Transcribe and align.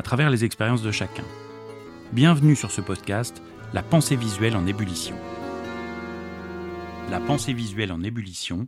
à 0.00 0.02
travers 0.02 0.30
les 0.30 0.46
expériences 0.46 0.80
de 0.80 0.90
chacun. 0.90 1.24
Bienvenue 2.14 2.56
sur 2.56 2.70
ce 2.70 2.80
podcast, 2.80 3.42
La 3.74 3.82
pensée 3.82 4.16
visuelle 4.16 4.56
en 4.56 4.66
ébullition. 4.66 5.14
La 7.10 7.20
pensée 7.20 7.52
visuelle 7.52 7.92
en 7.92 8.02
ébullition, 8.02 8.66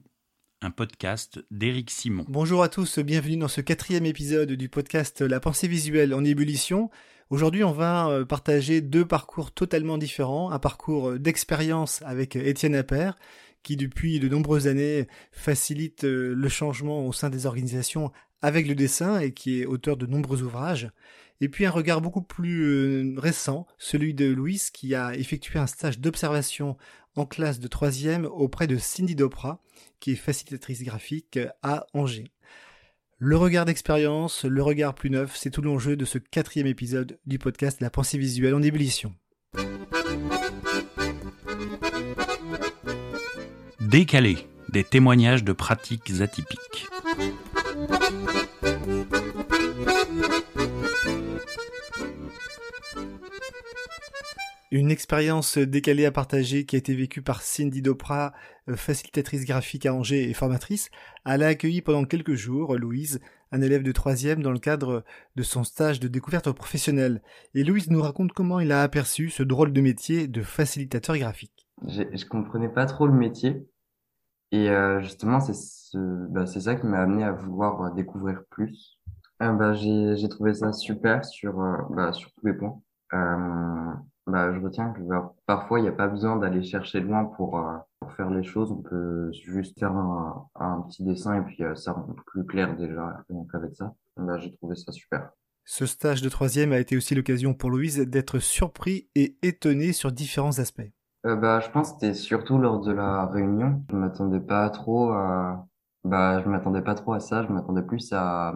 un 0.61 0.71
podcast 0.71 1.43
d'Éric 1.51 1.91
Simon. 1.91 2.27
Bonjour 2.29 2.63
à 2.63 2.69
tous, 2.69 2.99
bienvenue 2.99 3.39
dans 3.39 3.49
ce 3.49 3.63
quatrième 3.63 4.05
épisode 4.05 4.53
du 4.53 4.69
podcast 4.69 5.23
La 5.23 5.41
pensée 5.41 5.69
visuelle 5.69 6.13
en 6.13 6.23
ébullition. 6.23 6.91
Aujourd'hui, 7.31 7.65
on 7.65 7.73
va 7.73 8.11
euh, 8.11 8.27
partager 8.27 8.83
deux 8.83 9.07
parcours 9.07 9.53
totalement 9.53 9.97
différents. 9.97 10.51
Un 10.51 10.59
parcours 10.59 11.19
d'expérience 11.19 12.03
avec 12.05 12.37
Étienne 12.37 12.75
Appert, 12.75 13.17
qui 13.62 13.79
depuis 13.79 14.21
de 14.21 14.29
nombreuses 14.29 14.67
années 14.67 15.09
facilite 15.31 16.05
euh, 16.05 16.35
le 16.35 16.49
changement 16.51 17.07
au 17.07 17.15
sein 17.15 17.31
des 17.31 17.47
organisations 17.47 18.12
avec 18.43 18.67
le 18.67 18.75
dessin 18.75 19.21
et 19.21 19.33
qui 19.33 19.62
est 19.62 19.67
auteur 19.67 19.97
de 19.97 20.07
nombreux 20.07 20.43
ouvrages. 20.43 20.91
Et 21.41 21.49
puis 21.49 21.67
un 21.67 21.71
regard 21.71 22.01
beaucoup 22.01 22.23
plus 22.23 22.63
euh, 22.63 23.15
récent, 23.17 23.67
celui 23.79 24.15
de 24.15 24.27
Louise 24.27 24.71
qui 24.71 24.95
a 24.95 25.15
effectué 25.15 25.59
un 25.59 25.67
stage 25.67 25.98
d'observation 25.98 26.77
en 27.17 27.27
classe 27.27 27.59
de 27.59 27.69
troisième 27.69 28.27
auprès 28.27 28.67
de 28.67 28.79
Cindy 28.79 29.15
Dopra, 29.15 29.62
qui 30.01 30.12
est 30.12 30.17
facilitatrice 30.17 30.83
graphique 30.83 31.39
à 31.62 31.87
Angers. 31.95 32.33
Le 33.19 33.37
regard 33.37 33.65
d'expérience, 33.65 34.45
le 34.45 34.62
regard 34.62 34.95
plus 34.95 35.11
neuf, 35.11 35.37
c'est 35.37 35.51
tout 35.51 35.62
l'enjeu 35.62 35.97
de 35.97 36.05
ce 36.05 36.19
quatrième 36.19 36.67
épisode 36.67 37.19
du 37.25 37.39
podcast 37.39 37.81
La 37.81 37.91
pensée 37.91 38.19
visuelle 38.19 38.55
en 38.55 38.62
ébullition. 38.62 39.15
Décalé, 43.81 44.39
des 44.71 44.83
témoignages 44.83 45.45
de 45.45 45.53
pratiques 45.53 46.21
atypiques. 46.21 46.89
Une 54.73 54.91
expérience 54.91 55.59
décalée 55.59 56.06
à 56.06 56.12
partager 56.12 56.65
qui 56.65 56.77
a 56.77 56.78
été 56.78 56.95
vécue 56.95 57.20
par 57.20 57.42
Cindy 57.42 57.83
Dopra, 57.83 58.33
euh, 58.70 58.75
facilitatrice 58.75 59.45
graphique 59.45 59.84
à 59.84 59.92
Angers 59.92 60.31
et 60.31 60.33
formatrice. 60.33 60.89
Elle 61.27 61.42
a 61.42 61.48
accueilli 61.48 61.83
pendant 61.83 62.06
quelques 62.06 62.37
jours 62.37 62.75
Louise, 62.78 63.20
un 63.50 63.61
élève 63.61 63.83
de 63.83 63.93
troisième 63.93 64.43
dans 64.43 64.50
le 64.50 64.59
cadre 64.59 65.05
de 65.37 65.43
son 65.43 65.62
stage 65.62 66.00
de 66.00 66.09
découverte 66.09 66.50
professionnelle. 66.53 67.20
Et 67.55 67.65
Louise 67.65 67.91
nous 67.91 68.00
raconte 68.00 68.33
comment 68.33 68.61
il 68.61 68.73
a 68.73 68.83
aperçu 68.83 69.28
ce 69.28 69.43
drôle 69.43 69.75
de 69.75 69.83
métier 69.83 70.27
de 70.27 70.41
facilitateur 70.41 71.19
graphique. 71.19 71.69
Je 71.87 72.25
comprenais 72.25 72.70
pas 72.70 72.87
trop 72.87 73.06
le 73.06 73.12
métier. 73.12 73.69
Et 74.53 74.70
euh, 74.70 75.03
justement, 75.03 75.41
c'est 75.41 75.55
ce, 75.55 75.98
bah, 76.31 76.47
ça 76.47 76.77
qui 76.77 76.87
m'a 76.87 77.00
amené 77.00 77.25
à 77.25 77.33
vouloir 77.33 77.83
euh, 77.83 77.91
découvrir 77.95 78.43
plus. 78.48 78.98
Euh, 79.43 79.53
bah, 79.53 79.75
j'ai, 79.75 80.17
j'ai 80.17 80.31
trouvé 80.31 80.55
ça 80.55 80.73
super 80.73 81.27
sur, 81.27 81.59
bah, 81.91 82.15
sur 82.15 82.33
tous 82.33 82.47
les 82.47 82.55
points. 82.55 82.81
Bah, 84.27 84.53
je 84.55 84.61
retiens 84.61 84.91
que 84.92 85.01
bah, 85.01 85.34
parfois, 85.47 85.81
il 85.81 85.83
n'y 85.83 85.89
a 85.89 85.92
pas 85.92 86.06
besoin 86.09 86.37
d'aller 86.37 86.62
chercher 86.62 87.01
loin 87.01 87.25
pour, 87.25 87.59
euh, 87.59 87.77
pour 87.98 88.12
faire 88.12 88.31
les 88.31 88.45
choses. 88.45 88.70
On 88.70 88.83
peut 88.83 89.33
juste 89.33 89.78
faire 89.78 89.93
un, 89.93 90.47
un 90.55 90.81
petit 90.83 91.05
dessin 91.05 91.34
et 91.34 91.43
puis 91.43 91.65
euh, 91.65 91.75
ça 91.75 91.93
rend 91.93 92.06
plus 92.27 92.47
clair 92.47 92.77
déjà. 92.77 93.25
Donc 93.31 93.53
avec 93.55 93.75
ça, 93.75 93.94
bah, 94.16 94.38
j'ai 94.38 94.53
trouvé 94.55 94.77
ça 94.77 94.93
super. 94.93 95.31
Ce 95.65 95.87
stage 95.87 96.22
de 96.22 96.28
troisième 96.28 96.72
a 96.72 96.78
été 96.78 96.97
aussi 96.97 97.15
l'occasion 97.15 97.55
pour 97.55 97.71
Louise 97.71 97.99
d'être 97.99 98.38
surpris 98.38 99.09
et 99.15 99.37
étonné 99.43 99.93
sur 99.93 100.12
différents 100.12 100.59
aspects. 100.59 100.91
Euh, 101.27 101.37
bah, 101.37 101.60
je 101.60 101.71
pense 101.71 101.93
que 101.93 101.99
c'était 102.00 102.15
surtout 102.15 102.59
lors 102.59 102.81
de 102.81 102.93
la 102.93 103.27
réunion. 103.27 103.84
Je 103.91 103.97
m'attendais 103.97 104.41
pas 104.41 104.71
trop 104.71 105.10
à, 105.12 105.66
bah, 106.04 106.41
je 106.43 106.49
m'attendais 106.49 106.83
pas 106.83 106.94
trop 106.94 107.12
à 107.12 107.21
ça. 107.21 107.43
Je 107.44 107.53
m'attendais 107.53 107.83
plus 107.83 108.12
à, 108.12 108.54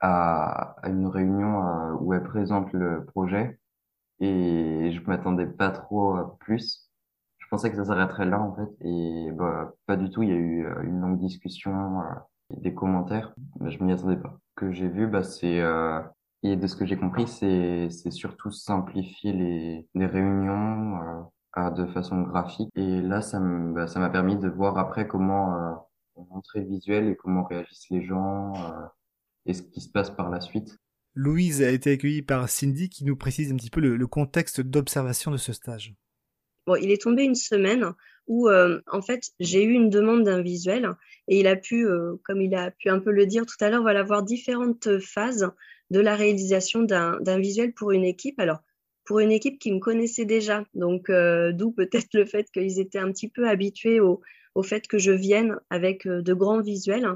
à, 0.00 0.76
à 0.82 0.88
une 0.88 1.06
réunion 1.06 1.66
euh, 1.66 1.92
où 2.00 2.14
elle 2.14 2.22
présente 2.24 2.72
le 2.72 3.04
projet 3.04 3.59
et 4.20 4.92
je 4.92 5.00
m'attendais 5.06 5.46
pas 5.46 5.70
trop 5.70 6.14
à 6.16 6.36
plus. 6.38 6.90
Je 7.38 7.46
pensais 7.48 7.70
que 7.70 7.76
ça 7.76 7.84
s'arrêterait 7.84 8.26
là 8.26 8.40
en 8.40 8.54
fait 8.54 8.70
et 8.86 9.30
bah 9.32 9.72
pas 9.86 9.96
du 9.96 10.10
tout. 10.10 10.22
Il 10.22 10.28
y 10.30 10.32
a 10.32 10.36
eu 10.36 10.66
euh, 10.66 10.82
une 10.84 11.00
longue 11.00 11.18
discussion, 11.18 12.00
euh, 12.02 12.04
des 12.56 12.74
commentaires, 12.74 13.34
mais 13.60 13.70
je 13.70 13.82
m'y 13.82 13.92
attendais 13.92 14.16
pas. 14.16 14.38
Que 14.56 14.72
j'ai 14.72 14.88
vu, 14.88 15.06
bah 15.06 15.22
c'est 15.22 15.60
euh, 15.60 16.00
et 16.42 16.56
de 16.56 16.66
ce 16.66 16.76
que 16.76 16.86
j'ai 16.86 16.96
compris, 16.98 17.26
c'est 17.28 17.90
c'est 17.90 18.10
surtout 18.10 18.50
simplifier 18.50 19.32
les 19.32 19.88
les 19.94 20.06
réunions 20.06 21.00
euh, 21.58 21.70
de 21.70 21.86
façon 21.86 22.22
graphique. 22.22 22.70
Et 22.76 23.00
là, 23.02 23.20
ça 23.22 23.40
me 23.40 23.72
bah, 23.74 23.86
ça 23.86 24.00
m'a 24.00 24.10
permis 24.10 24.36
de 24.36 24.48
voir 24.48 24.78
après 24.78 25.06
comment 25.08 25.54
euh, 25.56 25.74
montrer 26.30 26.60
le 26.60 26.66
visuel 26.66 27.08
et 27.08 27.16
comment 27.16 27.44
réagissent 27.44 27.90
les 27.90 28.02
gens 28.02 28.52
et 29.46 29.54
ce 29.54 29.62
qui 29.62 29.80
se 29.80 29.90
passe 29.90 30.10
par 30.10 30.30
la 30.30 30.40
suite. 30.40 30.78
Louise 31.14 31.62
a 31.62 31.70
été 31.70 31.92
accueillie 31.92 32.22
par 32.22 32.48
Cindy 32.48 32.88
qui 32.88 33.04
nous 33.04 33.16
précise 33.16 33.50
un 33.52 33.56
petit 33.56 33.70
peu 33.70 33.80
le, 33.80 34.06
contexte 34.06 34.60
d'observation 34.60 35.30
de 35.30 35.36
ce 35.36 35.52
stage. 35.52 35.94
Bon, 36.66 36.76
il 36.76 36.90
est 36.90 37.02
tombé 37.02 37.24
une 37.24 37.34
semaine 37.34 37.92
où, 38.28 38.48
euh, 38.48 38.80
en 38.86 39.02
fait, 39.02 39.30
j'ai 39.40 39.64
eu 39.64 39.72
une 39.72 39.90
demande 39.90 40.22
d'un 40.22 40.40
visuel 40.40 40.88
et 41.26 41.40
il 41.40 41.46
a 41.48 41.56
pu, 41.56 41.84
euh, 41.86 42.14
comme 42.24 42.40
il 42.40 42.54
a 42.54 42.70
pu 42.70 42.90
un 42.90 43.00
peu 43.00 43.10
le 43.10 43.26
dire 43.26 43.44
tout 43.44 43.56
à 43.64 43.70
l'heure, 43.70 43.82
voilà, 43.82 44.04
voir 44.04 44.22
différentes 44.22 45.00
phases 45.00 45.50
de 45.90 45.98
la 45.98 46.14
réalisation 46.14 46.82
d'un 46.82 47.38
visuel 47.38 47.72
pour 47.72 47.90
une 47.90 48.04
équipe. 48.04 48.38
Alors, 48.38 48.60
pour 49.04 49.18
une 49.18 49.32
équipe 49.32 49.58
qui 49.58 49.72
me 49.72 49.80
connaissait 49.80 50.26
déjà, 50.26 50.64
donc 50.74 51.10
euh, 51.10 51.50
d'où 51.52 51.72
peut-être 51.72 52.14
le 52.14 52.24
fait 52.24 52.48
qu'ils 52.52 52.78
étaient 52.78 52.98
un 52.98 53.10
petit 53.10 53.28
peu 53.28 53.48
habitués 53.48 53.98
au, 53.98 54.20
au, 54.54 54.62
fait 54.62 54.86
que 54.86 54.98
je 54.98 55.10
vienne 55.10 55.56
avec 55.70 56.06
de 56.06 56.34
grands 56.34 56.60
visuels. 56.60 57.08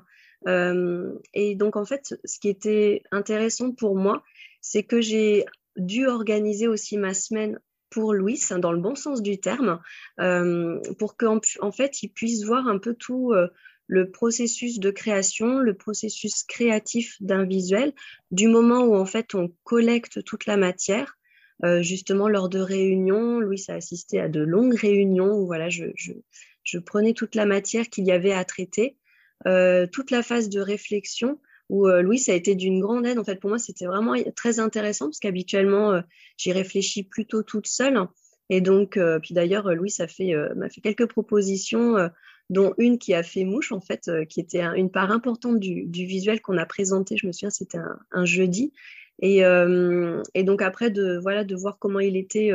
Euh, 0.47 1.12
et 1.32 1.55
donc, 1.55 1.77
en 1.77 1.84
fait, 1.84 2.15
ce 2.25 2.38
qui 2.38 2.49
était 2.49 3.03
intéressant 3.10 3.72
pour 3.72 3.97
moi, 3.97 4.22
c'est 4.60 4.82
que 4.82 5.00
j'ai 5.00 5.44
dû 5.77 6.06
organiser 6.06 6.69
aussi 6.69 6.97
ma 6.97 7.15
semaine 7.15 7.59
pour 7.91 8.12
Louis, 8.12 8.41
dans 8.59 8.72
le 8.72 8.81
bon 8.81 8.94
sens 8.94 9.22
du 9.22 9.38
terme, 9.38 9.81
euh, 10.21 10.81
pour 10.99 11.16
qu'en 11.16 11.41
en 11.60 11.72
fait, 11.72 12.03
il 12.03 12.09
puisse 12.09 12.44
voir 12.44 12.66
un 12.66 12.78
peu 12.78 12.94
tout 12.94 13.32
euh, 13.32 13.49
le 13.87 14.10
processus 14.10 14.81
de 14.81 14.91
création, 14.91 15.60
le 15.60 15.75
processus 15.75 16.43
créatif 16.43 17.16
d'un 17.21 17.44
visuel, 17.44 17.93
du 18.31 18.49
moment 18.49 18.84
où 18.84 18.97
en 18.97 19.05
fait 19.05 19.34
on 19.34 19.53
collecte 19.62 20.25
toute 20.25 20.47
la 20.47 20.56
matière. 20.56 21.16
Justement, 21.81 22.28
lors 22.28 22.50
de 22.50 22.59
réunions, 22.59 23.41
Louis 23.41 23.65
a 23.69 23.75
assisté 23.75 24.21
à 24.21 24.28
de 24.28 24.41
longues 24.41 24.75
réunions 24.75 25.32
où 25.32 25.47
voilà, 25.47 25.71
je, 25.71 26.78
prenais 26.84 27.15
toute 27.15 27.34
la 27.34 27.47
matière 27.47 27.88
qu'il 27.88 28.05
y 28.05 28.12
avait 28.12 28.34
à 28.34 28.44
traiter 28.44 28.99
toute 29.44 30.10
la 30.10 30.22
phase 30.22 30.49
de 30.49 30.60
réflexion 30.60 31.38
où 31.69 31.88
euh, 31.88 32.03
Louis 32.03 32.22
a 32.28 32.34
été 32.34 32.55
d'une 32.55 32.81
grande 32.81 33.06
aide. 33.06 33.19
En 33.19 33.25
fait, 33.25 33.37
pour 33.41 33.50
moi, 33.50 33.59
c'était 33.59 33.87
vraiment 33.87 34.15
très 34.37 34.60
intéressant 34.60 35.06
parce 35.06 35.19
qu'habituellement, 35.19 35.93
euh, 35.93 36.00
j'y 36.37 36.53
réfléchis 36.53 37.05
plutôt 37.05 37.43
toute 37.43 37.66
seule. 37.66 37.99
Et 38.50 38.60
donc, 38.60 38.99
puis 39.22 39.32
d'ailleurs, 39.32 39.75
Louis 39.75 39.94
a 40.00 40.06
fait, 40.06 40.34
m'a 40.55 40.69
fait 40.69 40.82
quelques 40.82 41.06
propositions, 41.06 42.10
dont 42.50 42.75
une 42.77 42.99
qui 42.99 43.15
a 43.15 43.22
fait 43.22 43.44
mouche, 43.44 43.72
en 43.72 43.81
fait, 43.81 44.10
qui 44.28 44.38
était 44.38 44.60
une 44.77 44.91
part 44.91 45.10
importante 45.10 45.59
du, 45.59 45.87
du 45.87 46.05
visuel 46.05 46.43
qu'on 46.43 46.59
a 46.59 46.66
présenté. 46.66 47.16
Je 47.16 47.26
me 47.26 47.32
souviens, 47.32 47.49
c'était 47.49 47.78
un, 47.78 47.99
un, 48.12 48.26
jeudi. 48.26 48.75
Et, 49.22 49.38
et, 50.34 50.43
donc 50.43 50.61
après, 50.61 50.90
de, 50.90 51.17
voilà, 51.23 51.43
de 51.43 51.56
voir 51.56 51.79
comment 51.79 52.00
il 52.00 52.19
était 52.19 52.52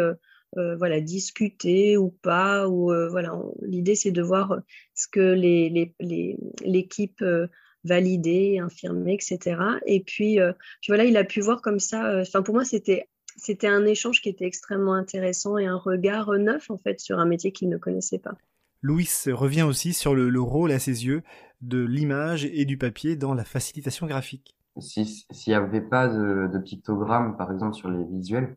euh, 0.57 0.75
voilà, 0.77 0.99
discuter 0.99 1.97
ou 1.97 2.09
pas. 2.09 2.67
Ou 2.67 2.91
euh, 2.91 3.07
voilà, 3.09 3.39
l'idée 3.61 3.95
c'est 3.95 4.11
de 4.11 4.21
voir 4.21 4.59
ce 4.95 5.07
que 5.07 5.19
les, 5.19 5.93
les, 5.99 6.37
l'équipe 6.63 7.21
euh, 7.21 7.47
validait, 7.83 8.59
infirmait, 8.59 9.15
etc. 9.15 9.61
Et 9.85 10.01
puis, 10.01 10.39
puis 10.81 10.89
voilà, 10.89 11.05
il 11.05 11.17
a 11.17 11.23
pu 11.23 11.41
voir 11.41 11.61
comme 11.61 11.79
ça. 11.79 12.19
Enfin, 12.21 12.41
pour 12.41 12.55
moi, 12.55 12.65
c'était 12.65 13.07
c'était 13.37 13.67
un 13.67 13.85
échange 13.85 14.21
qui 14.21 14.27
était 14.27 14.45
extrêmement 14.45 14.95
intéressant 14.95 15.57
et 15.57 15.65
un 15.65 15.77
regard 15.77 16.33
neuf 16.33 16.69
en 16.69 16.77
fait 16.77 16.99
sur 16.99 17.19
un 17.19 17.25
métier 17.25 17.53
qu'il 17.53 17.69
ne 17.69 17.77
connaissait 17.77 18.19
pas. 18.19 18.35
Louis 18.81 19.09
revient 19.27 19.61
aussi 19.61 19.93
sur 19.93 20.13
le, 20.13 20.41
rôle 20.41 20.71
à 20.71 20.79
ses 20.79 21.05
yeux 21.05 21.23
de 21.61 21.79
l'image 21.79 22.45
et 22.45 22.65
du 22.65 22.77
papier 22.77 23.15
dans 23.15 23.33
la 23.33 23.45
facilitation 23.45 24.07
graphique. 24.07 24.57
S'il 24.79 25.05
n'y 25.47 25.53
avait 25.53 25.81
pas 25.81 26.07
de, 26.07 26.49
de 26.51 26.59
pictogrammes, 26.59 27.37
par 27.37 27.51
exemple, 27.51 27.75
sur 27.75 27.89
les 27.89 28.03
visuels, 28.05 28.55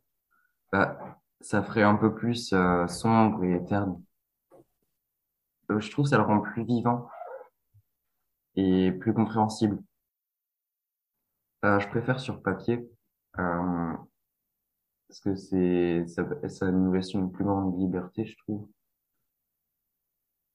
bah, 0.73 1.22
ça 1.43 1.63
ferait 1.63 1.83
un 1.83 1.97
peu 1.97 2.15
plus 2.15 2.53
euh, 2.53 2.87
sombre 2.87 3.45
et 3.45 3.65
terne. 3.67 4.03
Euh, 5.71 5.81
je 5.81 5.91
trouve 5.91 6.05
que 6.05 6.11
ça 6.11 6.19
le 6.19 6.23
rend 6.25 6.41
plus 6.41 6.65
vivant 6.65 7.09
et 8.57 8.93
plus 8.93 9.13
compréhensible. 9.13 9.79
Euh, 11.65 11.79
je 11.81 11.89
préfère 11.89 12.21
sur 12.21 12.43
papier 12.43 12.89
Euh, 13.39 13.95
parce 15.07 15.21
que 15.21 15.35
c'est 15.37 16.07
ça, 16.09 16.25
ça 16.49 16.71
nous 16.73 16.93
laisse 16.93 17.15
une 17.15 17.31
plus 17.31 17.45
grande 17.45 17.79
liberté, 17.79 18.25
je 18.27 18.37
trouve. 18.39 18.69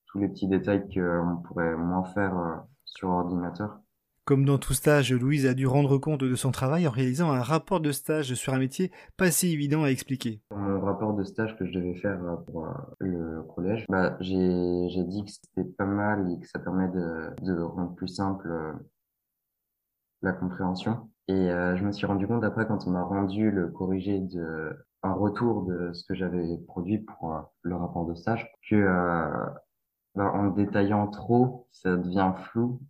Tous 0.08 0.20
les 0.20 0.28
petits 0.28 0.48
détails 0.48 0.86
qu'on 0.94 1.38
pourrait 1.46 1.78
moins 1.78 2.04
faire 2.04 2.38
euh, 2.38 2.56
sur 2.84 3.08
ordinateur. 3.10 3.80
Comme 4.28 4.44
dans 4.44 4.58
tout 4.58 4.74
stage, 4.74 5.14
Louise 5.14 5.46
a 5.46 5.54
dû 5.54 5.68
rendre 5.68 5.98
compte 5.98 6.26
de 6.26 6.36
son 6.36 6.52
travail 6.52 6.86
en 6.86 6.92
réalisant 6.92 7.32
un 7.32 7.42
rapport 7.42 7.80
de 7.80 7.94
stage 7.94 8.34
sur 8.34 8.54
un 8.54 8.60
métier 8.60 8.92
pas 9.16 9.32
si 9.32 9.54
évident 9.54 9.84
à 9.84 9.88
expliquer. 9.88 10.42
Mon 10.54 10.82
rapport 10.82 11.14
de 11.14 11.24
stage 11.24 11.58
que 11.58 11.66
je 11.66 11.72
devais 11.72 11.96
faire 11.96 12.22
euh, 12.22 12.36
pour 12.36 12.66
euh, 12.66 12.74
le 13.00 13.44
collège, 13.56 13.86
bah, 13.88 14.18
j'ai, 14.20 15.06
dit 15.06 15.24
que 15.24 15.32
c'était 15.32 15.70
pas 15.78 15.86
mal 15.86 16.30
et 16.30 16.42
que 16.42 16.46
ça 16.46 16.60
permet 16.60 16.90
de, 16.90 17.30
de 17.42 17.62
rendre 17.62 17.96
plus 17.96 18.10
simple 18.10 18.52
euh, 18.52 18.74
la 20.22 20.34
compréhension. 20.34 21.10
Et 21.30 21.48
je 21.48 21.84
me 21.86 21.94
suis 21.94 22.06
rendu 22.06 22.28
compte 22.28 22.44
après 22.44 22.68
quand 22.68 22.86
on 22.86 22.92
m'a 22.92 23.04
rendu 23.04 23.50
le 23.50 23.70
corrigé 23.70 24.20
de 24.20 24.78
un 25.04 25.14
retour 25.14 25.64
de 25.64 25.94
ce 25.94 26.04
que 26.06 26.16
j'avais 26.16 26.58
produit 26.68 27.00
pour 27.00 27.34
le 27.62 27.76
rapport 27.76 28.06
de 28.06 28.16
stage 28.16 28.50
que 28.70 28.76
bah, 30.16 30.32
en 30.34 30.48
détaillant 30.48 31.08
trop, 31.08 31.68
ça 31.72 31.96
devient 31.96 32.34
flou 32.52 32.82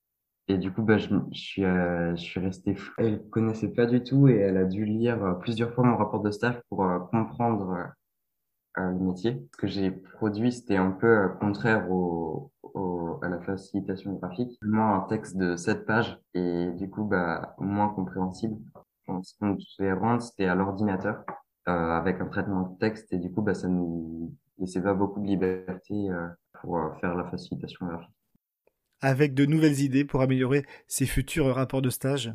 et 0.50 0.58
du 0.58 0.72
coup, 0.72 0.82
bah, 0.82 0.98
je, 0.98 1.10
je 1.32 1.40
suis, 1.40 1.66
euh, 1.66 2.16
je 2.16 2.22
suis 2.22 2.40
resté. 2.40 2.76
Elle 2.98 3.22
connaissait 3.30 3.68
pas 3.74 3.86
du 3.86 4.02
tout 4.02 4.30
et 4.30 4.36
elle 4.38 4.58
a 4.58 4.64
dû 4.66 4.86
lire 4.86 5.24
euh, 5.24 5.34
plusieurs 5.34 5.74
fois 5.74 5.84
mon 5.84 5.98
rapport 5.98 6.22
de 6.22 6.32
stage 6.32 6.60
pour 6.70 6.86
euh, 6.86 7.00
comprendre 7.00 7.92
le 8.76 8.94
métier. 8.94 9.42
Ce 9.54 9.58
que 9.58 9.68
j'ai 9.68 9.90
produit, 9.90 10.52
c'était 10.52 10.78
un 10.78 10.92
peu 10.92 11.30
contraire 11.40 11.90
au, 11.92 12.52
au, 12.62 13.20
à 13.24 13.28
la 13.30 13.42
facilitation 13.42 14.14
graphique. 14.14 14.56
Seulement 14.62 14.96
un 14.96 15.02
texte 15.08 15.36
de 15.36 15.56
7 15.56 15.86
pages 15.86 16.20
et 16.36 16.70
du 16.74 16.90
coup, 16.90 17.04
bah, 17.04 17.56
moins 17.58 17.90
compréhensible. 17.90 18.56
ce 19.24 19.34
qu'on 19.40 19.58
devait 19.80 19.94
rendre, 19.94 20.22
c'était 20.22 20.46
à 20.46 20.56
l'ordinateur 20.56 21.26
avec 21.66 22.22
un 22.22 22.28
traitement 22.28 22.62
de 22.62 22.78
texte 22.78 23.12
et 23.12 23.18
du 23.18 23.32
coup, 23.32 23.42
bah, 23.42 23.56
ça 23.56 23.68
nous 23.68 24.34
laissait 24.60 24.82
pas 24.82 24.94
beaucoup 24.94 25.22
de 25.22 25.28
liberté 25.28 26.10
pour 26.62 26.80
faire 27.02 27.16
la 27.16 27.26
facilitation 27.26 27.88
graphique 27.88 28.17
avec 29.02 29.34
de 29.34 29.46
nouvelles 29.46 29.80
idées 29.82 30.06
pour 30.06 30.22
améliorer 30.22 30.66
ses 30.88 31.06
futurs 31.06 31.54
rapports 31.54 31.82
de 31.82 31.90
stage 31.90 32.34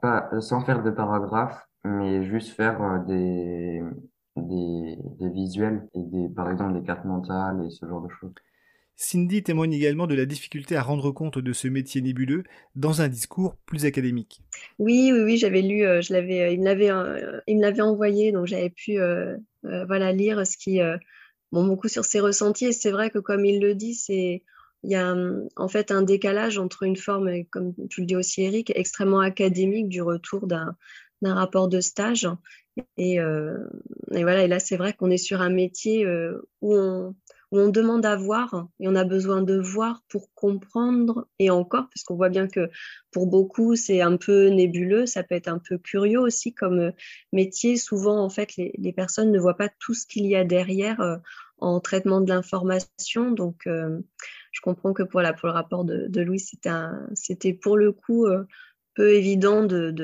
Pas 0.00 0.30
sans 0.40 0.64
faire 0.64 0.82
de 0.82 0.90
paragraphes, 0.90 1.68
mais 1.84 2.24
juste 2.24 2.50
faire 2.50 2.82
euh, 2.82 2.98
des, 3.06 3.82
des, 4.36 4.96
des 5.18 5.30
visuels 5.30 5.88
et 5.94 6.02
des, 6.02 6.28
par 6.28 6.50
exemple 6.50 6.78
des 6.78 6.86
cartes 6.86 7.04
mentales 7.04 7.64
et 7.66 7.70
ce 7.70 7.86
genre 7.86 8.02
de 8.02 8.08
choses. 8.08 8.34
Cindy 8.96 9.42
témoigne 9.42 9.72
également 9.72 10.06
de 10.06 10.14
la 10.14 10.26
difficulté 10.26 10.76
à 10.76 10.82
rendre 10.82 11.10
compte 11.10 11.38
de 11.38 11.52
ce 11.54 11.68
métier 11.68 12.02
nébuleux 12.02 12.44
dans 12.74 13.00
un 13.00 13.08
discours 13.08 13.56
plus 13.64 13.86
académique. 13.86 14.42
Oui, 14.78 15.10
oui, 15.12 15.20
oui, 15.22 15.36
j'avais 15.38 15.62
lu, 15.62 15.84
euh, 15.86 16.02
je 16.02 16.12
l'avais, 16.12 16.42
euh, 16.42 16.50
il 16.50 16.60
me 16.60 16.64
l'avait, 16.66 16.90
il 17.46 17.56
me 17.56 17.62
l'avait 17.62 17.80
envoyé, 17.80 18.30
donc 18.32 18.46
j'avais 18.46 18.68
pu, 18.68 18.98
voilà, 19.62 20.12
lire 20.12 20.46
ce 20.46 20.58
qui, 20.58 20.80
bon, 21.50 21.66
beaucoup 21.66 21.88
sur 21.88 22.04
ses 22.04 22.20
ressentis. 22.20 22.66
Et 22.66 22.72
c'est 22.72 22.90
vrai 22.90 23.08
que 23.10 23.18
comme 23.18 23.46
il 23.46 23.60
le 23.60 23.74
dit, 23.74 23.94
c'est 23.94 24.42
il 24.82 24.90
y 24.90 24.96
a 24.96 25.14
en 25.56 25.68
fait 25.68 25.90
un 25.90 26.02
décalage 26.02 26.58
entre 26.58 26.84
une 26.84 26.96
forme, 26.96 27.44
comme 27.50 27.74
tu 27.88 28.00
le 28.00 28.06
dis 28.06 28.16
aussi 28.16 28.42
Eric, 28.42 28.72
extrêmement 28.74 29.20
académique 29.20 29.88
du 29.88 30.02
retour 30.02 30.46
d'un 30.46 30.74
rapport 31.22 31.68
de 31.68 31.80
stage. 31.80 32.28
Et, 32.96 33.20
euh, 33.20 33.58
et, 34.12 34.22
voilà, 34.22 34.44
et 34.44 34.48
là 34.48 34.58
c'est 34.58 34.76
vrai 34.76 34.92
qu'on 34.94 35.10
est 35.10 35.18
sur 35.18 35.42
un 35.42 35.50
métier 35.50 36.06
euh, 36.06 36.40
où, 36.62 36.74
on, 36.74 37.14
où, 37.50 37.58
on, 37.58 37.68
demande 37.68 38.06
à 38.06 38.16
voir 38.16 38.68
et 38.78 38.88
on 38.88 38.94
a 38.94 39.04
besoin 39.04 39.42
de 39.42 39.58
voir 39.58 40.02
pour 40.08 40.32
comprendre 40.34 41.26
et 41.38 41.50
encore, 41.50 41.88
parce 41.92 42.04
qu'on 42.04 42.14
voit 42.14 42.30
bien 42.30 42.46
que 42.46 42.70
pour 43.10 43.26
beaucoup 43.26 43.76
c'est 43.76 44.00
un 44.00 44.16
peu 44.16 44.46
nébuleux, 44.48 45.04
ça 45.04 45.24
peut 45.24 45.34
être 45.34 45.48
un 45.48 45.58
peu 45.58 45.76
curieux 45.76 46.20
aussi 46.20 46.54
comme 46.54 46.92
métier. 47.32 47.76
Souvent 47.76 48.24
en 48.24 48.30
fait 48.30 48.56
les, 48.56 48.92
personnes 48.92 49.32
ne 49.32 49.38
voient 49.38 49.56
pas 49.56 49.68
tout 49.80 49.92
ce 49.92 50.06
qu'il 50.06 50.26
y 50.26 50.36
a 50.36 50.44
derrière 50.44 51.00
euh, 51.00 51.16
en 51.58 51.80
traitement 51.80 52.20
de 52.20 52.28
l'information. 52.28 53.30
Donc 53.32 53.66
euh, 53.66 53.98
je 54.50 54.60
comprends 54.60 54.92
que 54.92 55.02
pour, 55.02 55.20
le 55.20 55.50
rapport 55.50 55.84
de, 55.84 56.06
de 56.08 56.20
Louis, 56.20 56.40
c'était 56.40 57.54
pour 57.54 57.76
le 57.76 57.92
coup 57.92 58.26
euh, 58.26 58.44
peu 58.94 59.14
évident 59.14 59.64
de, 59.64 59.94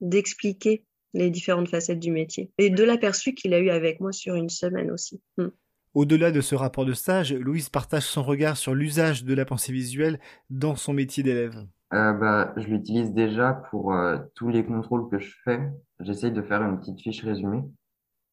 d'expliquer 0.00 0.84
les 1.14 1.30
différentes 1.30 1.68
facettes 1.68 2.00
du 2.00 2.10
métier 2.10 2.50
et 2.58 2.70
de 2.70 2.84
l'aperçu 2.84 3.34
qu'il 3.34 3.54
a 3.54 3.60
eu 3.60 3.70
avec 3.70 4.00
moi 4.00 4.12
sur 4.12 4.34
une 4.34 4.50
semaine 4.50 4.90
aussi. 4.90 5.20
Hmm. 5.36 5.48
Au-delà 5.94 6.30
de 6.30 6.40
ce 6.40 6.54
rapport 6.54 6.84
de 6.84 6.92
stage, 6.92 7.32
Louise 7.32 7.70
partage 7.70 8.04
son 8.04 8.22
regard 8.22 8.56
sur 8.56 8.74
l'usage 8.74 9.24
de 9.24 9.34
la 9.34 9.44
pensée 9.44 9.72
visuelle 9.72 10.20
dans 10.50 10.76
son 10.76 10.92
métier 10.92 11.22
d'élève. 11.22 11.66
Euh, 11.94 12.12
bah, 12.12 12.52
je 12.56 12.66
l'utilise 12.66 13.12
déjà 13.12 13.54
pour 13.70 13.94
euh, 13.94 14.18
tous 14.34 14.50
les 14.50 14.64
contrôles 14.64 15.08
que 15.08 15.18
je 15.18 15.34
fais. 15.44 15.60
J'essaye 16.00 16.32
de 16.32 16.42
faire 16.42 16.62
une 16.62 16.78
petite 16.78 17.00
fiche 17.00 17.24
résumée 17.24 17.62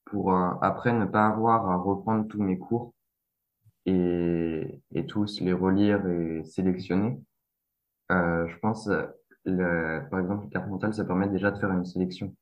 pour 0.04 0.36
après 0.62 0.94
ne 0.94 1.06
pas 1.06 1.26
avoir 1.26 1.68
à 1.68 1.78
reprendre 1.78 2.28
tous 2.28 2.40
mes 2.40 2.60
cours 2.60 2.94
et, 3.86 4.82
et 4.94 5.06
tous 5.06 5.40
les 5.42 5.54
relire 5.54 6.06
et 6.08 6.44
sélectionner. 6.44 7.20
Euh, 8.12 8.48
je 8.48 8.58
pense, 8.60 8.90
le, 9.46 10.08
par 10.10 10.20
exemple, 10.20 10.46
le 10.46 10.50
carte 10.50 10.68
mentale, 10.68 10.94
ça 10.94 11.06
permet 11.06 11.30
déjà 11.30 11.52
de 11.52 11.60
faire 11.60 11.72
une 11.72 11.86
sélection. 11.86 12.36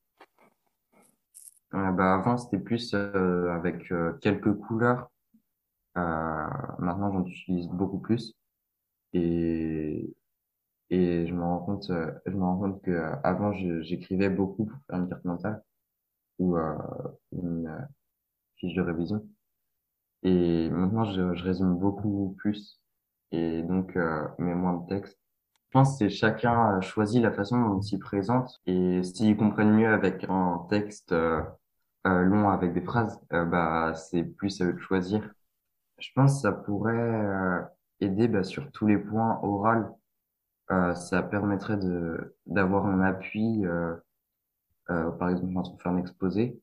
Euh, 1.74 1.92
bah, 1.92 2.16
avant, 2.16 2.38
c'était 2.38 2.60
plus 2.60 2.94
euh, 2.94 3.50
avec 3.52 3.92
euh, 3.92 4.14
quelques 4.22 4.54
couleurs. 4.54 5.10
Euh, 5.98 6.48
maintenant, 6.80 7.12
j'en 7.12 7.26
utilise 7.26 7.68
beaucoup 7.68 8.00
plus. 8.00 8.36
Et, 9.14 10.16
et 10.90 11.28
je 11.28 11.34
me 11.34 11.42
rends 11.42 11.60
compte, 11.60 11.92
je 12.26 12.32
me 12.32 12.44
rends 12.44 12.58
compte 12.58 12.82
que 12.82 13.12
avant, 13.24 13.54
j'écrivais 13.54 14.30
beaucoup 14.30 14.66
pour 14.66 14.80
faire 14.88 15.00
une 15.00 15.10
carte 15.10 15.26
mentale 15.26 15.64
ou 16.40 16.58
une 17.32 17.88
fiche 18.56 18.76
de 18.76 18.82
révision. 18.82 19.28
Et 20.24 20.70
maintenant, 20.70 21.06
je, 21.06 21.34
je 21.36 21.44
résume 21.44 21.76
beaucoup 21.78 22.36
plus 22.40 22.80
et 23.32 23.64
donc 23.64 23.96
euh, 23.98 24.28
mets 24.40 24.56
moins 24.56 24.74
de 24.78 24.88
texte. 24.88 25.18
Je 25.70 25.72
pense 25.80 26.00
que 26.00 26.10
chacun 26.10 26.82
choisit 26.82 27.22
la 27.24 27.32
façon 27.32 27.60
dont 27.62 27.80
il 27.80 27.84
s'y 27.84 27.98
présente 28.00 28.62
et 28.68 29.04
s'ils 29.04 29.38
comprennent 29.38 29.74
mieux 29.74 29.90
avec 29.94 30.26
un 30.30 30.66
texte 30.70 31.12
euh, 31.14 31.42
euh, 32.08 32.24
long 32.24 32.50
avec 32.50 32.74
des 32.74 32.82
phrases, 32.82 33.20
euh, 33.34 33.46
bah 33.46 33.94
c'est 33.96 34.24
plus 34.24 34.62
à 34.62 34.66
eux 34.68 34.74
de 34.74 34.80
choisir. 34.80 35.24
Je 36.00 36.10
pense 36.16 36.36
que 36.38 36.42
ça 36.42 36.52
pourrait 36.54 36.94
euh, 36.98 37.62
aider 38.02 38.28
bah, 38.30 38.44
sur 38.44 38.72
tous 38.72 38.88
les 38.88 38.98
points 39.00 39.40
oraux. 39.44 40.00
ça 40.96 41.24
permettrait 41.24 41.78
de 41.78 42.36
d'avoir 42.48 42.86
un 42.88 43.02
appui, 43.02 43.64
par 44.88 45.30
exemple 45.30 45.54
quand 45.54 45.70
on 45.74 45.78
fait 45.78 45.90
un 45.90 45.98
exposé 45.98 46.62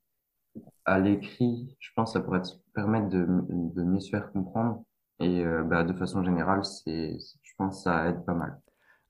à 0.85 0.99
l'écrit, 1.01 1.77
je 1.81 1.91
pense 1.97 2.13
que 2.13 2.19
ça 2.19 2.25
pourrait 2.25 2.43
te 2.43 2.49
permettre 2.75 3.09
de, 3.09 3.27
de 3.49 3.83
mieux 3.83 4.01
se 4.01 4.11
faire 4.11 4.31
comprendre. 4.33 4.85
Et 5.21 5.45
euh, 5.45 5.63
bah, 5.63 5.85
de 5.85 5.93
façon 5.93 6.25
générale, 6.25 6.65
c'est, 6.65 7.19
je 7.43 7.53
pense 7.59 7.79
que 7.79 7.83
ça 7.83 8.09
aide 8.09 8.25
pas 8.25 8.35
mal. 8.35 8.59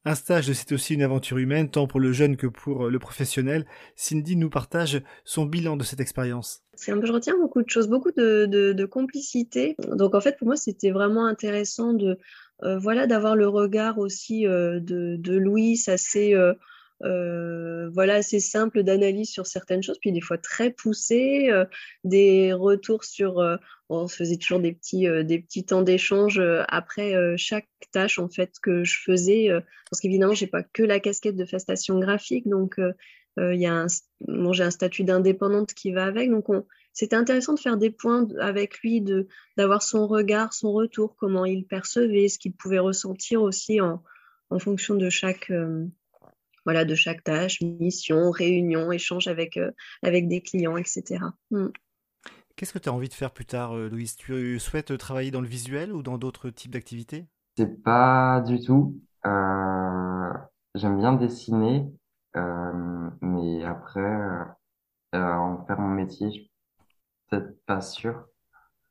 Un 0.07 0.15
stage, 0.15 0.51
c'est 0.53 0.73
aussi 0.73 0.95
une 0.95 1.03
aventure 1.03 1.37
humaine, 1.37 1.71
tant 1.71 1.87
pour 1.87 2.01
le 2.01 2.11
jeune 2.11 2.39
que 2.39 2.47
pour 2.47 2.89
le 2.89 2.99
professionnel. 2.99 3.67
Cindy 3.97 4.35
nous 4.35 4.49
partage 4.49 5.03
son 5.25 5.45
bilan 5.45 5.77
de 5.77 5.85
cette 5.85 6.01
expérience. 6.01 6.63
C'est 6.73 6.91
un 6.91 7.05
je 7.05 7.13
retiens 7.13 7.37
beaucoup 7.37 7.63
de 7.63 7.69
choses, 7.69 7.87
beaucoup 7.87 8.11
de, 8.11 8.47
de, 8.47 8.73
de, 8.73 8.85
complicité. 8.87 9.77
Donc 9.93 10.15
en 10.15 10.21
fait, 10.23 10.39
pour 10.39 10.47
moi, 10.47 10.57
c'était 10.57 10.91
vraiment 10.91 11.27
intéressant 11.27 11.93
de, 11.93 12.19
euh, 12.63 12.79
voilà, 12.79 13.07
d'avoir 13.07 13.37
le 13.37 13.47
regard 13.47 13.99
aussi 13.99 14.47
euh, 14.47 14.81
de, 14.81 15.17
de 15.17 15.37
Louis 15.37 15.79
assez 15.87 16.35
euh, 16.35 16.51
euh, 16.51 16.55
voilà, 17.01 18.15
assez 18.15 18.41
simple 18.41 18.83
d'analyse 18.83 19.31
sur 19.31 19.47
certaines 19.47 19.83
choses, 19.83 19.99
puis 20.01 20.13
des 20.13 20.21
fois 20.21 20.39
très 20.39 20.71
poussées, 20.71 21.49
euh, 21.51 21.65
des 22.05 22.53
retours 22.53 23.05
sur, 23.05 23.41
euh, 23.41 23.57
on 23.89 24.09
se 24.09 24.17
faisait 24.17 24.37
toujours 24.37 24.61
des 24.61 24.73
petits, 24.73 25.09
euh, 25.09 25.23
des 25.25 25.41
petits 25.41 25.65
temps 25.65 25.83
d'échange 25.83 26.39
euh, 26.39 26.63
après 26.69 27.15
euh, 27.15 27.35
chaque 27.37 27.69
tâche 27.93 28.19
en 28.19 28.29
fait 28.29 28.53
que 28.63 28.85
je 28.85 29.01
faisais, 29.05 29.49
parce 29.91 30.01
qu'évidemment 30.01 30.35
j'ai 30.35 30.47
pas 30.47 30.63
que 30.63 30.83
la 30.83 31.01
casquette 31.01 31.37
de 31.37 31.45
festation 31.45 31.99
graphique, 31.99 32.49
donc 32.49 32.81
il 33.39 33.61
y 33.61 33.67
a 33.67 33.73
un, 33.73 33.87
bon, 34.29 34.53
j'ai 34.53 34.63
un 34.63 34.71
statut 34.71 35.03
d'indépendante 35.03 35.75
qui 35.75 35.91
va 35.93 36.05
avec, 36.05 36.31
donc 36.31 36.49
on, 36.51 36.65
c'était 36.93 37.17
intéressant 37.17 37.55
de 37.55 37.59
faire 37.59 37.79
des 37.79 37.91
points 37.91 38.29
avec 38.39 38.79
lui, 38.79 39.01
de 39.01 39.27
d'avoir 39.57 39.83
son 39.83 40.07
regard, 40.07 40.53
son 40.53 40.73
retour, 40.73 41.17
comment 41.19 41.45
il 41.45 41.67
percevait, 41.67 42.29
ce 42.29 42.39
qu'il 42.39 42.53
pouvait 42.53 42.79
ressentir 42.79 43.43
aussi 43.43 43.81
en, 43.81 44.05
en 44.51 44.59
fonction 44.61 44.95
de 44.95 45.09
chaque 45.11 45.51
voilà, 46.65 46.85
de 46.85 46.95
chaque 46.95 47.25
tâche, 47.25 47.61
mission, 47.63 48.31
réunion, 48.31 48.93
échange 48.93 49.29
avec, 49.29 49.57
euh, 49.57 49.71
avec 50.03 50.29
des 50.29 50.41
clients, 50.43 50.77
etc. 50.77 51.35
Mm. 51.51 51.69
Qu'est-ce 52.57 52.73
que 52.73 52.79
tu 52.79 52.89
as 52.89 52.93
envie 52.93 53.09
de 53.09 53.15
faire 53.15 53.33
plus 53.33 53.47
tard, 53.47 53.73
euh, 53.77 53.89
Louise? 53.89 54.15
Tu 54.17 54.59
souhaites 54.61 54.97
travailler 54.99 55.31
dans 55.33 55.41
le 55.41 55.49
visuel 55.49 55.93
ou 55.93 56.03
dans 56.03 56.19
d'autres 56.19 56.51
types 56.51 56.71
d'activités? 56.73 57.27
C'est 57.57 57.83
pas 57.83 58.41
du 58.41 58.61
tout. 58.61 59.01
Euh, 59.27 60.33
J'aime 60.75 60.99
bien 60.99 61.13
dessiner, 61.15 61.93
euh, 62.37 63.11
mais 63.21 63.65
après, 63.65 64.01
euh, 64.01 64.45
en 65.15 65.65
faire 65.67 65.81
mon 65.81 65.89
métier, 65.89 66.29
je 66.29 66.35
suis 66.41 66.51
peut-être 67.31 67.65
pas 67.67 67.83
sûr. 67.83 68.27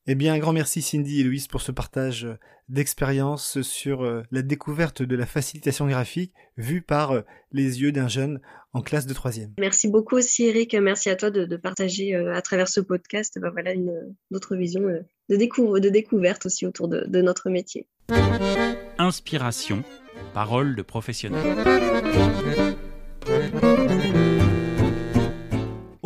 Eh 0.07 0.15
bien, 0.15 0.33
un 0.33 0.39
grand 0.39 0.53
merci 0.53 0.81
Cindy 0.81 1.21
et 1.21 1.23
Louise 1.23 1.47
pour 1.47 1.61
ce 1.61 1.71
partage 1.71 2.27
d'expérience 2.69 3.61
sur 3.61 4.03
euh, 4.03 4.23
la 4.31 4.41
découverte 4.41 5.01
de 5.01 5.15
la 5.15 5.25
facilitation 5.25 5.87
graphique 5.87 6.33
vue 6.55 6.81
par 6.81 7.11
euh, 7.11 7.21
les 7.51 7.81
yeux 7.81 7.91
d'un 7.91 8.07
jeune 8.07 8.39
en 8.73 8.81
classe 8.81 9.07
de 9.07 9.13
troisième. 9.13 9.53
Merci 9.59 9.87
beaucoup 9.87 10.15
aussi 10.15 10.45
Eric, 10.45 10.75
merci 10.75 11.09
à 11.09 11.15
toi 11.15 11.31
de, 11.31 11.57
partager 11.57 12.15
euh, 12.15 12.35
à 12.35 12.41
travers 12.41 12.67
ce 12.67 12.79
podcast 12.79 13.39
bah, 13.41 13.49
voilà, 13.51 13.73
une, 13.73 14.15
autre 14.33 14.55
vision 14.55 14.81
de, 14.81 15.03
de 15.29 15.89
découverte 15.89 16.45
aussi 16.45 16.65
autour 16.65 16.87
de, 16.87 17.05
de 17.07 17.21
notre 17.21 17.49
métier. 17.49 17.87
Inspiration, 18.97 19.83
parole 20.33 20.75
de 20.75 20.81
professionnel. 20.81 21.43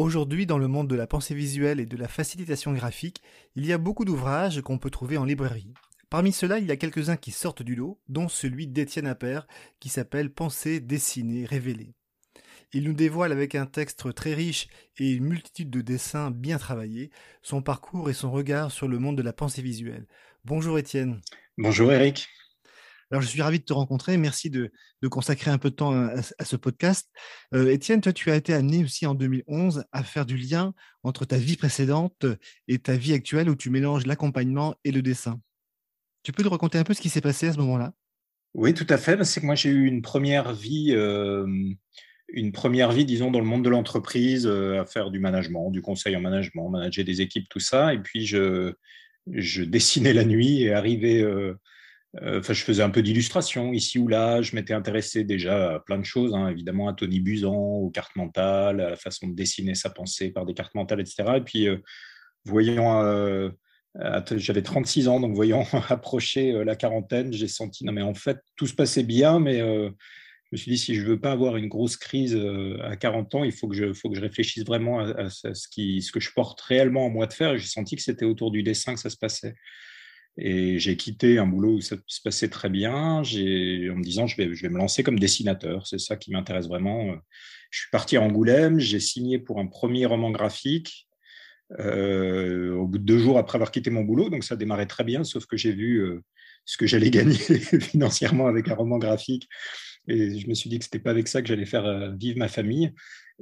Aujourd'hui, 0.03 0.45
dans 0.45 0.57
le 0.57 0.67
monde 0.67 0.89
de 0.89 0.97
la 0.97 1.07
pensée 1.07 1.33
visuelle 1.33 1.79
et 1.79 1.85
de 1.85 1.95
la 1.95 2.09
facilitation 2.09 2.73
graphique, 2.73 3.21
il 3.55 3.65
y 3.65 3.71
a 3.71 3.77
beaucoup 3.77 4.03
d'ouvrages 4.03 4.59
qu'on 4.59 4.77
peut 4.77 4.89
trouver 4.89 5.15
en 5.15 5.23
librairie. 5.23 5.73
Parmi 6.09 6.33
ceux-là, 6.33 6.59
il 6.59 6.65
y 6.65 6.71
a 6.71 6.75
quelques-uns 6.75 7.15
qui 7.15 7.31
sortent 7.31 7.63
du 7.63 7.73
lot, 7.73 8.01
dont 8.09 8.27
celui 8.27 8.67
d'Étienne 8.67 9.07
Appert, 9.07 9.47
qui 9.79 9.87
s'appelle 9.87 10.29
Penser, 10.29 10.81
dessiner, 10.81 11.45
révéler. 11.45 11.93
Il 12.73 12.83
nous 12.83 12.93
dévoile 12.93 13.31
avec 13.31 13.55
un 13.55 13.65
texte 13.65 14.13
très 14.13 14.33
riche 14.33 14.67
et 14.97 15.09
une 15.13 15.23
multitude 15.23 15.69
de 15.69 15.79
dessins 15.79 16.31
bien 16.31 16.57
travaillés 16.57 17.09
son 17.41 17.61
parcours 17.61 18.09
et 18.09 18.13
son 18.13 18.29
regard 18.29 18.71
sur 18.71 18.89
le 18.89 18.99
monde 18.99 19.15
de 19.15 19.23
la 19.23 19.31
pensée 19.31 19.61
visuelle. 19.61 20.05
Bonjour 20.43 20.77
Étienne. 20.77 21.21
Bonjour 21.57 21.93
Eric. 21.93 22.27
Alors, 23.13 23.21
je 23.21 23.27
suis 23.27 23.43
ravi 23.43 23.59
de 23.59 23.63
te 23.63 23.73
rencontrer. 23.73 24.17
Merci 24.17 24.49
de, 24.49 24.71
consacrer 25.07 25.51
un 25.51 25.59
peu 25.59 25.69
de 25.69 25.75
temps 25.75 25.93
à, 25.93 26.45
ce 26.45 26.55
podcast. 26.55 27.11
Euh, 27.53 27.69
Étienne, 27.69 28.01
toi, 28.01 28.11
tu 28.11 28.31
as 28.31 28.35
été 28.35 28.55
amené 28.55 28.83
aussi 28.83 29.05
en 29.05 29.13
2011 29.13 29.83
à 29.91 30.03
faire 30.03 30.25
du 30.25 30.35
lien 30.35 30.73
entre 31.03 31.23
ta 31.23 31.37
vie 31.37 31.55
précédente 31.55 32.25
et 32.67 32.79
ta 32.79 32.95
vie 32.95 33.13
actuelle 33.13 33.51
où 33.51 33.55
tu 33.55 33.69
mélanges 33.69 34.07
l'accompagnement 34.07 34.73
et 34.83 34.91
le 34.91 35.03
dessin. 35.03 35.39
Tu 36.23 36.31
peux 36.31 36.41
nous 36.41 36.49
raconter 36.49 36.79
un 36.79 36.83
peu 36.83 36.95
ce 36.95 37.01
qui 37.01 37.09
s'est 37.09 37.21
passé 37.21 37.49
à 37.49 37.53
ce 37.53 37.59
moment-là? 37.59 37.93
Oui, 38.55 38.73
tout 38.73 38.87
à 38.89 38.97
fait. 38.97 39.23
C'est 39.25 39.41
que 39.41 39.45
moi, 39.45 39.53
j'ai 39.53 39.69
eu 39.69 39.85
une 39.85 40.01
première 40.01 40.51
vie. 40.51 40.93
Euh, 40.95 41.45
une 42.29 42.51
première 42.51 42.93
vie, 42.93 43.05
disons, 43.05 43.29
dans 43.29 43.41
le 43.41 43.45
monde 43.45 43.63
de 43.63 43.69
l'entreprise, 43.69 44.47
euh, 44.47 44.81
à 44.81 44.87
faire 44.87 45.11
du 45.11 45.19
management, 45.19 45.69
du 45.69 45.83
conseil 45.83 46.15
en 46.15 46.21
management, 46.21 46.67
manager 46.67 47.05
des 47.05 47.21
équipes, 47.21 47.47
tout 47.47 47.59
ça. 47.59 47.93
Et 47.93 47.99
puis, 47.99 48.25
je, 48.25 48.73
dessinais 49.27 50.13
la 50.13 50.25
nuit 50.25 50.63
et 50.63 50.73
arrivais 50.73 51.21
euh, 51.21 51.53
enfin, 52.21 52.53
je 52.53 52.63
faisais 52.63 52.83
un 52.83 52.89
peu 52.89 53.01
d'illustration 53.01 53.73
ici 53.73 53.99
ou 53.99 54.07
là. 54.07 54.41
Je 54.41 54.55
m'étais 54.55 54.73
intéressé 54.73 55.23
déjà 55.23 55.75
à 55.75 55.79
plein 55.79 55.97
de 55.97 56.05
choses, 56.05 56.33
hein, 56.35 56.47
évidemment 56.49 56.87
à 56.87 56.93
Tony 56.93 57.19
Buzan, 57.19 57.55
aux 57.55 57.89
cartes 57.89 58.15
mentales, 58.15 58.81
à 58.81 58.89
la 58.91 58.95
façon 58.95 59.27
de 59.27 59.35
dessiner 59.35 59.75
sa 59.75 59.89
pensée 59.89 60.31
par 60.31 60.45
des 60.45 60.53
cartes 60.53 60.75
mentales, 60.75 61.01
etc. 61.01 61.23
Et 61.37 61.41
puis, 61.41 61.67
euh, 61.67 61.77
voyant, 62.45 63.03
euh, 63.03 63.49
j'avais 64.35 64.61
36 64.61 65.07
ans, 65.07 65.19
donc 65.19 65.35
voyant 65.35 65.65
approcher 65.89 66.63
la 66.63 66.75
quarantaine, 66.75 67.33
j'ai 67.33 67.47
senti, 67.47 67.85
non 67.85 67.93
mais 67.93 68.01
en 68.01 68.13
fait, 68.13 68.39
tout 68.55 68.67
se 68.67 68.73
passait 68.73 69.03
bien, 69.03 69.39
mais 69.39 69.59
je 69.59 69.91
me 70.51 70.57
suis 70.57 70.71
dit, 70.71 70.77
si 70.77 70.95
je 70.95 71.01
veux 71.05 71.19
pas 71.19 71.31
avoir 71.31 71.57
une 71.57 71.67
grosse 71.67 71.97
crise 71.97 72.39
à 72.83 72.95
40 72.95 73.35
ans, 73.35 73.43
il 73.43 73.51
faut 73.51 73.67
que 73.67 73.75
je, 73.75 73.93
faut 73.93 74.09
que 74.09 74.15
je 74.15 74.21
réfléchisse 74.21 74.65
vraiment 74.65 74.99
à, 74.99 75.29
ce, 75.29 75.67
qui, 75.67 76.01
ce 76.01 76.11
que 76.11 76.19
je 76.19 76.31
porte 76.31 76.61
réellement 76.61 77.05
en 77.05 77.09
moi 77.09 77.27
de 77.27 77.33
faire. 77.33 77.53
Et 77.53 77.57
j'ai 77.57 77.67
senti 77.67 77.95
que 77.95 78.01
c'était 78.01 78.25
autour 78.25 78.51
du 78.51 78.61
dessin 78.61 78.93
que 78.93 78.99
ça 78.99 79.09
se 79.09 79.17
passait. 79.17 79.55
Et 80.37 80.79
j'ai 80.79 80.97
quitté 80.97 81.37
un 81.37 81.45
boulot 81.45 81.75
où 81.75 81.81
ça 81.81 81.95
se 82.07 82.21
passait 82.21 82.49
très 82.49 82.69
bien, 82.69 82.95
en 82.95 83.21
me 83.21 84.03
disant 84.03 84.25
je 84.25 84.35
vais, 84.35 84.55
je 84.55 84.61
vais 84.63 84.69
me 84.69 84.77
lancer 84.77 85.03
comme 85.03 85.19
dessinateur, 85.19 85.85
c'est 85.85 85.99
ça 85.99 86.15
qui 86.15 86.31
m'intéresse 86.31 86.67
vraiment. 86.67 87.15
Je 87.69 87.79
suis 87.81 87.89
parti 87.91 88.17
à 88.17 88.21
Angoulême, 88.21 88.79
j'ai 88.79 88.99
signé 88.99 89.37
pour 89.37 89.59
un 89.59 89.67
premier 89.67 90.05
roman 90.05 90.31
graphique 90.31 91.07
euh, 91.79 92.73
au 92.75 92.87
bout 92.87 92.99
de 92.99 93.03
deux 93.03 93.17
jours 93.17 93.37
après 93.37 93.55
avoir 93.55 93.71
quitté 93.71 93.89
mon 93.89 94.03
boulot, 94.03 94.29
donc 94.29 94.43
ça 94.43 94.55
démarrait 94.55 94.85
très 94.85 95.03
bien, 95.03 95.23
sauf 95.23 95.45
que 95.45 95.57
j'ai 95.57 95.71
vu 95.71 95.97
euh, 95.97 96.21
ce 96.65 96.77
que 96.77 96.85
j'allais 96.85 97.09
gagner 97.11 97.33
financièrement 97.33 98.47
avec 98.47 98.67
un 98.69 98.75
roman 98.75 98.97
graphique. 98.97 99.47
Et 100.07 100.37
je 100.37 100.47
me 100.47 100.53
suis 100.53 100.69
dit 100.69 100.79
que 100.79 100.85
ce 100.85 100.89
n'était 100.89 101.03
pas 101.03 101.11
avec 101.11 101.27
ça 101.27 101.41
que 101.41 101.47
j'allais 101.47 101.65
faire 101.65 101.85
euh, 101.85 102.11
vivre 102.11 102.37
ma 102.37 102.49
famille. 102.49 102.91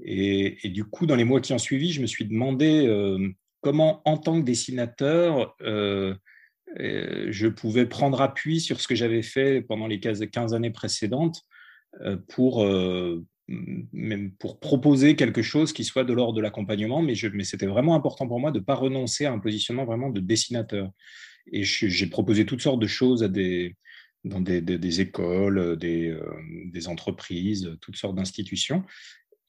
Et, 0.04 0.70
du 0.70 0.86
coup, 0.86 1.06
dans 1.06 1.16
les 1.16 1.26
mois 1.26 1.42
qui 1.42 1.52
ont 1.54 1.58
suivi, 1.58 1.92
je 1.92 2.02
me 2.02 2.08
suis 2.08 2.26
demandé 2.26 2.88
comment, 3.60 4.02
en 4.06 4.18
tant 4.18 4.40
que 4.40 4.46
dessinateur, 4.46 5.54
je 6.78 7.48
pouvais 7.48 7.86
prendre 7.86 8.22
appui 8.22 8.60
sur 8.60 8.80
ce 8.80 8.88
que 8.88 8.96
j'avais 8.96 9.22
fait 9.22 9.62
pendant 9.62 9.88
les 9.88 10.00
15 10.00 10.54
années 10.54 10.72
précédentes 10.72 11.44
euh, 12.00 12.18
pour, 12.30 12.64
euh, 12.64 13.26
même 13.48 14.32
pour 14.40 14.60
proposer 14.60 15.16
quelque 15.18 15.42
chose 15.42 15.74
qui 15.74 15.84
soit 15.84 16.06
de 16.06 16.14
l'ordre 16.14 16.34
de 16.34 16.42
l'accompagnement, 16.42 17.02
mais, 17.02 17.16
c'était 17.44 17.66
vraiment 17.66 17.96
important 17.96 18.28
pour 18.28 18.40
moi 18.40 18.52
de 18.52 18.60
ne 18.60 18.64
pas 18.64 18.76
renoncer 18.76 19.26
à 19.26 19.34
un 19.34 19.40
positionnement 19.40 19.84
vraiment 19.84 20.10
de 20.10 20.22
dessinateur. 20.22 20.90
Et 21.52 21.64
j'ai 21.64 22.08
proposé 22.08 22.46
toutes 22.46 22.62
sortes 22.62 22.80
de 22.80 22.88
choses 22.88 23.22
dans 24.24 24.40
des, 24.40 25.02
écoles, 25.02 25.76
des, 25.78 26.88
entreprises, 26.88 27.76
toutes 27.82 27.98
sortes 27.98 28.16
d'institutions. 28.16 28.84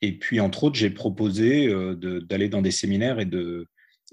Et 0.01 0.19
puis, 0.19 0.41
entre 0.41 0.65
autres, 0.65 0.77
j'ai 0.77 0.91
proposé 0.91 1.73
d'aller 2.23 2.49
dans 2.49 2.63
des 2.63 2.71
séminaires 2.73 3.21
et 3.21 3.27
de, 3.27 3.69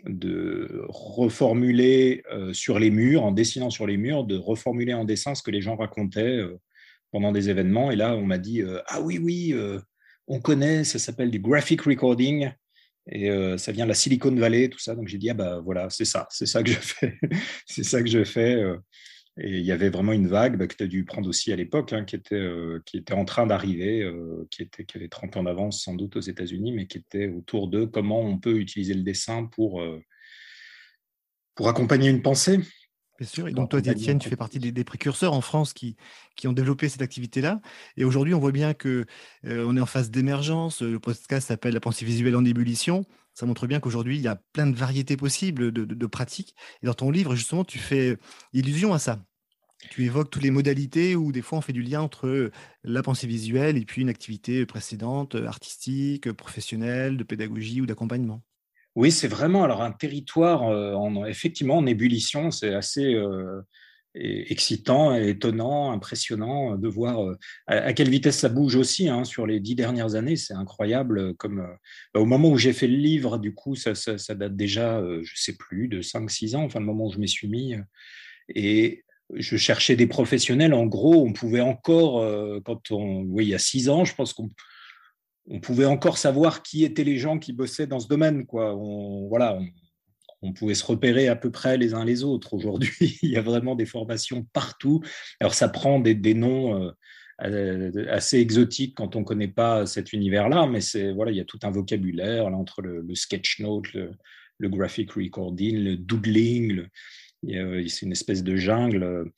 de 0.05 0.85
reformuler 0.87 2.23
euh, 2.31 2.53
sur 2.53 2.79
les 2.79 2.89
murs, 2.89 3.23
en 3.23 3.31
dessinant 3.31 3.69
sur 3.69 3.87
les 3.87 3.97
murs, 3.97 4.23
de 4.23 4.37
reformuler 4.37 4.93
en 4.93 5.05
dessin 5.05 5.35
ce 5.35 5.43
que 5.43 5.51
les 5.51 5.61
gens 5.61 5.75
racontaient 5.75 6.37
euh, 6.37 6.59
pendant 7.11 7.31
des 7.31 7.49
événements. 7.49 7.91
Et 7.91 7.95
là, 7.95 8.15
on 8.15 8.25
m'a 8.25 8.37
dit 8.37 8.61
euh, 8.61 8.79
Ah 8.87 9.01
oui, 9.01 9.17
oui, 9.17 9.53
on 10.27 10.39
connaît, 10.39 10.83
ça 10.83 10.99
s'appelle 10.99 11.31
du 11.31 11.39
graphic 11.39 11.81
recording. 11.81 12.51
Et 13.11 13.27
ça 13.57 13.71
vient 13.71 13.85
de 13.85 13.89
la 13.89 13.95
Silicon 13.95 14.35
Valley, 14.35 14.69
tout 14.69 14.77
ça. 14.77 14.93
Donc 14.93 15.07
j'ai 15.07 15.17
dit, 15.17 15.31
ah 15.31 15.33
bah 15.33 15.61
voilà, 15.65 15.89
c'est 15.89 16.05
ça, 16.05 16.27
c'est 16.29 16.45
ça 16.45 16.61
que 16.61 16.69
je 16.69 16.77
fais. 16.77 17.17
c'est 17.65 17.83
ça 17.83 18.03
que 18.03 18.09
je 18.09 18.23
fais. 18.23 18.63
Et 19.37 19.59
il 19.59 19.65
y 19.65 19.71
avait 19.71 19.89
vraiment 19.89 20.11
une 20.11 20.27
vague 20.27 20.57
bah, 20.57 20.67
que 20.67 20.75
tu 20.75 20.83
as 20.83 20.87
dû 20.87 21.05
prendre 21.05 21.29
aussi 21.29 21.53
à 21.53 21.55
l'époque, 21.55 21.93
hein, 21.93 22.03
qui, 22.03 22.15
était, 22.15 22.35
euh, 22.35 22.81
qui 22.85 22.97
était 22.97 23.13
en 23.13 23.25
train 23.25 23.47
d'arriver, 23.47 24.03
euh, 24.03 24.47
qui, 24.51 24.63
était, 24.63 24.83
qui 24.83 24.97
avait 24.97 25.07
30 25.07 25.37
ans 25.37 25.43
d'avance 25.43 25.83
sans 25.83 25.95
doute 25.95 26.17
aux 26.17 26.21
États-Unis, 26.21 26.73
mais 26.73 26.87
qui 26.87 26.97
était 26.97 27.27
autour 27.27 27.69
de 27.69 27.85
comment 27.85 28.21
on 28.21 28.37
peut 28.37 28.57
utiliser 28.57 28.93
le 28.93 29.03
dessin 29.03 29.45
pour, 29.45 29.81
euh, 29.81 30.01
pour 31.55 31.69
accompagner 31.69 32.09
une 32.09 32.21
pensée. 32.21 32.59
Bien 33.19 33.27
sûr. 33.27 33.47
Et 33.47 33.51
donc, 33.51 33.69
toi, 33.69 33.79
Étienne, 33.79 34.17
tu 34.17 34.29
fais 34.29 34.35
partie 34.35 34.59
des, 34.59 34.83
précurseurs 34.83 35.33
en 35.33 35.41
France 35.41 35.73
qui, 35.73 35.97
qui 36.35 36.47
ont 36.47 36.53
développé 36.53 36.87
cette 36.87 37.01
activité-là. 37.01 37.61
Et 37.97 38.05
aujourd'hui, 38.05 38.33
on 38.33 38.39
voit 38.39 38.53
bien 38.53 38.73
que 38.73 39.05
on 39.43 39.75
est 39.75 39.81
en 39.81 39.85
phase 39.85 40.09
d'émergence. 40.09 40.81
Le 40.81 40.99
podcast 40.99 41.49
s'appelle 41.49 41.73
La 41.73 41.81
pensée 41.81 42.05
visuelle 42.05 42.35
en 42.35 42.45
ébullition. 42.45 43.05
Ça 43.33 43.45
montre 43.45 43.67
bien 43.67 43.79
qu'aujourd'hui, 43.79 44.17
il 44.17 44.21
y 44.21 44.27
a 44.27 44.41
plein 44.53 44.67
de 44.67 44.75
variétés 44.75 45.17
possibles 45.17 45.71
de, 45.71 45.85
de, 45.85 46.05
pratiques. 46.07 46.55
Et 46.81 46.85
dans 46.85 46.93
ton 46.93 47.11
livre, 47.11 47.35
justement, 47.35 47.65
tu 47.65 47.77
fais 47.77 48.17
illusion 48.53 48.93
à 48.93 48.99
ça 48.99 49.19
tu 49.89 50.03
évoques 50.03 50.29
toutes 50.29 50.43
les 50.43 50.51
modalités 50.51 51.15
où 51.15 51.31
des 51.31 51.41
fois 51.41 51.57
on 51.57 51.61
fait 51.61 51.73
du 51.73 51.81
lien 51.81 52.01
entre 52.01 52.51
la 52.83 53.01
pensée 53.01 53.27
visuelle 53.27 53.77
et 53.77 53.85
puis 53.85 54.01
une 54.01 54.09
activité 54.09 54.65
précédente, 54.65 55.35
artistique, 55.35 56.31
professionnelle, 56.33 57.17
de 57.17 57.23
pédagogie 57.23 57.81
ou 57.81 57.85
d'accompagnement. 57.85 58.43
Oui, 58.99 59.13
c'est 59.13 59.29
vraiment 59.29 59.63
alors 59.63 59.81
un 59.81 59.93
territoire 59.93 60.63
en, 60.63 61.25
effectivement 61.25 61.77
en 61.77 61.85
ébullition. 61.85 62.51
C'est 62.51 62.73
assez 62.73 63.17
excitant, 64.13 65.15
étonnant, 65.15 65.93
impressionnant 65.93 66.75
de 66.75 66.87
voir 66.89 67.33
à, 67.67 67.93
quelle 67.93 68.09
vitesse 68.09 68.39
ça 68.39 68.49
bouge 68.49 68.75
aussi 68.75 69.07
hein, 69.07 69.23
sur 69.23 69.47
les 69.47 69.61
dix 69.61 69.75
dernières 69.75 70.15
années. 70.15 70.35
C'est 70.35 70.53
incroyable. 70.53 71.33
Comme 71.35 71.65
bah, 72.13 72.19
au 72.19 72.25
moment 72.25 72.49
où 72.49 72.57
j'ai 72.57 72.73
fait 72.73 72.87
le 72.87 72.97
livre, 72.97 73.37
du 73.37 73.53
coup, 73.53 73.73
ça, 73.75 73.93
date 74.35 74.57
déjà, 74.57 75.01
je 75.21 75.33
sais 75.33 75.55
plus, 75.55 75.87
de 75.87 76.01
5-6 76.01 76.57
ans. 76.57 76.63
Enfin, 76.65 76.81
le 76.81 76.85
moment 76.85 77.05
où 77.05 77.11
je 77.13 77.19
m'y 77.19 77.29
suis 77.29 77.47
mis. 77.47 77.75
Et 78.53 79.05
je 79.33 79.57
cherchais 79.57 79.95
des 79.95 80.07
professionnels. 80.07 80.73
En 80.73 80.85
gros, 80.85 81.25
on 81.25 81.33
pouvait 81.33 81.61
encore, 81.61 82.19
euh, 82.19 82.59
quand 82.63 82.91
on, 82.91 83.21
oui, 83.27 83.45
il 83.45 83.49
y 83.49 83.55
a 83.55 83.59
six 83.59 83.89
ans, 83.89 84.05
je 84.05 84.15
pense 84.15 84.33
qu'on 84.33 84.49
on 85.49 85.59
pouvait 85.59 85.85
encore 85.85 86.17
savoir 86.17 86.61
qui 86.61 86.83
étaient 86.83 87.03
les 87.03 87.17
gens 87.17 87.39
qui 87.39 87.53
bossaient 87.53 87.87
dans 87.87 87.99
ce 87.99 88.07
domaine. 88.07 88.45
Quoi. 88.45 88.75
On, 88.75 89.27
voilà, 89.27 89.59
on, 90.41 90.53
pouvait 90.53 90.75
se 90.75 90.85
repérer 90.85 91.27
à 91.27 91.35
peu 91.35 91.51
près 91.51 91.77
les 91.77 91.93
uns 91.93 92.05
les 92.05 92.23
autres. 92.23 92.53
Aujourd'hui, 92.53 93.17
il 93.23 93.31
y 93.31 93.37
a 93.37 93.41
vraiment 93.41 93.75
des 93.75 93.87
formations 93.87 94.45
partout. 94.53 95.01
Alors, 95.39 95.53
ça 95.53 95.67
prend 95.67 95.99
des, 95.99 96.33
noms 96.35 96.93
euh, 97.41 98.07
assez 98.09 98.37
exotiques 98.37 98.95
quand 98.95 99.15
on 99.15 99.21
ne 99.21 99.25
connaît 99.25 99.47
pas 99.47 99.85
cet 99.87 100.13
univers-là, 100.13 100.67
mais 100.67 100.81
voilà, 101.13 101.31
il 101.31 101.37
y 101.37 101.41
a 101.41 101.45
tout 101.45 101.59
un 101.63 101.71
vocabulaire 101.71 102.49
là, 102.49 102.57
entre 102.57 102.81
le, 102.81 103.01
le 103.01 103.15
sketch 103.15 103.59
note, 103.59 103.91
le, 103.93 104.11
le, 104.59 104.69
graphic 104.69 105.11
recording, 105.13 105.77
le 105.77 105.97
doodling, 105.97 106.85
le, 107.43 107.87
c'est 107.87 108.05
une 108.05 108.11
espèce 108.11 108.43
de 108.43 108.55
jungle. 108.55 109.31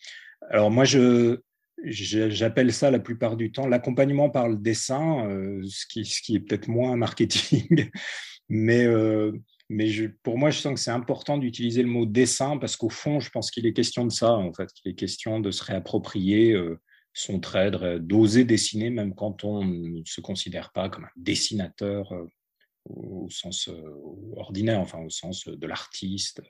Alors 0.49 0.71
moi, 0.71 0.83
je, 0.83 1.39
j'appelle 1.83 2.73
ça 2.73 2.91
la 2.91 2.99
plupart 2.99 3.35
du 3.35 3.51
temps 3.51 3.67
l'accompagnement 3.67 4.29
par 4.29 4.49
le 4.49 4.57
dessin, 4.57 5.27
euh, 5.27 5.61
ce, 5.67 5.85
qui, 5.87 6.05
ce 6.05 6.21
qui 6.21 6.35
est 6.35 6.39
peut-être 6.39 6.67
moins 6.67 6.95
marketing, 6.95 7.89
mais, 8.49 8.85
euh, 8.85 9.31
mais 9.69 9.87
je, 9.87 10.05
pour 10.23 10.37
moi, 10.37 10.49
je 10.49 10.59
sens 10.59 10.73
que 10.73 10.79
c'est 10.79 10.91
important 10.91 11.37
d'utiliser 11.37 11.83
le 11.83 11.89
mot 11.89 12.05
dessin 12.05 12.57
parce 12.57 12.75
qu'au 12.75 12.89
fond, 12.89 13.19
je 13.19 13.29
pense 13.29 13.51
qu'il 13.51 13.65
est 13.65 13.73
question 13.73 14.05
de 14.05 14.11
ça, 14.11 14.33
en 14.33 14.53
fait, 14.53 14.71
qu'il 14.73 14.91
est 14.91 14.95
question 14.95 15.39
de 15.39 15.51
se 15.51 15.63
réapproprier 15.63 16.51
euh, 16.51 16.79
son 17.13 17.39
trait, 17.39 17.71
d'oser 17.99 18.45
dessiner 18.45 18.89
même 18.89 19.15
quand 19.15 19.43
on 19.43 19.65
ne 19.65 20.01
se 20.05 20.21
considère 20.21 20.71
pas 20.71 20.89
comme 20.89 21.03
un 21.03 21.11
dessinateur 21.17 22.13
au 22.85 23.27
sens 23.29 23.69
ordinaire, 24.37 24.79
enfin 24.79 24.99
au 24.99 25.09
sens 25.09 25.45
de 25.45 25.67
l'artiste 25.67 26.41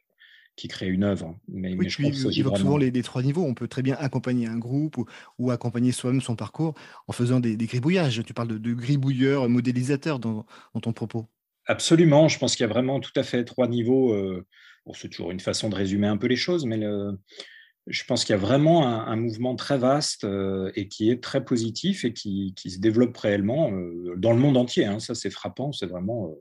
qui 0.55 0.67
crée 0.67 0.87
une 0.87 1.03
œuvre. 1.03 1.37
Mais, 1.47 1.75
je 1.89 2.01
trouve 2.01 2.11
que 2.11 2.57
souvent 2.57 2.77
les, 2.77 2.91
trois 3.03 3.23
niveaux. 3.23 3.43
On 3.43 3.53
peut 3.53 3.67
très 3.67 3.81
bien 3.81 3.95
accompagner 3.99 4.47
un 4.47 4.57
groupe 4.57 4.97
ou, 5.37 5.51
accompagner 5.51 5.91
soi-même 5.91 6.21
son 6.21 6.35
parcours 6.35 6.75
en 7.07 7.13
faisant 7.13 7.39
des, 7.39 7.55
gribouillages. 7.57 8.21
Tu 8.25 8.33
parles 8.33 8.49
de, 8.49 8.57
de 8.57 8.73
gribouilleur, 8.73 9.49
modélisateur 9.49 10.19
dans, 10.19 10.45
ton 10.81 10.93
propos. 10.93 11.27
Absolument. 11.67 12.27
Je 12.27 12.37
pense 12.37 12.55
qu'il 12.55 12.63
y 12.65 12.69
a 12.69 12.73
vraiment 12.73 12.99
tout 12.99 13.13
à 13.15 13.23
fait 13.23 13.43
trois 13.45 13.67
niveaux. 13.67 14.13
Euh, 14.13 14.45
c'est 14.93 15.09
toujours 15.09 15.31
une 15.31 15.39
façon 15.39 15.69
de 15.69 15.75
résumer 15.75 16.07
un 16.07 16.17
peu 16.17 16.27
les 16.27 16.35
choses, 16.35 16.65
mais 16.65 16.79
je 17.87 18.03
pense 18.05 18.23
qu'il 18.23 18.33
y 18.33 18.37
a 18.37 18.41
vraiment 18.41 18.87
un, 18.87 19.15
mouvement 19.15 19.55
très 19.55 19.77
vaste 19.77 20.23
euh, 20.23 20.71
et 20.75 20.87
qui 20.87 21.09
est 21.09 21.21
très 21.21 21.43
positif 21.43 22.05
et 22.05 22.13
qui, 22.13 22.53
se 22.55 22.79
développe 22.79 23.17
réellement 23.17 23.71
euh, 23.71 24.13
dans 24.17 24.33
le 24.33 24.39
monde 24.39 24.57
entier. 24.57 24.85
Hein. 24.85 24.99
Ça, 24.99 25.15
c'est 25.15 25.31
frappant. 25.31 25.71
C'est 25.71 25.87
vraiment 25.87 26.31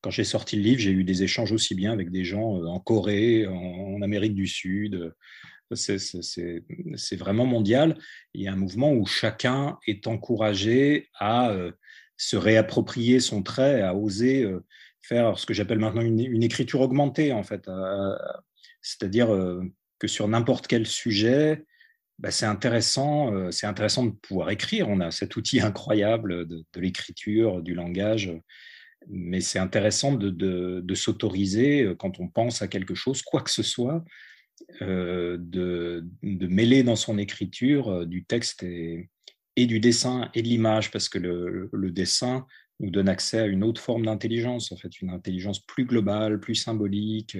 quand 0.00 0.10
j'ai 0.10 0.24
sorti 0.24 0.56
le 0.56 0.62
livre, 0.62 0.80
j'ai 0.80 0.90
eu 0.90 1.04
des 1.04 1.22
échanges 1.22 1.52
aussi 1.52 1.74
bien 1.74 1.92
avec 1.92 2.10
des 2.10 2.24
gens 2.24 2.58
euh, 2.58 2.66
en 2.66 2.80
Corée, 2.80 3.46
en, 3.46 4.00
Amérique 4.02 4.34
du 4.34 4.46
Sud. 4.46 5.12
C'est 5.74 7.16
vraiment 7.16 7.46
mondial. 7.46 7.98
Il 8.34 8.42
y 8.42 8.48
a 8.48 8.52
un 8.52 8.56
mouvement 8.56 8.92
où 8.92 9.04
chacun 9.06 9.78
est 9.86 10.06
encouragé 10.06 11.08
à 11.18 11.50
euh, 11.50 11.72
se 12.16 12.36
réapproprier 12.36 13.20
son 13.20 13.42
trait, 13.42 13.82
à 13.82 13.94
oser 13.94 14.44
euh, 14.44 14.64
faire 15.02 15.38
ce 15.38 15.46
que 15.46 15.54
j'appelle 15.54 15.78
maintenant 15.78 16.02
une, 16.02 16.42
écriture 16.42 16.82
augmentée, 16.82 17.32
en 17.32 17.42
fait. 17.42 17.68
C'est-à-dire 18.82 19.28
que 19.98 20.08
sur 20.08 20.26
n'importe 20.26 20.66
quel 20.66 20.84
sujet, 20.86 21.64
bah, 22.18 22.32
c'est 22.32 22.46
intéressant, 22.46 23.50
c'est 23.52 23.66
intéressant 23.66 24.04
de 24.06 24.10
pouvoir 24.10 24.50
écrire. 24.50 24.88
On 24.88 24.98
a 24.98 25.12
cet 25.12 25.36
outil 25.36 25.60
incroyable 25.60 26.46
de 26.46 26.80
l'écriture, 26.80 27.62
du 27.62 27.74
langage 27.74 28.32
mais 29.08 29.40
c'est 29.40 29.58
intéressant 29.58 30.12
de, 30.12 30.94
s'autoriser, 30.94 31.82
euh, 31.82 31.94
quand 31.94 32.20
on 32.20 32.28
pense 32.28 32.62
à 32.62 32.68
quelque 32.68 32.94
chose, 32.94 33.22
quoi 33.22 33.42
que 33.42 33.50
ce 33.50 33.62
soit, 33.62 34.04
euh, 34.82 35.36
de, 35.38 36.04
mêler 36.22 36.82
dans 36.82 36.96
son 36.96 37.18
écriture 37.18 37.88
euh, 37.88 38.06
du 38.06 38.24
texte 38.24 38.62
et, 38.62 39.08
du 39.56 39.80
dessin 39.80 40.30
et 40.34 40.42
de 40.42 40.48
l'image, 40.48 40.90
parce 40.90 41.08
que 41.08 41.18
le, 41.18 41.90
dessin 41.90 42.46
nous 42.80 42.90
donne 42.90 43.08
accès 43.08 43.38
à 43.38 43.46
une 43.46 43.64
autre 43.64 43.80
forme 43.80 44.04
d'intelligence, 44.04 44.70
en 44.72 44.76
fait, 44.76 45.00
une 45.00 45.10
intelligence 45.10 45.64
plus 45.64 45.86
globale, 45.86 46.40
plus 46.40 46.56
symbolique, 46.56 47.38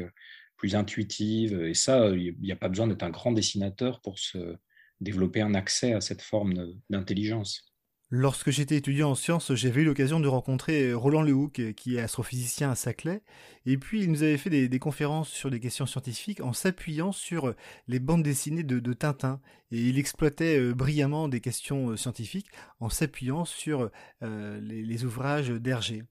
plus 0.57 0.75
intuitive. 0.75 1.63
Et 1.63 1.75
ça, 1.75 2.09
il 2.09 2.35
n'y 2.41 2.53
a 2.53 2.57
pas 2.57 2.71
besoin 2.71 2.87
d'être 2.87 3.03
un 3.03 3.11
grand 3.11 3.33
dessinateur 3.33 4.01
pour 4.01 4.19
se 4.19 4.57
développer 5.01 5.43
un 5.43 5.53
accès 5.53 5.93
à 5.93 6.01
cette 6.01 6.23
forme 6.23 6.55
d'intelligence. 6.89 7.76
Lorsque 8.11 8.51
j'étais 8.51 8.77
étudiant 8.77 9.11
en 9.11 9.15
sciences, 9.17 9.53
j'avais 9.55 9.83
eu 9.83 9.85
l'occasion 9.85 10.21
de 10.21 10.29
rencontrer 10.29 10.95
Roland 10.95 11.23
Lehoucq, 11.23 11.75
qui 11.75 11.97
est 11.97 12.01
astrophysicien 12.01 12.71
à 12.71 12.77
Saclay, 12.77 13.21
et 13.67 13.77
puis 13.79 14.05
il 14.05 14.13
nous 14.13 14.23
avait 14.23 14.37
fait 14.37 14.69
des, 14.69 14.79
conférences 14.79 15.29
sur 15.29 15.51
des 15.51 15.59
questions 15.59 15.87
scientifiques 15.87 16.41
en 16.41 16.53
s'appuyant 16.53 17.11
sur 17.11 17.53
les 17.89 17.99
bandes 17.99 18.23
dessinées 18.23 18.63
de, 18.63 18.93
Tintin, 18.93 19.41
et 19.73 19.81
il 19.81 19.99
exploitait 19.99 20.57
euh, 20.57 20.73
brillamment 20.73 21.27
des 21.27 21.41
questions 21.41 21.91
euh, 21.91 21.97
scientifiques 21.97 22.47
en 22.79 22.91
s'appuyant 22.91 23.45
sur 23.45 23.91
euh, 24.23 24.61
les 24.61 25.05
ouvrages 25.05 25.49
d'Hergé. 25.49 26.05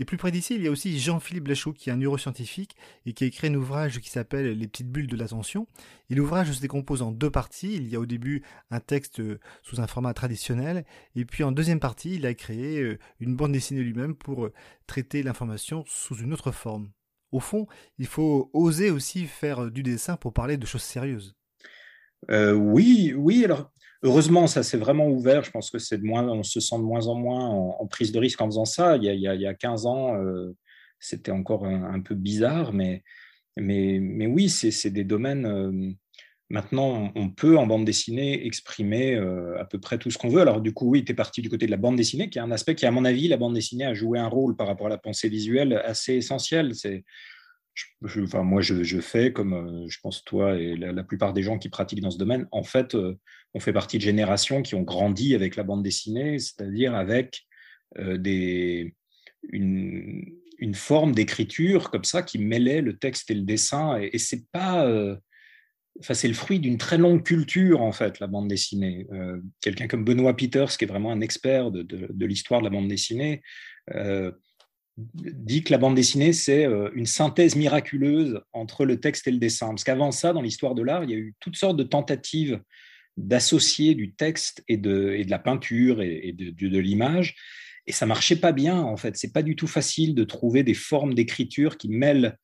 Et 0.00 0.06
plus 0.06 0.16
près 0.16 0.30
d'ici, 0.30 0.54
il 0.54 0.62
y 0.62 0.66
a 0.66 0.70
aussi 0.70 0.98
Jean-Philippe 0.98 1.46
Lachaud, 1.46 1.74
qui 1.74 1.90
est 1.90 1.92
un 1.92 1.96
neuroscientifique 1.96 2.74
et 3.04 3.12
qui 3.12 3.24
a 3.24 3.26
écrit 3.26 3.48
un 3.48 3.54
ouvrage 3.54 4.00
qui 4.00 4.08
s'appelle 4.08 4.58
Les 4.58 4.66
petites 4.66 4.90
bulles 4.90 5.06
de 5.06 5.14
l'attention. 5.14 5.66
Et 6.08 6.14
l'ouvrage 6.14 6.50
se 6.50 6.60
décompose 6.62 7.02
en 7.02 7.12
deux 7.12 7.30
parties. 7.30 7.74
Il 7.74 7.86
y 7.86 7.96
a 7.96 8.00
au 8.00 8.06
début 8.06 8.42
un 8.70 8.80
texte 8.80 9.20
euh, 9.20 9.38
sous 9.62 9.78
un 9.78 9.86
format 9.86 10.14
traditionnel, 10.14 10.86
et 11.16 11.26
puis 11.26 11.44
en 11.44 11.52
deuxième 11.52 11.80
partie, 11.80 12.14
il 12.14 12.24
a 12.24 12.32
créé 12.32 12.80
euh, 12.80 12.98
une 13.20 13.36
bande 13.36 13.52
dessinée 13.52 13.82
lui-même 13.82 14.14
pour 14.14 14.46
euh, 14.46 14.54
traiter 14.86 15.22
l'information 15.22 15.84
sous 15.86 16.16
une 16.16 16.32
autre 16.32 16.50
forme. 16.50 16.90
Au 17.30 17.40
fond, 17.40 17.66
il 17.98 18.06
faut 18.06 18.50
oser 18.54 18.90
aussi 18.90 19.26
faire 19.26 19.70
du 19.70 19.82
dessin 19.82 20.16
pour 20.16 20.32
parler 20.32 20.56
de 20.56 20.64
choses 20.64 20.82
sérieuses. 20.82 21.36
oui, 22.30 23.12
oui. 23.14 23.44
Alors, 23.44 23.70
Heureusement, 24.02 24.46
ça 24.46 24.62
s'est 24.62 24.78
vraiment 24.78 25.08
ouvert. 25.08 25.44
Je 25.44 25.50
pense 25.50 25.70
que 25.70 25.78
c'est 25.78 25.98
de 25.98 26.04
moins, 26.04 26.26
on 26.26 26.42
se 26.42 26.58
sent 26.58 26.76
de 26.76 26.82
moins 26.82 27.06
en 27.08 27.14
moins 27.14 27.48
en, 27.48 27.86
prise 27.86 28.12
de 28.12 28.18
risque 28.18 28.40
en 28.40 28.46
faisant 28.46 28.64
ça. 28.64 28.96
Il 28.96 29.04
y 29.04 29.08
a, 29.08 29.34
il 29.34 29.40
y 29.40 29.46
a, 29.46 29.54
15 29.54 29.86
ans, 29.86 30.16
euh, 30.16 30.56
c'était 30.98 31.32
encore 31.32 31.66
un, 31.66 32.00
peu 32.00 32.14
bizarre, 32.14 32.72
mais, 32.72 33.02
mais, 33.58 34.26
oui, 34.26 34.48
c'est 34.48 34.90
des 34.90 35.04
domaines. 35.04 35.44
Euh, 35.44 35.92
maintenant, 36.48 37.12
on 37.14 37.28
peut 37.28 37.58
en 37.58 37.66
bande 37.66 37.84
dessinée 37.84 38.46
exprimer 38.46 39.16
euh, 39.16 39.60
à 39.60 39.66
peu 39.66 39.78
près 39.78 39.98
tout 39.98 40.10
ce 40.10 40.16
qu'on 40.16 40.30
veut. 40.30 40.40
Alors, 40.40 40.62
du 40.62 40.72
coup, 40.72 40.88
oui, 40.88 41.04
tu 41.04 41.12
es 41.12 41.14
parti 41.14 41.42
du 41.42 41.50
côté 41.50 41.66
de 41.66 41.70
la 41.70 41.76
bande 41.76 41.96
dessinée, 41.96 42.30
qui 42.30 42.38
est 42.38 42.42
un 42.42 42.52
aspect 42.52 42.74
qui, 42.74 42.86
à 42.86 42.90
mon 42.90 43.04
avis, 43.04 43.28
la 43.28 43.36
bande 43.36 43.54
dessinée 43.54 43.84
a 43.84 43.92
joué 43.92 44.18
un 44.18 44.28
rôle 44.28 44.56
par 44.56 44.66
rapport 44.66 44.86
à 44.86 44.90
la 44.90 44.98
pensée 44.98 45.28
visuelle 45.28 45.74
assez 45.84 46.14
essentiel. 46.14 46.74
C'est 46.74 47.04
enfin, 48.02 48.44
moi, 48.44 48.62
je, 48.62 49.00
fais 49.00 49.32
comme 49.34 49.86
je 49.88 49.98
pense 50.02 50.24
toi 50.24 50.56
et 50.56 50.74
la, 50.76 51.04
plupart 51.04 51.34
des 51.34 51.42
gens 51.42 51.58
qui 51.58 51.68
pratiquent 51.68 52.00
dans 52.00 52.10
ce 52.10 52.18
domaine. 52.18 52.48
En 52.50 52.62
fait, 52.62 52.96
on 53.54 53.60
fait 53.60 53.72
partie 53.72 53.98
de 53.98 54.02
générations 54.02 54.62
qui 54.62 54.74
ont 54.74 54.82
grandi 54.82 55.34
avec 55.34 55.56
la 55.56 55.62
bande 55.62 55.82
dessinée, 55.82 56.38
c'est-à-dire 56.38 56.94
avec 56.94 57.42
euh, 57.98 58.16
des, 58.16 58.94
une, 59.50 60.34
forme 60.74 61.12
d'écriture 61.12 61.90
comme 61.90 62.04
ça 62.04 62.22
qui 62.22 62.38
mêlait 62.38 62.80
le 62.80 62.96
texte 62.96 63.30
et 63.30 63.34
le 63.34 63.42
dessin. 63.42 63.98
Et, 64.00 64.18
c'est 64.18 64.48
pas. 64.52 64.86
Enfin, 65.98 66.14
c'est 66.14 66.28
le 66.28 66.34
fruit 66.34 66.60
d'une 66.60 66.78
très 66.78 66.96
longue 66.96 67.24
culture, 67.24 67.82
en 67.82 67.92
fait, 67.92 68.20
la 68.20 68.28
bande 68.28 68.46
dessinée. 68.46 69.06
Quelqu'un 69.60 69.88
comme 69.88 70.04
Benoît 70.04 70.36
Peters, 70.36 70.76
qui 70.76 70.84
est 70.84 70.88
vraiment 70.88 71.10
un 71.10 71.20
expert 71.20 71.70
de, 71.72 72.24
l'histoire 72.24 72.60
de 72.60 72.66
la 72.66 72.70
bande 72.70 72.88
dessinée, 72.88 73.42
dit 75.14 75.62
que 75.62 75.72
la 75.72 75.78
bande 75.78 75.94
dessinée, 75.94 76.32
c'est 76.32 76.66
euh, 76.66 76.90
une 76.94 77.06
synthèse 77.06 77.56
miraculeuse 77.56 78.40
entre 78.52 78.84
le 78.84 79.00
texte 79.00 79.26
et 79.28 79.30
le 79.30 79.38
dessin. 79.38 79.68
Parce 79.68 79.84
qu'avant 79.84 80.10
ça, 80.10 80.32
dans 80.32 80.42
l'histoire 80.42 80.74
de 80.74 80.82
l'art, 80.82 81.04
il 81.04 81.10
y 81.10 81.14
a 81.14 81.16
eu 81.16 81.34
toutes 81.40 81.56
sortes 81.56 81.76
de 81.76 81.84
tentatives 81.84 82.60
d'associer 83.20 83.94
du 83.94 84.12
texte 84.14 84.64
et 84.68 84.76
de, 84.76 85.14
et 85.16 85.24
de 85.24 85.30
la 85.30 85.38
peinture 85.38 86.02
et, 86.02 86.32
de, 86.32 86.50
de, 86.50 86.78
l'image. 86.78 87.36
Et 87.86 87.92
ça 87.92 88.06
marchait 88.06 88.36
pas 88.36 88.52
bien, 88.52 88.80
en 88.80 88.96
fait. 88.96 89.16
C'est 89.16 89.32
pas 89.32 89.42
du 89.42 89.56
tout 89.56 89.66
facile 89.66 90.14
de 90.14 90.24
trouver 90.24 90.62
des 90.62 90.74
formes 90.74 91.14
d'écriture 91.14 91.76
qui 91.76 91.88
mêlent 91.88 92.36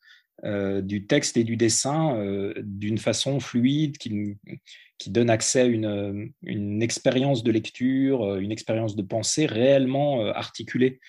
euh, 0.44 0.82
du 0.82 1.06
texte 1.06 1.36
et 1.36 1.44
du 1.44 1.56
dessin 1.56 2.16
euh, 2.16 2.52
d'une 2.62 2.98
façon 2.98 3.40
fluide, 3.40 3.96
qui, 3.96 4.36
qui 4.98 5.10
donne 5.10 5.30
accès 5.30 5.60
à 5.60 5.64
une, 5.64 6.30
une 6.42 6.82
expérience 6.82 7.42
de 7.42 7.50
lecture, 7.50 8.36
une 8.36 8.52
expérience 8.52 8.96
de 8.96 9.02
pensée 9.02 9.46
réellement 9.46 10.26
articulée. 10.26 11.00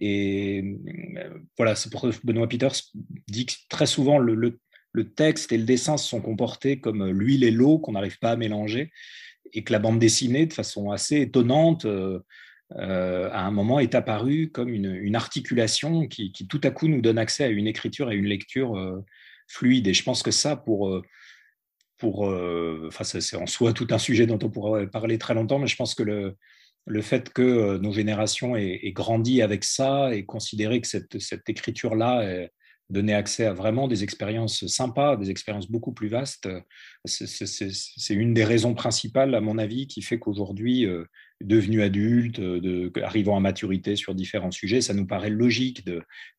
Et 0.00 0.78
euh, 1.16 1.38
voilà, 1.56 1.74
c'est 1.74 1.90
pour 1.90 2.08
Benoît 2.24 2.48
Peters 2.48 2.74
dit 3.28 3.46
que 3.46 3.54
très 3.68 3.86
souvent 3.86 4.18
le, 4.18 4.58
texte 5.04 5.52
et 5.52 5.58
le 5.58 5.64
dessin 5.64 5.96
se 5.96 6.08
sont 6.08 6.20
comportés 6.20 6.80
comme 6.80 7.08
l'huile 7.08 7.44
et 7.44 7.50
l'eau 7.50 7.78
qu'on 7.78 7.92
n'arrive 7.92 8.18
pas 8.18 8.32
à 8.32 8.36
mélanger, 8.36 8.92
et 9.52 9.64
que 9.64 9.72
la 9.72 9.78
bande 9.78 9.98
dessinée, 9.98 10.46
de 10.46 10.52
façon 10.52 10.90
assez 10.90 11.20
étonnante, 11.20 11.84
euh, 11.84 12.20
euh, 12.78 13.28
à 13.30 13.44
un 13.46 13.50
moment 13.50 13.78
est 13.78 13.94
apparue 13.94 14.50
comme 14.50 14.70
une, 14.70 15.14
articulation 15.14 16.08
qui, 16.08 16.32
tout 16.48 16.60
à 16.64 16.70
coup 16.70 16.88
nous 16.88 17.00
donne 17.00 17.18
accès 17.18 17.44
à 17.44 17.48
une 17.48 17.66
écriture 17.68 18.10
et 18.10 18.16
une 18.16 18.26
lecture 18.26 18.74
fluide. 19.46 19.86
Et 19.86 19.94
je 19.94 20.02
pense 20.02 20.22
que 20.24 20.32
ça, 20.32 20.56
pour 20.56 21.00
enfin, 22.02 23.04
c'est 23.04 23.36
en 23.36 23.46
soi 23.46 23.72
tout 23.72 23.86
un 23.90 23.98
sujet 23.98 24.26
dont 24.26 24.38
on 24.42 24.50
pourrait 24.50 24.88
parler 24.88 25.16
très 25.16 25.34
longtemps, 25.34 25.60
mais 25.60 25.68
je 25.68 25.76
pense 25.76 25.94
que 25.94 26.02
le, 26.02 26.36
le 26.86 27.02
fait 27.02 27.32
que 27.32 27.42
euh, 27.42 27.78
nos 27.78 27.92
générations 27.92 28.56
aient, 28.56 28.92
grandi 28.92 29.42
avec 29.42 29.64
ça 29.64 30.14
et 30.14 30.24
considéré 30.24 30.80
que 30.80 30.88
cette, 30.88 31.48
écriture-là 31.48 32.48
donnait 32.90 33.14
accès 33.14 33.46
à 33.46 33.52
vraiment 33.52 33.88
des 33.88 34.04
expériences 34.04 34.66
sympas, 34.66 35.16
des 35.16 35.30
expériences 35.30 35.70
beaucoup 35.70 35.92
plus 35.92 36.08
vastes, 36.08 36.48
c'est 37.04 38.14
une 38.14 38.34
des 38.34 38.44
raisons 38.44 38.74
principales, 38.74 39.34
à 39.34 39.40
mon 39.40 39.58
avis, 39.58 39.86
qui 39.86 40.02
fait 40.02 40.18
qu'aujourd'hui, 40.18 40.86
euh, 40.86 41.04
devenu 41.40 41.82
adulte, 41.82 42.40
de, 42.40 42.92
arrivant 43.02 43.36
à 43.36 43.40
maturité 43.40 43.96
sur 43.96 44.14
différents 44.14 44.50
sujets, 44.50 44.80
ça 44.80 44.94
nous 44.94 45.06
paraît 45.06 45.30
logique 45.30 45.84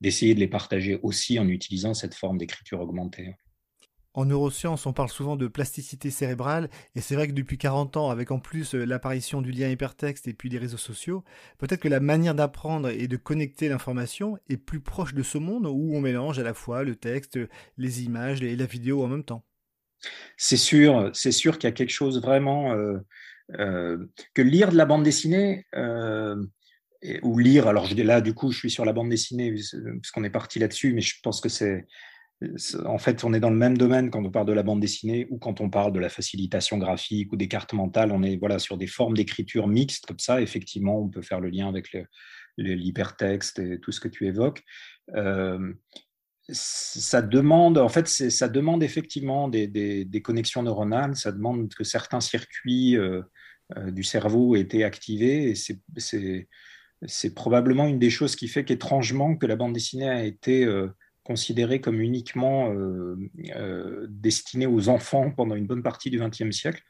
d'essayer 0.01 0.36
de 0.36 0.39
les 0.39 0.47
partager 0.47 0.99
aussi 1.03 1.39
en 1.39 1.47
utilisant 1.47 1.93
cette 1.93 2.15
forme 2.15 2.38
d'écriture 2.38 2.79
augmentée. 2.79 3.36
En 4.17 4.25
neurosciences, 4.25 4.88
on 4.88 4.93
parle 4.93 5.10
souvent 5.10 5.36
de 5.36 5.45
plasticité 5.45 6.10
cérébrale, 6.10 6.71
et 6.95 7.01
c'est 7.01 7.13
vrai 7.13 7.27
que 7.27 7.34
depuis 7.34 7.60
40 7.60 7.97
ans, 7.97 8.10
avec 8.10 8.32
en 8.32 8.39
plus 8.39 8.73
euh, 8.73 8.84
l'apparition 8.84 9.43
du 9.43 9.51
lien 9.51 9.69
hypertexte 9.69 10.27
et 10.27 10.34
puis 10.34 10.49
des 10.49 10.58
réseaux 10.58 10.75
sociaux, 10.75 11.23
peut-être 11.60 11.82
que 11.82 11.88
la 11.88 11.99
manière 11.99 12.34
d'apprendre 12.34 12.89
et 12.89 13.08
de 13.08 13.15
connecter 13.15 13.69
l'information 13.69 14.39
est 14.49 14.58
plus 14.58 14.80
proche 14.80 15.13
de 15.13 15.21
ce 15.21 15.38
monde 15.38 15.67
où 15.67 15.95
on 15.95 16.01
mélange 16.01 16.39
à 16.39 16.43
la 16.43 16.56
fois 16.56 16.84
le 16.84 16.95
texte, 16.95 17.38
les 17.77 18.06
images 18.06 18.41
et 18.41 18.56
la 18.56 18.65
vidéo 18.65 19.03
en 19.03 19.08
même 19.08 19.23
temps? 19.23 19.45
C'est 20.36 20.58
sûr, 20.58 21.12
c'est 21.13 21.32
sûr 21.32 21.60
qu'il 21.60 21.67
y 21.67 21.71
a 21.71 21.75
quelque 21.75 21.91
chose 21.91 22.19
vraiment 22.19 22.73
euh, 22.73 22.97
euh, 23.60 24.03
que 24.34 24.41
lire 24.41 24.71
de 24.71 24.77
la 24.77 24.86
bande 24.86 25.03
dessinée 25.03 25.67
ou 27.21 27.38
lire. 27.38 27.67
Alors 27.67 27.88
là, 27.95 28.21
du 28.21 28.34
coup, 28.34 28.51
je 28.51 28.58
suis 28.58 28.71
sur 28.71 28.84
la 28.84 28.93
bande 28.93 29.10
dessinée 29.10 29.51
puisqu'on 29.51 30.23
est 30.23 30.32
parti 30.32 30.58
là-dessus, 30.58 30.93
mais 30.93 31.01
je 31.01 31.19
pense 31.21 31.39
que 31.39 31.49
c'est 31.49 31.86
en 32.86 32.97
fait, 33.00 33.23
on 33.23 33.34
est 33.34 33.39
dans 33.39 33.50
le 33.50 33.56
même 33.56 33.78
domaine 33.78 34.12
quand 34.12 34.23
on 34.23 34.30
parle 34.30 34.45
de 34.45 34.54
la 34.54 34.63
bande 34.63 34.80
dessinée 34.80 35.28
ou 35.32 35.38
quand 35.39 35.60
on 35.60 35.69
parle 35.69 35.91
de 35.91 36.00
la 36.00 36.10
facilitation 36.10 36.78
graphique 36.78 37.32
ou 37.34 37.36
des 37.36 37.47
cartes 37.47 37.73
mentales. 37.73 38.12
On 38.12 38.21
est 38.21 38.38
voilà, 38.38 38.60
sur 38.60 38.78
des 38.78 38.88
formes 38.88 39.15
d'écriture 39.15 39.67
mixtes 39.67 40.06
comme 40.06 40.19
ça. 40.19 40.41
Effectivement, 40.41 41.00
on 41.02 41.08
peut 41.08 41.23
faire 41.23 41.39
le 41.39 41.50
lien 41.50 41.67
avec 41.67 41.97
l'hypertexte 42.58 43.60
et 43.60 43.80
tout 43.80 43.91
ce 43.91 44.00
que 44.00 44.08
tu 44.08 44.28
évoques. 44.28 44.63
Euh, 45.15 45.73
ça 46.50 47.21
demande, 47.21 47.78
en 47.78 47.89
fait, 47.89 48.08
ça 48.08 48.47
demande 48.47 48.82
effectivement 48.82 49.50
des, 49.50 50.21
connexions 50.23 50.63
neuronales, 50.63 51.15
ça 51.15 51.32
demande 51.32 51.73
que 51.73 51.84
certains 51.84 52.21
circuits 52.21 52.95
euh, 52.95 53.21
euh, 53.76 53.91
du 53.91 54.04
cerveau 54.04 54.56
aient 54.56 54.62
été 54.62 54.86
activés, 54.86 55.50
et 55.50 55.56
c'est 57.06 57.34
probablement 57.34 57.86
une 57.86 58.00
des 58.00 58.10
choses 58.10 58.38
qui 58.38 58.47
fait 58.47 58.63
qu'étrangement, 58.63 59.36
que 59.36 59.45
la 59.45 59.58
bande 59.58 59.73
dessinée 59.73 60.10
a 60.10 60.23
été 60.23 60.65
considérée 61.27 61.81
comme 61.81 62.01
uniquement 62.01 62.73
destinée 64.07 64.65
aux 64.65 64.89
enfants 64.89 65.31
pendant 65.31 65.55
une 65.55 65.67
bonne 65.67 65.83
partie 65.83 66.09
du 66.09 66.19
XXe 66.19 66.51
siècle 66.51 66.83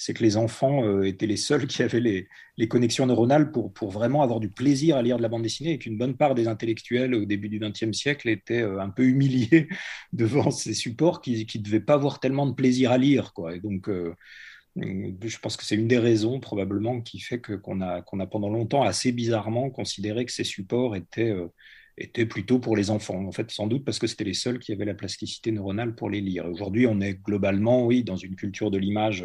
c'est 0.00 0.14
que 0.14 0.22
les 0.22 0.38
enfants 0.38 0.82
euh, 0.82 1.02
étaient 1.02 1.26
les 1.26 1.36
seuls 1.36 1.66
qui 1.66 1.82
avaient 1.82 2.00
les, 2.00 2.68
connexions 2.68 3.04
neuronales 3.04 3.52
pour, 3.52 3.70
pour, 3.70 3.90
vraiment 3.90 4.22
avoir 4.22 4.40
du 4.40 4.48
plaisir 4.48 4.96
à 4.96 5.02
lire 5.02 5.18
de 5.18 5.22
la 5.22 5.28
bande 5.28 5.42
dessinée 5.42 5.72
et 5.72 5.78
qu'une 5.78 5.98
bonne 5.98 6.16
part 6.16 6.34
des 6.34 6.48
intellectuels 6.48 7.14
au 7.14 7.26
début 7.26 7.50
du 7.50 7.58
XXe 7.58 7.92
siècle 7.92 8.30
étaient 8.30 8.62
euh, 8.62 8.80
un 8.80 8.88
peu 8.88 9.04
humiliés 9.04 9.68
devant 10.14 10.50
ces 10.50 10.72
supports 10.72 11.20
qui 11.20 11.46
ne 11.54 11.62
devaient 11.62 11.80
pas 11.80 11.94
avoir 11.94 12.18
tellement 12.18 12.46
de 12.46 12.54
plaisir 12.54 12.92
à 12.92 12.96
lire. 12.96 13.34
Quoi. 13.34 13.56
Et 13.56 13.60
donc, 13.60 13.90
euh, 13.90 14.14
je 14.76 15.38
pense 15.38 15.58
que 15.58 15.66
c'est 15.66 15.74
une 15.74 15.88
des 15.88 15.98
raisons 15.98 16.40
probablement 16.40 17.02
qui 17.02 17.20
fait 17.20 17.38
qu'on 17.38 17.82
a, 17.82 18.00
qu'on 18.00 18.20
a 18.20 18.26
pendant 18.26 18.48
longtemps 18.48 18.82
assez 18.82 19.12
bizarrement 19.12 19.68
considéré 19.68 20.24
que 20.24 20.32
ces 20.32 20.44
supports 20.44 20.96
étaient 20.96 21.34
étaient 22.00 22.26
plutôt 22.26 22.58
pour 22.58 22.76
les 22.76 22.90
enfants. 22.90 23.24
En 23.24 23.32
fait, 23.32 23.50
sans 23.50 23.66
doute 23.66 23.84
parce 23.84 23.98
que 23.98 24.06
c'était 24.06 24.24
les 24.24 24.34
seuls 24.34 24.58
qui 24.58 24.72
avaient 24.72 24.84
la 24.84 24.94
plasticité 24.94 25.52
neuronale 25.52 25.94
pour 25.94 26.10
les 26.10 26.20
lire. 26.20 26.46
Aujourd'hui, 26.46 26.86
on 26.86 27.00
est 27.00 27.14
globalement, 27.14 27.86
oui, 27.86 28.02
dans 28.02 28.16
une 28.16 28.34
culture 28.34 28.70
de 28.70 28.78
l'image 28.78 29.24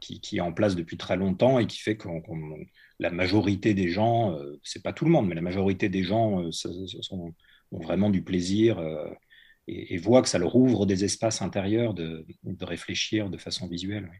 qui, 0.00 0.36
est 0.36 0.40
en 0.40 0.52
place 0.52 0.76
depuis 0.76 0.96
très 0.96 1.16
longtemps 1.16 1.58
et 1.58 1.66
qui 1.66 1.78
fait 1.78 1.96
que 1.96 2.08
la 2.98 3.10
majorité 3.10 3.74
des 3.74 3.88
gens, 3.88 4.36
euh, 4.36 4.58
c'est 4.62 4.82
pas 4.82 4.92
tout 4.92 5.04
le 5.04 5.10
monde, 5.10 5.28
mais 5.28 5.34
la 5.34 5.42
majorité 5.42 5.88
des 5.88 6.02
gens 6.02 6.42
euh, 6.42 6.50
ont 7.10 7.34
vraiment 7.72 8.10
du 8.10 8.22
plaisir 8.22 8.78
euh, 8.78 9.08
et, 9.66 9.96
voient 9.98 10.22
que 10.22 10.28
ça 10.28 10.38
leur 10.38 10.54
ouvre 10.54 10.86
des 10.86 11.04
espaces 11.04 11.42
intérieurs 11.42 11.94
de, 11.94 12.24
réfléchir 12.60 13.30
de 13.30 13.36
façon 13.36 13.66
visuelle. 13.66 14.10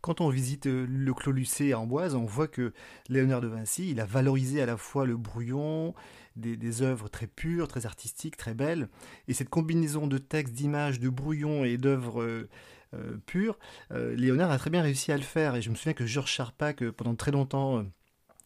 Quand 0.00 0.20
on 0.20 0.28
visite 0.30 0.66
le 0.66 1.14
Clos 1.14 1.30
Lucé 1.30 1.72
à 1.72 1.78
Amboise, 1.78 2.16
on 2.16 2.24
voit 2.24 2.48
que 2.48 2.72
Léonard 3.08 3.40
de 3.40 3.46
Vinci, 3.46 3.90
il 3.90 4.00
a 4.00 4.04
valorisé 4.04 4.60
à 4.60 4.66
la 4.66 4.76
fois 4.76 5.06
le 5.06 5.16
brouillon, 5.16 5.94
des, 6.36 6.82
œuvres 6.82 7.08
très 7.08 7.26
pures, 7.26 7.68
très 7.68 7.86
artistiques, 7.86 8.36
très 8.36 8.54
belles, 8.54 8.88
et 9.28 9.34
cette 9.34 9.48
combinaison 9.48 10.06
de 10.06 10.18
textes, 10.18 10.54
d'images, 10.54 11.00
de 11.00 11.08
brouillon 11.08 11.64
et 11.64 11.76
d'œuvres 11.76 12.48
euh, 12.94 13.16
pur, 13.24 13.58
euh, 13.90 14.14
Léonard 14.14 14.50
a 14.50 14.58
très 14.58 14.68
bien 14.70 14.82
réussi 14.82 15.12
à 15.12 15.16
le 15.16 15.22
faire. 15.22 15.54
Et 15.54 15.62
je 15.62 15.70
me 15.70 15.74
souviens 15.74 15.94
que 15.94 16.06
Georges 16.06 16.30
Charpak, 16.30 16.90
pendant 16.90 17.14
très 17.14 17.30
longtemps, 17.30 17.78
euh, 17.78 17.82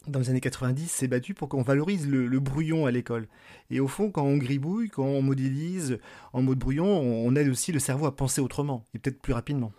dans 0.07 0.19
les 0.19 0.29
années 0.29 0.39
90, 0.39 0.89
s'est 0.89 1.07
battu 1.07 1.33
pour 1.33 1.49
qu'on 1.49 1.63
valorise 1.63 2.07
le, 2.07 2.39
brouillon 2.39 2.85
à 2.85 2.91
l'école. 2.91 3.27
Et 3.69 3.81
au 3.81 3.87
fond, 3.87 4.09
quand 4.09 4.23
on 4.23 4.37
gribouille, 4.37 4.89
quand 4.89 5.03
on 5.03 5.21
modélise 5.21 5.99
en 6.31 6.41
mode 6.41 6.59
brouillon, 6.59 6.87
on, 6.87 7.35
aide 7.35 7.49
aussi 7.49 7.73
le 7.73 7.79
cerveau 7.79 8.05
à 8.05 8.15
penser 8.15 8.39
autrement, 8.39 8.85
et 8.93 8.99
peut-être 8.99 9.21
plus 9.21 9.33
rapidement. 9.33 9.73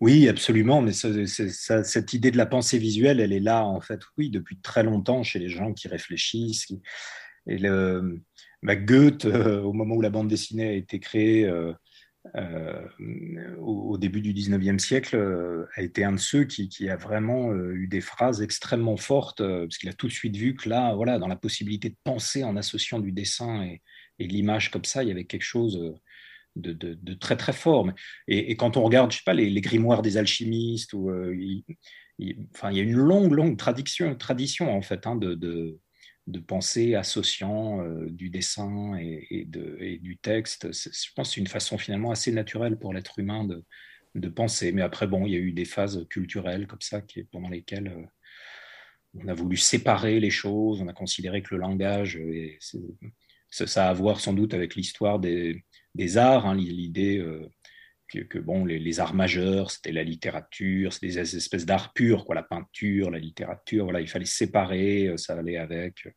Oui, 0.00 0.28
absolument, 0.28 0.82
mais 0.82 0.92
cette 0.92 2.12
idée 2.12 2.30
de 2.30 2.36
la 2.36 2.46
pensée 2.46 2.78
visuelle, 2.78 3.20
elle 3.20 3.32
est 3.32 3.40
là, 3.40 3.64
en 3.64 3.80
fait, 3.80 4.00
oui, 4.18 4.30
depuis 4.30 4.58
très 4.60 4.82
longtemps 4.82 5.22
chez 5.22 5.38
les 5.38 5.48
gens 5.48 5.72
qui 5.72 5.88
réfléchissent. 5.88 6.72
Et 7.46 7.58
bah, 8.62 8.76
Goethe, 8.76 9.24
au 9.24 9.72
moment 9.72 9.94
où 9.96 10.00
la 10.00 10.10
bande 10.10 10.28
dessinée 10.28 10.68
a 10.68 10.72
été 10.72 11.00
créée, 11.00 11.50
euh, 12.36 12.88
au, 13.58 13.98
début 13.98 14.22
du 14.22 14.32
19e 14.32 14.78
siècle, 14.78 15.16
euh, 15.16 15.66
a 15.76 15.82
été 15.82 16.04
un 16.04 16.12
de 16.12 16.18
ceux 16.18 16.44
qui, 16.44 16.88
a 16.88 16.96
vraiment 16.96 17.52
euh, 17.52 17.74
eu 17.74 17.86
des 17.86 18.00
phrases 18.00 18.40
extrêmement 18.40 18.96
fortes, 18.96 19.42
parce 19.42 19.76
qu'il 19.76 19.88
a 19.88 19.92
tout 19.92 20.08
de 20.08 20.12
suite 20.12 20.36
vu 20.36 20.54
que 20.54 20.68
là, 20.68 20.94
voilà, 20.94 21.18
dans 21.18 21.28
la 21.28 21.36
possibilité 21.36 21.90
de 21.90 21.96
penser 22.02 22.42
en 22.42 22.56
associant 22.56 22.98
du 22.98 23.12
dessin 23.12 23.62
et, 23.64 23.82
l'image 24.18 24.70
comme 24.70 24.84
ça, 24.84 25.02
il 25.02 25.08
y 25.08 25.12
avait 25.12 25.24
quelque 25.24 25.42
chose 25.42 25.92
de, 26.56 27.14
très 27.14 27.36
très 27.36 27.52
fort. 27.52 27.88
Et, 28.28 28.56
quand 28.56 28.76
on 28.76 28.82
regarde, 28.82 29.12
je 29.12 29.18
sais 29.18 29.22
pas, 29.24 29.34
les, 29.34 29.60
grimoires 29.60 30.02
des 30.02 30.16
alchimistes, 30.16 30.92
ou, 30.92 31.12
il, 31.32 31.64
enfin, 32.54 32.70
il 32.70 32.76
y 32.76 32.80
a 32.80 32.82
une 32.82 32.94
longue, 32.94 33.32
longue 33.32 33.56
tradition, 33.56 34.14
tradition 34.14 34.74
en 34.74 34.82
fait, 34.82 35.06
hein, 35.06 35.16
de, 35.16 35.34
de 36.26 36.38
pensée 36.38 36.94
associant 36.94 37.82
euh, 37.82 38.06
du 38.08 38.30
dessin 38.30 38.96
et, 38.98 39.46
du 40.00 40.16
texte. 40.16 40.72
Je 40.72 41.08
pense 41.14 41.28
que 41.28 41.34
c'est 41.34 41.40
une 41.40 41.46
façon 41.46 41.78
finalement 41.78 42.10
assez 42.10 42.32
naturelle 42.32 42.78
pour 42.78 42.94
l'être 42.94 43.18
humain 43.18 43.44
de, 43.44 43.64
de, 44.14 44.28
penser. 44.28 44.72
Mais 44.72 44.82
après, 44.82 45.06
bon, 45.06 45.26
il 45.26 45.32
y 45.32 45.36
a 45.36 45.38
eu 45.38 45.52
des 45.52 45.64
phases 45.64 46.06
culturelles 46.08 46.66
comme 46.66 46.80
ça 46.80 47.00
qui, 47.02 47.24
pendant 47.24 47.50
lesquelles 47.50 47.88
euh, 47.88 48.06
on 49.14 49.28
a 49.28 49.34
voulu 49.34 49.56
séparer 49.56 50.18
les 50.18 50.30
choses, 50.30 50.80
on 50.80 50.88
a 50.88 50.92
considéré 50.92 51.42
que 51.42 51.54
le 51.54 51.60
langage, 51.60 52.18
ça 53.50 53.86
a 53.86 53.90
à 53.90 53.92
voir 53.92 54.18
sans 54.18 54.32
doute 54.32 54.54
avec 54.54 54.74
l'histoire 54.74 55.20
des, 55.20 55.64
arts, 56.16 56.46
hein, 56.46 56.54
l'idée 56.54 57.18
euh, 57.18 57.48
que, 58.08 58.38
bon, 58.38 58.64
les, 58.64 59.00
arts 59.00 59.14
majeurs, 59.14 59.70
c'était 59.70 59.92
la 59.92 60.04
littérature, 60.04 60.92
c'était 60.92 61.08
des 61.08 61.36
espèces 61.36 61.66
d'arts 61.66 61.92
purs, 61.92 62.24
quoi, 62.24 62.34
la 62.34 62.42
peinture, 62.42 63.10
la 63.10 63.18
littérature, 63.18 63.84
voilà, 63.84 64.00
il 64.00 64.08
fallait 64.08 64.24
séparer, 64.24 65.08
euh, 65.08 65.16
ça 65.16 65.38
allait 65.38 65.56
avec 65.56 66.06
euh, 66.06 66.10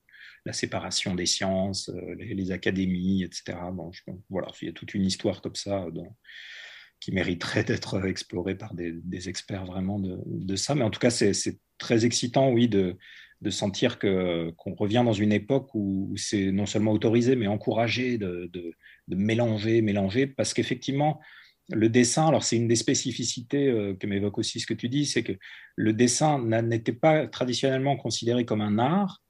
la 0.45 0.53
séparation 0.53 1.15
des 1.15 1.25
sciences, 1.25 1.91
les, 2.17 2.51
académies, 2.51 3.23
etc. 3.23 3.57
Bon, 3.73 3.91
voilà, 4.29 4.47
il 4.61 4.67
y 4.67 4.69
a 4.69 4.73
toute 4.73 4.93
une 4.93 5.05
histoire 5.05 5.41
comme 5.41 5.55
ça 5.55 5.85
qui 7.01 7.11
mériterait 7.11 7.63
d'être 7.65 8.05
explorée 8.05 8.55
par 8.55 8.73
des, 8.73 9.29
experts 9.29 9.65
vraiment 9.65 9.99
de, 9.99 10.55
ça. 10.55 10.73
Mais 10.73 10.83
en 10.83 10.89
tout 10.89 10.99
cas, 10.99 11.09
c'est 11.09 11.59
très 11.77 12.05
excitant, 12.05 12.49
oui, 12.49 12.69
de, 12.69 12.97
de 13.41 13.49
sentir 13.49 13.99
qu'on 13.99 14.75
revient 14.75 15.03
dans 15.05 15.13
une 15.13 15.31
époque 15.31 15.69
où, 15.73 16.13
c'est 16.17 16.51
non 16.51 16.65
seulement 16.65 16.91
autorisé, 16.91 17.35
mais 17.35 17.47
encouragé 17.47 18.17
de, 18.17 18.49
de 18.53 19.15
mélanger, 19.15 19.81
mélanger, 19.81 20.27
parce 20.27 20.53
qu'effectivement, 20.53 21.19
le 21.69 21.89
dessin, 21.89 22.27
alors 22.27 22.43
c'est 22.43 22.55
une 22.55 22.67
des 22.67 22.75
spécificités 22.75 23.67
euh, 23.67 23.93
que 23.93 24.07
m'évoque 24.07 24.37
aussi 24.37 24.59
ce 24.59 24.67
que 24.67 24.73
tu 24.73 24.89
dis, 24.89 25.05
c'est 25.05 25.23
que 25.23 25.33
le 25.75 25.93
dessin 25.93 26.41
n'était 26.61 26.93
pas 26.93 27.27
traditionnellement 27.27 27.97
considéré 27.97 28.45
comme 28.45 28.61
un 28.61 28.79
art 28.79 29.21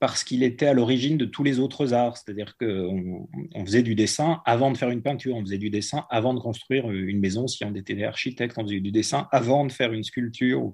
parce 0.00 0.22
qu'il 0.22 0.44
était 0.44 0.66
à 0.66 0.74
l'origine 0.74 1.16
de 1.16 1.24
tous 1.24 1.42
les 1.42 1.58
autres 1.58 1.92
arts. 1.92 2.16
C'est-à-dire 2.16 2.56
qu'on 2.56 3.28
on 3.54 3.66
faisait 3.66 3.82
du 3.82 3.96
dessin 3.96 4.40
avant 4.44 4.70
de 4.70 4.76
faire 4.76 4.90
une 4.90 5.02
peinture, 5.02 5.34
on 5.34 5.40
faisait 5.40 5.58
du 5.58 5.70
dessin 5.70 6.06
avant 6.08 6.34
de 6.34 6.38
construire 6.38 6.88
une 6.90 7.18
maison, 7.18 7.48
si 7.48 7.64
on 7.64 7.74
était 7.74 8.04
architecte, 8.04 8.56
on 8.58 8.62
faisait 8.62 8.80
du 8.80 8.92
dessin 8.92 9.26
avant 9.32 9.64
de 9.64 9.72
faire 9.72 9.92
une 9.92 10.04
sculpture. 10.04 10.72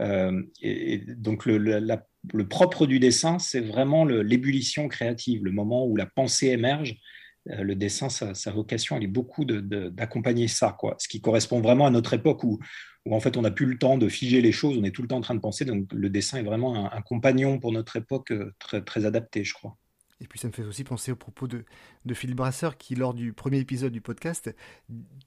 Euh, 0.00 0.42
et, 0.62 0.98
donc 1.16 1.44
le, 1.44 1.80
le, 2.32 2.46
propre 2.46 2.86
du 2.86 2.98
dessin, 2.98 3.38
c'est 3.38 3.60
vraiment 3.60 4.04
l'ébullition 4.04 4.88
créative, 4.88 5.44
le 5.44 5.52
moment 5.52 5.86
où 5.86 5.96
la 5.96 6.06
pensée 6.06 6.48
émerge 6.48 6.96
euh, 7.50 7.62
le 7.62 7.74
dessin, 7.74 8.08
sa, 8.08 8.50
vocation, 8.52 8.96
elle 8.96 9.04
est 9.04 9.08
beaucoup 9.08 9.44
d'accompagner 9.44 10.48
ça, 10.48 10.76
quoi. 10.78 10.94
Ce 10.98 11.08
qui 11.08 11.20
correspond 11.20 11.60
vraiment 11.60 11.86
à 11.86 11.90
notre 11.90 12.14
époque 12.14 12.44
où, 12.44 12.60
où 13.04 13.14
en 13.14 13.20
fait 13.20 13.36
on 13.36 13.42
n'a 13.42 13.50
plus 13.50 13.66
le 13.66 13.78
temps 13.78 13.98
de 13.98 14.08
figer 14.08 14.40
les 14.40 14.52
choses, 14.52 14.78
on 14.78 14.84
est 14.84 14.92
tout 14.92 15.02
le 15.02 15.08
temps 15.08 15.16
en 15.16 15.22
train 15.22 15.34
de 15.34 15.40
penser. 15.40 15.64
Donc 15.64 15.92
le 15.92 16.08
dessin 16.08 16.38
est 16.38 16.44
vraiment 16.44 16.92
un, 16.92 17.02
compagnon 17.02 17.58
pour 17.58 17.72
notre 17.72 17.96
époque 17.96 18.30
euh, 18.30 18.52
très 18.86 19.04
adapté, 19.04 19.44
je 19.44 19.54
crois. 19.54 19.76
Et 20.22 20.26
puis 20.28 20.38
ça 20.38 20.46
me 20.46 20.52
fait 20.52 20.62
aussi 20.62 20.84
penser 20.84 21.10
au 21.10 21.16
propos 21.16 21.48
de, 21.48 21.64
Phil 22.14 22.34
Brasseur 22.34 22.76
qui, 22.76 22.94
lors 22.94 23.12
du 23.12 23.32
premier 23.32 23.58
épisode 23.58 23.92
du 23.92 24.00
podcast, 24.00 24.54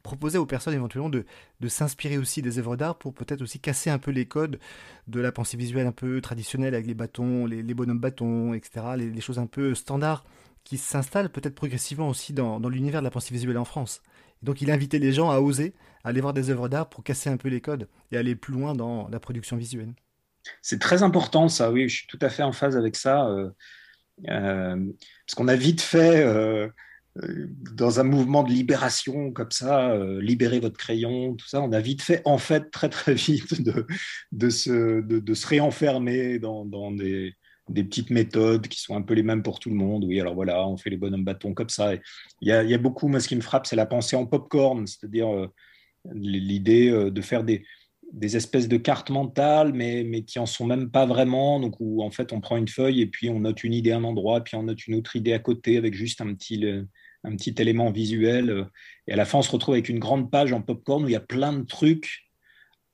proposait 0.03 0.37
aux 0.37 0.45
personnes 0.45 0.73
éventuellement 0.73 1.09
de, 1.09 1.25
s'inspirer 1.67 2.17
aussi 2.17 2.41
des 2.41 2.59
œuvres 2.59 2.77
d'art 2.77 2.97
pour 2.97 3.13
peut-être 3.13 3.41
aussi 3.41 3.59
casser 3.59 3.89
un 3.89 3.99
peu 3.99 4.11
les 4.11 4.25
codes 4.25 4.59
de 5.07 5.19
la 5.19 5.31
pensée 5.31 5.57
visuelle 5.57 5.85
un 5.85 5.91
peu 5.91 6.21
traditionnelle 6.21 6.73
avec 6.73 6.87
les 6.87 6.93
bâtons, 6.93 7.45
les, 7.45 7.61
bonhommes 7.73 7.99
bâtons, 7.99 8.53
etc., 8.53 8.85
les, 8.97 9.09
les 9.09 9.21
choses 9.21 9.39
un 9.39 9.47
peu 9.47 9.75
standards 9.75 10.23
qui 10.63 10.77
s'installe 10.77 11.29
peut-être 11.29 11.55
progressivement 11.55 12.09
aussi 12.09 12.33
dans, 12.33 12.57
l'univers 12.69 13.01
de 13.01 13.05
la 13.05 13.11
pensée 13.11 13.33
visuelle 13.33 13.57
en 13.57 13.65
France. 13.65 14.01
donc 14.41 14.61
il 14.61 14.71
invitait 14.71 14.99
les 14.99 15.11
gens 15.11 15.29
à 15.29 15.39
oser 15.39 15.75
aller 16.03 16.21
voir 16.21 16.33
des 16.33 16.49
œuvres 16.49 16.69
d'art 16.69 16.89
pour 16.89 17.03
casser 17.03 17.29
un 17.29 17.37
peu 17.37 17.49
les 17.49 17.61
codes 17.61 17.87
et 18.11 18.17
aller 18.17 18.35
plus 18.35 18.53
loin 18.53 18.73
dans 18.73 19.07
la 19.09 19.19
production 19.19 19.57
visuelle. 19.57 19.93
C'est 20.61 20.79
très 20.79 21.01
important 21.03 21.49
ça, 21.49 21.71
oui, 21.71 21.89
je 21.89 21.97
suis 21.97 22.07
tout 22.07 22.19
à 22.21 22.29
fait 22.29 22.43
en 22.43 22.51
phase 22.51 22.77
avec 22.77 22.95
ça. 22.95 23.27
Euh, 23.27 23.49
parce 24.23 25.35
qu'on 25.35 25.47
a 25.47 25.55
vite 25.55 25.81
fait, 25.81 26.23
euh, 26.23 26.67
dans 27.73 27.99
un 27.99 28.03
mouvement 28.03 28.43
de 28.43 28.51
libération 28.51 29.31
comme 29.31 29.51
ça, 29.51 29.97
libérer 30.19 30.59
votre 30.59 30.77
crayon, 30.77 31.35
tout 31.35 31.47
ça, 31.47 31.61
on 31.61 31.71
a 31.71 31.79
vite 31.79 32.01
fait, 32.01 32.21
en 32.25 32.37
fait, 32.37 32.71
très 32.71 32.89
très 32.89 33.13
vite, 33.13 33.61
de, 34.31 34.49
se, 34.49 35.01
de, 35.01 35.33
se 35.33 35.47
réenfermer 35.47 36.39
dans, 36.39 36.91
des 36.91 37.33
des 37.69 37.83
petites 37.83 38.09
méthodes 38.09 38.67
qui 38.67 38.79
sont 38.79 38.95
un 38.95 39.01
peu 39.01 39.13
les 39.13 39.23
mêmes 39.23 39.43
pour 39.43 39.59
tout 39.59 39.69
le 39.69 39.75
monde. 39.75 40.05
Oui, 40.05 40.19
alors 40.19 40.35
voilà, 40.35 40.67
on 40.67 40.77
fait 40.77 40.89
les 40.89 40.97
bonhommes 40.97 41.23
bâtons 41.23 41.53
comme 41.53 41.69
ça. 41.69 41.93
Il 42.41 42.47
y, 42.47 42.51
a, 42.51 42.77
beaucoup, 42.77 43.07
moi, 43.07 43.19
ce 43.19 43.27
qui 43.27 43.35
me 43.35 43.41
frappe, 43.41 43.65
c'est 43.65 43.75
la 43.75 43.85
pensée 43.85 44.15
en 44.15 44.25
popcorn, 44.25 44.85
c'est-à-dire 44.85 45.33
euh, 45.33 45.47
l'idée 46.13 46.89
euh, 46.89 47.09
de 47.09 47.21
faire 47.21 47.43
des, 47.43 47.65
des, 48.13 48.35
espèces 48.35 48.67
de 48.67 48.77
cartes 48.77 49.09
mentales, 49.09 49.73
mais, 49.73 50.03
mais 50.03 50.23
qui 50.23 50.39
en 50.39 50.45
sont 50.45 50.65
même 50.65 50.89
pas 50.89 51.05
vraiment. 51.05 51.59
Donc, 51.59 51.75
où 51.79 52.03
en 52.03 52.11
fait, 52.11 52.33
on 52.33 52.41
prend 52.41 52.57
une 52.57 52.67
feuille 52.67 53.01
et 53.01 53.07
puis 53.07 53.29
on 53.29 53.41
note 53.41 53.63
une 53.63 53.73
idée 53.73 53.91
à 53.91 53.97
un 53.97 54.03
endroit, 54.03 54.43
puis 54.43 54.55
on 54.55 54.63
note 54.63 54.87
une 54.87 54.95
autre 54.95 55.15
idée 55.15 55.33
à 55.33 55.39
côté 55.39 55.77
avec 55.77 55.93
juste 55.93 56.21
un 56.21 56.33
petit, 56.33 56.65
un 57.23 57.35
petit 57.35 57.55
élément 57.57 57.91
visuel. 57.91 58.67
Et 59.07 59.13
à 59.13 59.15
la 59.15 59.25
fin, 59.25 59.39
on 59.39 59.41
se 59.41 59.51
retrouve 59.51 59.75
avec 59.75 59.89
une 59.89 59.99
grande 59.99 60.31
page 60.31 60.53
en 60.53 60.61
popcorn 60.61 61.03
où 61.03 61.07
il 61.07 61.13
y 61.13 61.15
a 61.15 61.21
plein 61.21 61.53
de 61.53 61.63
trucs 61.63 62.25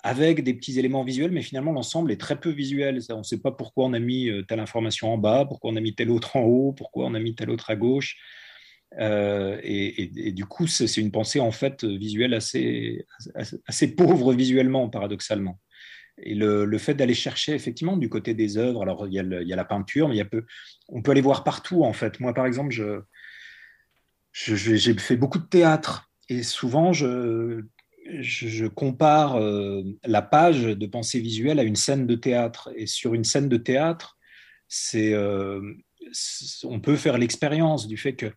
avec 0.03 0.43
des 0.43 0.53
petits 0.53 0.79
éléments 0.79 1.03
visuels, 1.03 1.31
mais 1.31 1.41
finalement 1.41 1.71
l'ensemble 1.71 2.11
est 2.11 2.19
très 2.19 2.39
peu 2.39 2.49
visuel. 2.49 2.99
On 3.11 3.19
ne 3.19 3.23
sait 3.23 3.39
pas 3.39 3.51
pourquoi 3.51 3.85
on 3.85 3.93
a 3.93 3.99
mis 3.99 4.29
euh, 4.29 4.43
telle 4.43 4.59
information 4.59 5.13
en 5.13 5.17
bas, 5.17 5.45
pourquoi 5.45 5.71
on 5.71 5.75
a 5.75 5.81
mis 5.81 5.93
telle 5.93 6.09
autre 6.09 6.35
en 6.35 6.41
haut, 6.41 6.73
pourquoi 6.73 7.05
on 7.05 7.13
a 7.13 7.19
mis 7.19 7.35
telle 7.35 7.49
autre 7.49 7.69
à 7.69 7.75
gauche. 7.75 8.17
Et, 8.99 10.31
du 10.33 10.45
coup, 10.45 10.67
c'est 10.67 10.97
une 10.97 11.11
pensée 11.11 11.39
en 11.39 11.51
fait 11.51 11.83
visuelle 11.83 12.33
assez, 12.33 13.05
assez, 13.65 13.95
pauvre 13.95 14.33
visuellement, 14.33 14.89
paradoxalement. 14.89 15.59
Et 16.17 16.35
le, 16.35 16.77
fait 16.77 16.93
d'aller 16.93 17.13
chercher 17.13 17.53
effectivement 17.53 17.97
du 17.97 18.09
côté 18.09 18.33
des 18.33 18.57
œuvres, 18.57 18.81
alors 18.81 19.07
il 19.07 19.13
y, 19.13 19.19
a 19.19 19.23
il 19.23 19.47
y, 19.47 19.53
a 19.53 19.55
la 19.55 19.65
peinture, 19.65 20.07
mais 20.07 20.15
il 20.15 20.17
y 20.17 20.21
a 20.21 20.25
peu, 20.25 20.45
on 20.89 21.01
peut 21.01 21.11
aller 21.11 21.21
voir 21.21 21.43
partout 21.43 21.83
en 21.83 21.93
fait. 21.93 22.19
Moi, 22.19 22.33
par 22.33 22.45
exemple, 22.45 22.71
je, 22.71 23.01
j'ai 24.33 24.93
fait 24.95 25.15
beaucoup 25.15 25.39
de 25.39 25.47
théâtre 25.47 26.11
et 26.29 26.43
souvent 26.43 26.93
je, 26.93 27.63
je, 28.19 28.65
compare 28.67 29.35
euh, 29.35 29.83
la 30.03 30.21
page 30.21 30.63
de 30.63 30.85
pensée 30.85 31.19
visuelle 31.19 31.59
à 31.59 31.63
une 31.63 31.75
scène 31.75 32.07
de 32.07 32.15
théâtre. 32.15 32.71
Et 32.75 32.87
sur 32.87 33.13
une 33.13 33.23
scène 33.23 33.49
de 33.49 33.57
théâtre, 33.57 34.17
euh, 34.95 35.61
on 36.63 36.79
peut 36.79 36.95
faire 36.95 37.17
l'expérience 37.17 37.87
du 37.87 37.97
fait 37.97 38.13
que 38.13 38.31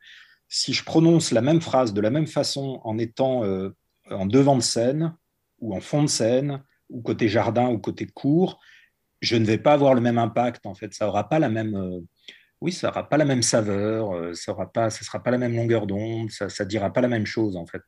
si 0.55 0.73
je 0.73 0.85
prononce 0.85 1.33
la 1.33 1.40
même 1.40 1.61
phrase 1.61 1.93
de 1.93 2.01
la 2.01 2.11
même 2.11 2.27
façon 2.27 2.81
en 2.85 2.99
étant 2.99 3.45
euh, 3.45 3.71
en 4.11 4.27
devant 4.27 4.57
de 4.57 4.62
scène 4.62 5.14
ou 5.59 5.75
en 5.75 5.81
fond 5.81 6.03
de 6.03 6.09
scène 6.09 6.62
ou 6.90 7.03
côté 7.03 7.29
jardin 7.29 7.69
ou 7.69 7.79
côté 7.79 8.07
cour, 8.07 8.61
je 9.21 9.37
ne 9.37 9.45
vais 9.45 9.59
pas 9.59 9.73
avoir 9.73 9.95
le 9.95 10.01
même 10.01 10.19
impact. 10.19 10.67
En 10.67 10.75
fait, 10.75 10.93
ça 10.95 11.09
aura 11.09 11.29
pas 11.29 11.38
la 11.38 11.49
même 11.49 12.05
oui, 12.64 12.73
ça 12.73 12.88
n'aura 12.88 13.07
pas 13.07 13.19
la 13.19 13.27
même 13.27 13.43
saveur, 13.43 14.14
euh, 14.14 14.33
ça 14.33 14.57
ne 14.59 14.64
pas, 14.64 14.88
ça 14.88 15.05
sera 15.05 15.23
pas 15.23 15.31
la 15.31 15.37
même 15.37 15.55
longueur 15.55 15.87
d'onde, 15.87 16.31
ça 16.31 16.47
ne 16.47 16.64
dira 16.64 16.90
pas 16.90 17.03
la 17.03 17.09
même 17.09 17.27
chose 17.27 17.57
en 17.57 17.67
fait. 17.67 17.83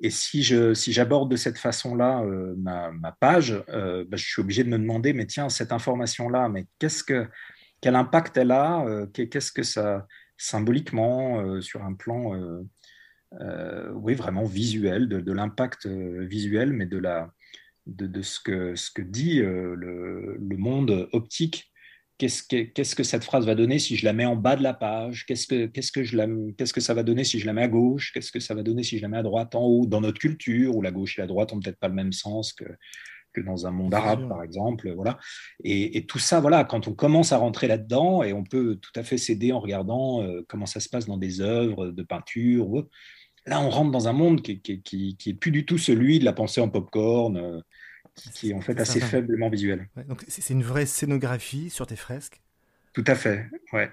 Et 0.00 0.10
si 0.10 0.44
je 0.44 0.74
si 0.74 0.92
j'aborde 0.92 1.28
de 1.28 1.34
cette 1.34 1.58
façon-là 1.58 2.22
euh, 2.22 2.54
ma, 2.56 2.92
page, 3.18 3.60
euh, 3.70 4.04
bah, 4.06 4.16
je 4.16 4.24
suis 4.24 4.40
obligé 4.40 4.62
de 4.62 4.68
me 4.68 4.78
demander, 4.78 5.12
mais 5.12 5.26
tiens, 5.26 5.48
cette 5.48 5.72
information-là, 5.72 6.48
mais 6.48 6.66
qu'est-ce 6.78 7.02
que 7.02 7.26
quel 7.80 7.96
impact 7.96 8.36
elle 8.36 8.52
a 8.52 8.86
Qu'est-ce 9.12 9.50
que 9.50 9.64
ça 9.64 10.06
symboliquement 10.42 11.60
sur 11.60 11.84
un 11.84 11.94
plan, 11.94 12.32
oui, 13.94 14.14
vraiment 14.14 14.44
visuel, 14.44 15.08
de, 15.08 15.32
l'impact 15.32 15.86
visuel, 15.86 16.72
mais 16.72 16.86
de 16.86 16.98
la 16.98 17.32
de, 17.86 18.22
ce 18.22 18.38
que 18.40 18.76
ce 18.76 18.90
que 18.90 19.02
dit 19.02 19.40
le, 19.40 20.56
monde 20.56 21.08
optique. 21.12 21.72
Qu'est-ce 22.18 22.94
que, 22.94 23.02
cette 23.02 23.24
phrase 23.24 23.46
va 23.46 23.56
donner 23.56 23.80
si 23.80 23.96
je 23.96 24.04
la 24.04 24.12
mets 24.12 24.26
en 24.26 24.36
bas 24.36 24.54
de 24.54 24.62
la 24.62 24.74
page? 24.74 25.26
Qu'est-ce 25.26 25.46
que, 25.48 25.66
qu'est-ce 25.66 25.90
que, 25.90 26.04
je 26.04 26.16
la, 26.16 26.28
qu'est-ce 26.56 26.72
que 26.72 26.80
ça 26.80 26.94
va 26.94 27.02
donner 27.02 27.24
si 27.24 27.40
je 27.40 27.46
la 27.46 27.52
mets 27.52 27.62
à 27.62 27.68
gauche? 27.68 28.12
Qu'est-ce 28.12 28.30
que 28.30 28.38
ça 28.38 28.54
va 28.54 28.62
donner 28.62 28.84
si 28.84 28.98
je 28.98 29.02
la 29.02 29.08
mets 29.08 29.16
à 29.16 29.24
droite, 29.24 29.56
en 29.56 29.64
haut 29.64 29.86
Dans 29.86 30.00
notre 30.00 30.20
culture, 30.20 30.76
où 30.76 30.82
la 30.82 30.92
gauche 30.92 31.18
et 31.18 31.22
la 31.22 31.26
droite 31.26 31.52
n'ont 31.52 31.58
peut-être 31.58 31.80
pas 31.80 31.88
le 31.88 31.94
même 31.94 32.12
sens 32.12 32.52
que, 32.52 32.64
que 33.32 33.40
dans 33.40 33.66
un 33.66 33.70
monde 33.70 33.94
arabe, 33.94 34.28
par 34.28 34.42
exemple. 34.42 34.92
Voilà. 34.92 35.18
Et, 35.64 36.04
tout 36.06 36.18
ça, 36.18 36.40
voilà, 36.40 36.64
quand 36.64 36.88
on 36.88 36.94
commence 36.94 37.32
à 37.32 37.38
rentrer 37.38 37.68
là-dedans, 37.68 38.22
et 38.22 38.32
on 38.32 38.44
peut 38.44 38.76
tout 38.76 38.92
à 38.96 39.02
fait 39.02 39.18
s'aider 39.18 39.52
en 39.52 39.60
regardant 39.60 40.22
euh, 40.22 40.44
comment 40.48 40.66
ça 40.66 40.80
se 40.80 40.88
passe 40.88 41.06
dans 41.06 41.16
des 41.16 41.40
œuvres 41.40 41.88
de 41.88 42.02
peinture, 42.02 42.86
là, 43.46 43.60
on 43.60 43.70
rentre 43.70 43.90
dans 43.90 44.08
un 44.08 44.12
monde 44.12 44.42
qui, 44.42 44.60
qui, 44.60 44.82
qui, 44.82 45.16
qui 45.16 45.30
est 45.30 45.34
plus 45.34 45.50
du 45.50 45.64
tout 45.66 45.78
celui 45.78 46.18
de 46.18 46.24
la 46.24 46.32
pensée 46.32 46.60
en 46.60 46.68
popcorn. 46.68 47.34
corn 47.34 47.36
euh, 47.36 47.60
qui 48.34 48.50
est 48.50 48.54
en 48.54 48.60
fait 48.60 48.78
assez 48.78 49.00
faiblement 49.00 49.48
visuel. 49.48 49.88
donc 50.06 50.24
c'est 50.28 50.52
une 50.52 50.62
vraie 50.62 50.86
scénographie 50.86 51.70
sur 51.70 51.86
tes 51.86 51.96
fresques? 51.96 52.42
Tout 52.92 53.04
à 53.06 53.14
fait, 53.14 53.46
ouais. 53.72 53.90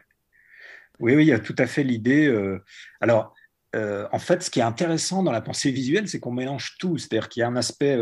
Oui, 0.99 1.15
oui, 1.15 1.23
il 1.23 1.27
y 1.27 1.33
a 1.33 1.39
tout 1.39 1.55
à 1.57 1.65
fait 1.65 1.83
l'idée. 1.83 2.27
Euh, 2.27 2.61
alors, 2.99 3.33
euh, 3.75 4.07
en 4.11 4.19
fait, 4.19 4.43
ce 4.43 4.49
qui 4.49 4.59
est 4.59 4.63
intéressant 4.63 5.23
dans 5.23 5.31
la 5.31 5.41
pensée 5.41 5.71
visuelle, 5.71 6.09
c'est 6.09 6.19
qu'on 6.19 6.33
mélange 6.33 6.75
tout. 6.77 6.97
C'est-à-dire 6.97 7.29
qu'il 7.29 7.41
y 7.41 7.43
a 7.43 7.47
un 7.47 7.55
aspect, 7.55 7.97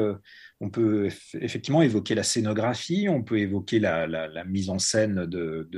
on 0.59 0.69
peut 0.69 1.09
effectivement 1.39 1.81
évoquer 1.81 2.15
la 2.15 2.23
scénographie, 2.23 3.07
on 3.09 3.23
peut 3.23 3.39
évoquer 3.39 3.79
la, 3.79 4.43
mise 4.45 4.69
en 4.69 4.79
scène 4.79 5.25
de, 5.25 5.69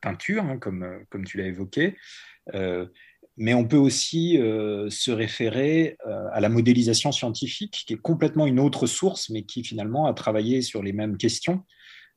peinture, 0.00 0.44
hein, 0.44 0.58
comme, 0.58 1.04
comme 1.10 1.24
tu 1.24 1.38
l'as 1.38 1.46
évoqué 1.46 1.96
mais 3.36 3.54
on 3.54 3.66
peut 3.66 3.76
aussi 3.76 4.38
euh, 4.38 4.90
se 4.90 5.10
référer 5.10 5.96
euh, 6.06 6.28
à 6.32 6.40
la 6.40 6.48
modélisation 6.48 7.12
scientifique, 7.12 7.84
qui 7.86 7.94
est 7.94 8.00
complètement 8.00 8.46
une 8.46 8.60
autre 8.60 8.86
source, 8.86 9.30
mais 9.30 9.42
qui 9.42 9.64
finalement 9.64 10.06
a 10.06 10.14
travaillé 10.14 10.62
sur 10.62 10.82
les 10.82 10.92
mêmes 10.92 11.16
questions. 11.16 11.64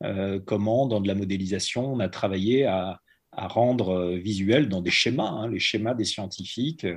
Euh, 0.03 0.39
comment, 0.45 0.88
dans 0.88 0.99
de 0.99 1.07
la 1.07 1.15
modélisation, 1.15 1.93
on 1.93 1.99
a 1.99 2.09
travaillé 2.09 2.65
à, 2.65 2.99
rendre 3.38 4.13
visuel 4.13 4.69
dans 4.69 4.79
des 4.81 4.91
schémas, 4.91 5.27
hein, 5.27 5.49
les 5.49 5.59
schémas 5.59 5.93
des 5.93 6.05
scientifiques, 6.05 6.88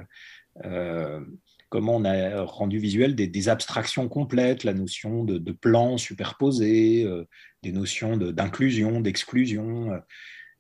comment 1.69 1.97
on 1.97 2.05
a 2.05 2.43
rendu 2.43 2.79
visuel 2.79 3.15
des, 3.15 3.49
abstractions 3.49 4.09
complètes, 4.09 4.65
la 4.65 4.75
notion 4.75 5.25
de, 5.25 5.39
de 5.39 5.53
plan 5.53 5.99
superposé, 5.99 7.07
des 7.63 7.73
notions 7.73 8.17
d'inclusion, 8.17 9.01
d'exclusion. 9.01 9.91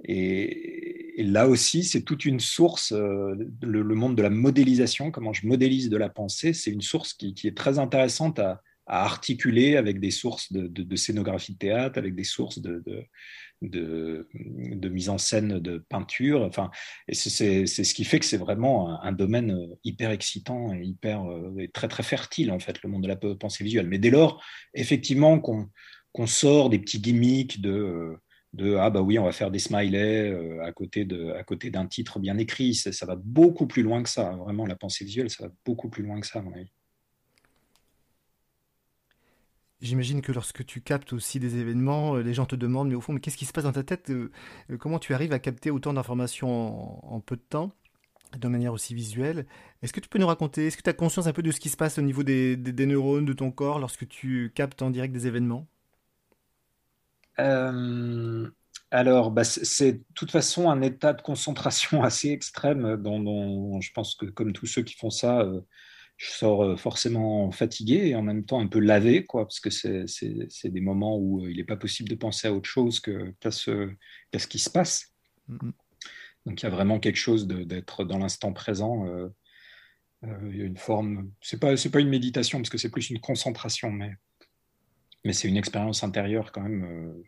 Et, 0.05 1.25
là 1.25 1.49
aussi, 1.49 1.83
c'est 1.83 2.03
toute 2.03 2.25
une 2.25 2.41
source, 2.41 2.93
euh, 2.93 3.35
le, 3.63 3.95
monde 3.95 4.17
de 4.17 4.23
la 4.23 4.31
modélisation, 4.31 5.11
comment 5.11 5.33
je 5.33 5.47
modélise 5.47 5.91
de 5.91 5.97
la 5.97 6.09
pensée, 6.09 6.53
c'est 6.53 6.71
une 6.71 6.83
source 6.83 7.13
qui, 7.13 7.35
est 7.45 7.57
très 7.57 7.79
intéressante 7.79 8.39
à, 8.39 8.63
articuler 8.91 9.77
avec 9.77 10.01
des 10.01 10.11
sources 10.11 10.51
de, 10.51 10.97
scénographie 10.97 11.53
de 11.53 11.59
théâtre, 11.59 11.99
avec 11.99 12.15
des 12.15 12.25
sources 12.25 12.59
de, 12.59 12.83
de, 13.63 14.29
mise 14.89 15.09
en 15.09 15.19
scène 15.19 15.59
de 15.59 15.79
peinture. 15.89 16.43
Enfin, 16.43 16.71
et 17.09 17.15
c'est 17.15 17.67
ce 17.67 17.95
qui 17.95 18.05
fait 18.05 18.19
que 18.19 18.25
c'est 18.25 18.37
vraiment 18.37 19.03
un, 19.03 19.13
domaine 19.13 19.53
euh, 19.53 19.75
hyper 19.85 20.11
excitant 20.11 20.73
et 20.73 20.83
hyper 20.83 21.29
euh, 21.31 21.67
très 21.73 21.89
très 21.89 22.03
fertile 22.03 22.51
en 22.51 22.59
fait, 22.59 22.83
le 22.83 22.89
monde 22.89 23.03
de 23.03 23.09
la 23.09 23.17
pensée 23.17 23.65
visuelle. 23.65 23.89
Mais 23.89 23.99
dès 23.99 24.11
lors, 24.11 24.43
effectivement, 24.75 25.41
qu'on 25.41 26.27
sort 26.27 26.71
des 26.71 26.79
petits 26.79 27.01
gimmicks 27.01 27.61
de 27.61 28.17
de 28.55 28.77
ah 28.77 28.89
bah 28.89 29.03
oui 29.03 29.19
on 29.19 29.25
va 29.25 29.33
faire 29.33 29.51
des 29.51 29.59
smileys 29.59 30.31
euh, 30.31 30.65
à 30.65 30.73
côté 30.73 31.05
de 31.05 31.33
à 31.33 31.45
côté 31.45 31.71
d'un 31.71 31.87
titre 31.87 32.19
bien 32.19 32.39
écrit 32.39 32.75
ça, 32.75 32.93
ça, 32.93 33.05
va 33.05 33.15
beaucoup 33.15 33.67
plus 33.67 33.83
loin 33.83 34.03
que 34.03 34.09
ça 34.09 34.31
vraiment 34.37 34.65
la 34.65 34.75
pensée 34.75 35.05
visuelle 35.05 35.29
ça 35.29 35.47
va 35.47 35.53
beaucoup 35.67 35.91
plus 35.91 36.03
loin 36.03 36.19
que 36.19 36.27
ça 36.27 36.39
à 36.39 36.43
mon 36.43 36.55
avis 36.55 36.73
J'imagine 39.81 40.23
que 40.23 40.33
lorsque 40.33 40.67
tu 40.67 40.81
captes 40.81 41.13
aussi 41.13 41.39
des 41.39 41.57
événements, 41.57 42.17
euh, 42.17 42.23
les 42.23 42.35
gens 42.35 42.47
te 42.47 42.57
demandent, 42.57 42.89
mais 42.89 42.97
au 42.97 43.01
fond, 43.01 43.13
mais 43.13 43.21
qu'est-ce 43.21 43.37
qui 43.37 43.45
se 43.45 43.53
passe 43.53 43.65
dans 43.65 43.73
ta 43.73 43.85
tête 43.85 44.11
euh, 44.11 44.31
Comment 44.79 44.99
tu 44.99 45.15
arrives 45.15 45.33
à 45.33 45.39
capter 45.39 45.71
autant 45.71 45.93
d'informations 45.93 47.15
en, 47.15 47.21
peu 47.21 47.37
de 47.37 47.43
temps, 47.49 47.73
de 48.37 48.49
manière 48.49 48.73
aussi 48.73 48.93
visuelle? 48.93 49.47
Est-ce 49.83 49.93
que 49.93 50.01
tu 50.01 50.09
peux 50.09 50.19
nous 50.19 50.27
raconter 50.27 50.67
Est-ce 50.67 50.77
que 50.77 50.83
tu 50.83 50.91
as 50.91 50.95
conscience 50.95 51.29
un 51.29 51.33
peu 51.33 51.43
de 51.43 51.53
ce 51.53 51.61
qui 51.61 51.69
se 51.69 51.77
passe 51.77 51.97
au 51.99 52.03
niveau 52.03 52.25
des, 52.25 52.57
neurones 52.57 53.25
de 53.25 53.33
ton 53.33 53.53
corps 53.53 53.79
lorsque 53.79 54.09
tu 54.09 54.51
captes 54.53 54.83
en 54.83 54.91
direct 54.91 55.15
des 55.15 55.29
événements? 55.29 55.69
Euh, 57.39 58.51
alors, 58.91 59.31
bah, 59.31 59.45
c'est 59.45 59.93
de 59.93 60.05
toute 60.15 60.33
façon 60.33 60.71
un 60.71 60.83
état 60.83 61.13
de 61.13 61.23
concentration 61.23 62.03
assez 62.03 62.31
extrême 62.31 62.97
dont, 62.97 63.81
je 63.81 63.93
pense 63.93 64.17
que 64.17 64.27
comme 64.27 64.53
tous 64.53 64.67
ceux 64.67 64.83
qui 64.83 64.97
font 64.97 65.11
ça, 65.11 65.43
euh, 65.43 65.61
je 66.19 66.31
sors 66.31 66.63
euh, 66.63 66.77
forcément 66.77 67.51
fatigué 67.51 68.09
et 68.09 68.15
en 68.15 68.23
même 68.23 68.45
temps 68.45 68.61
un 68.61 68.67
peu 68.67 68.79
lavé, 68.79 69.25
quoi, 69.25 69.47
parce 69.47 69.61
que 69.61 69.71
c'est 69.71 70.69
des 70.69 70.81
moments 70.81 71.17
où 71.17 71.49
il 71.49 71.57
n'est 71.57 71.65
pas 71.65 71.77
possible 71.77 72.11
de 72.11 72.15
penser 72.15 72.49
à 72.49 72.53
autre 72.53 72.69
chose 72.69 73.01
qu'à 73.01 73.51
ce, 73.51 73.91
ce, 74.37 74.47
qui 74.47 74.59
se 74.59 74.69
passe. 74.69 75.15
Mm-hmm. 75.49 75.73
Donc 76.45 76.63
il 76.63 76.65
y 76.65 76.67
a 76.67 76.71
vraiment 76.71 77.01
quelque 77.01 77.17
chose 77.17 77.47
d'être 77.47 78.05
dans 78.05 78.19
l'instant 78.19 78.53
présent. 78.53 79.07
il 80.23 80.57
y 80.57 80.63
a 80.63 80.65
une 80.65 80.77
forme, 80.77 81.31
c'est 81.41 81.61
pas, 81.61 81.75
pas 81.75 82.01
une 82.01 82.09
méditation 82.09 82.59
parce 82.59 82.71
que 82.71 82.79
c'est 82.79 82.91
plus 82.91 83.09
une 83.09 83.21
concentration, 83.21 83.91
mais 83.91 84.13
mais 85.25 85.33
c'est 85.33 85.49
une 85.49 85.57
expérience 85.57 86.03
intérieure 86.05 86.53
quand 86.53 86.63
même, 86.63 86.85
euh, 86.85 87.23